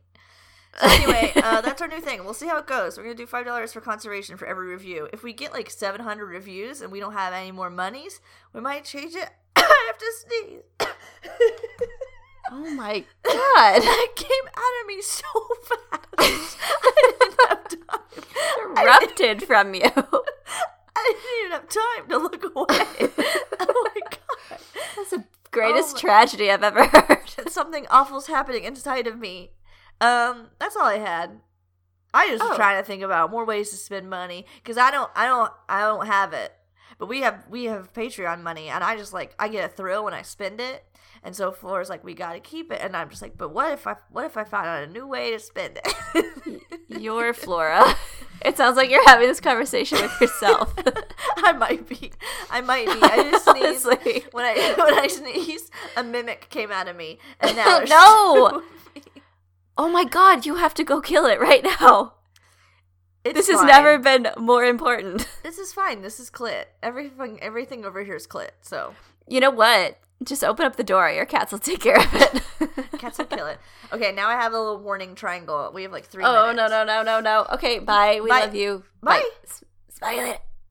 Anyway, 0.82 1.32
uh, 1.36 1.62
that's 1.62 1.82
our 1.82 1.88
new 1.88 2.00
thing. 2.02 2.24
We'll 2.24 2.34
see 2.34 2.48
how 2.48 2.58
it 2.58 2.68
goes. 2.68 2.98
We're 2.98 3.04
gonna 3.04 3.16
do 3.16 3.26
five 3.26 3.46
dollars 3.46 3.74
for 3.74 3.82
conservation 3.82 4.38
for 4.38 4.46
every 4.46 4.68
review. 4.70 5.10
If 5.12 5.24
we 5.24 5.34
get 5.34 5.54
like 5.54 5.70
700 5.70 6.26
reviews 6.26 6.82
and 6.82 6.92
we 6.92 7.00
don't 7.00 7.14
have 7.14 7.34
any 7.34 7.52
more 7.52 7.70
monies, 7.70 8.22
we 8.54 8.62
might 8.62 8.86
change 8.86 9.14
it. 9.16 9.30
I 9.56 9.88
have 9.88 9.98
to 9.98 10.14
sneeze. 10.26 10.62
Oh 12.52 12.68
my 12.72 13.06
god. 13.24 13.82
that 13.84 14.08
came 14.16 14.48
out 14.56 14.82
of 14.82 14.88
me 14.88 15.02
so 15.04 15.24
fast. 15.66 16.08
I 16.18 17.14
didn't 17.20 17.40
have 17.48 17.68
time. 17.68 18.84
Erupted 18.84 19.44
from 19.44 19.76
you. 19.76 19.82
I 20.96 21.14
didn't 21.14 21.40
even 21.40 21.52
have 21.52 21.70
time 21.70 22.10
to 22.10 22.18
look 22.18 22.44
away. 22.44 23.12
oh 23.60 23.92
my 23.96 24.02
god. 24.02 24.60
That's 24.96 25.10
the 25.12 25.26
greatest 25.52 25.98
Oh 25.98 26.00
tragedy 26.00 26.50
I've 26.50 26.64
ever 26.64 26.86
heard. 26.88 27.30
Something 27.52 27.86
awful's 27.92 28.26
happening 28.26 28.64
inside 28.64 29.06
of 29.06 29.20
me. 29.20 29.52
Um, 30.02 30.48
that's 30.60 30.76
all 30.76 30.86
I 30.86 30.98
had. 30.98 31.40
I 32.14 32.28
just 32.30 32.42
was 32.44 32.54
Oh. 32.54 32.56
trying 32.56 32.82
to 32.82 32.86
think 32.86 33.04
about 33.04 33.30
more 33.32 33.46
ways 33.46 33.70
to 33.72 33.76
spend 33.78 34.10
money 34.10 34.46
because 34.64 34.78
I 34.78 34.90
don't, 34.92 35.12
I 35.16 35.26
don't, 35.26 35.52
I 35.68 35.82
don't 35.82 36.08
have 36.08 36.34
it. 36.34 36.54
But 36.98 37.08
we 37.08 37.22
have, 37.22 37.46
we 37.50 37.66
have 37.66 37.94
Patreon 37.94 38.42
money, 38.42 38.68
and 38.68 38.84
I 38.84 38.98
just 38.98 39.14
like, 39.14 39.34
I 39.40 39.48
get 39.48 39.64
a 39.64 39.74
thrill 39.74 40.04
when 40.04 40.14
I 40.14 40.22
spend 40.22 40.60
it. 40.60 40.84
And 41.24 41.36
so 41.36 41.52
Flora's 41.52 41.90
like, 41.90 42.04
we 42.04 42.14
got 42.14 42.34
to 42.34 42.40
keep 42.40 42.72
it, 42.72 42.80
and 42.82 42.96
I'm 42.96 43.10
just 43.10 43.22
like, 43.22 43.38
but 43.38 43.50
what 43.50 43.72
if 43.72 43.86
I, 43.88 43.96
what 44.10 44.26
if 44.26 44.36
I 44.38 44.44
found 44.44 44.68
out 44.68 44.84
a 44.84 44.88
new 44.88 45.06
way 45.08 45.32
to 45.32 45.40
spend 45.40 45.80
it? 45.86 46.72
You're 46.88 47.34
Flora. 47.34 47.96
It 48.44 48.58
sounds 48.58 48.76
like 48.78 48.90
you're 48.90 49.06
having 49.08 49.28
this 49.28 49.40
conversation 49.42 50.02
with 50.02 50.20
yourself. 50.20 50.74
I 51.38 51.52
might 51.54 51.88
be, 51.88 52.12
I 52.50 52.62
might 52.62 52.86
be. 52.88 53.00
I 53.02 53.24
just 53.32 53.46
sneezed. 53.46 53.86
When 54.34 54.46
I 54.46 54.74
when 54.78 54.94
I 54.98 55.08
sneezed, 55.08 55.72
a 55.96 56.04
mimic 56.04 56.50
came 56.50 56.72
out 56.72 56.88
of 56.88 56.96
me, 56.96 57.20
and 57.42 57.56
now 57.56 57.82
No! 57.88 58.64
Two 59.80 59.86
of 59.86 59.90
me. 59.92 59.92
Oh 59.92 59.94
my 59.94 60.04
god, 60.10 60.46
you 60.46 60.56
have 60.56 60.74
to 60.76 60.84
go 60.84 61.02
kill 61.02 61.26
it 61.26 61.40
right 61.40 61.64
now. 61.64 62.14
It's 63.24 63.34
This 63.36 63.50
has 63.50 63.64
never 63.64 63.98
been 63.98 64.28
more 64.38 64.64
important. 64.64 65.28
This 65.44 65.58
is 65.58 65.74
fine. 65.74 66.02
This 66.02 66.20
is 66.20 66.30
clit. 66.32 66.66
Everything 66.82 67.40
everything 67.42 67.86
over 67.86 68.04
here 68.04 68.16
is 68.16 68.28
clit. 68.28 68.52
So 68.62 68.94
You 69.28 69.40
know 69.42 69.50
what? 69.52 69.98
Just 70.24 70.44
open 70.44 70.66
up 70.66 70.76
the 70.76 70.84
door. 70.84 71.10
Your 71.12 71.26
cats 71.26 71.52
will 71.52 71.60
take 71.60 71.80
care 71.82 71.98
of 71.98 72.14
it. 72.14 72.44
cats 73.00 73.18
will 73.18 73.26
kill 73.26 73.48
it. 73.48 73.60
Okay, 73.92 74.12
now 74.12 74.28
I 74.30 74.34
have 74.34 74.54
a 74.54 74.60
little 74.60 74.80
warning 74.80 75.16
triangle. 75.16 75.72
We 75.74 75.84
have 75.84 75.92
like 75.92 76.06
three. 76.06 76.24
Oh 76.26 76.54
minutes. 76.54 76.58
no 76.72 76.84
no 76.84 76.84
no 76.86 77.04
no 77.04 77.20
no. 77.22 77.46
Okay, 77.56 77.80
bye. 77.80 78.20
We 78.22 78.30
Bye. 78.30 78.40
love 78.42 78.56
you. 78.56 78.84
Bye. 79.02 79.24
S- 79.44 79.64
Smile 79.90 80.32
it. 80.34 80.42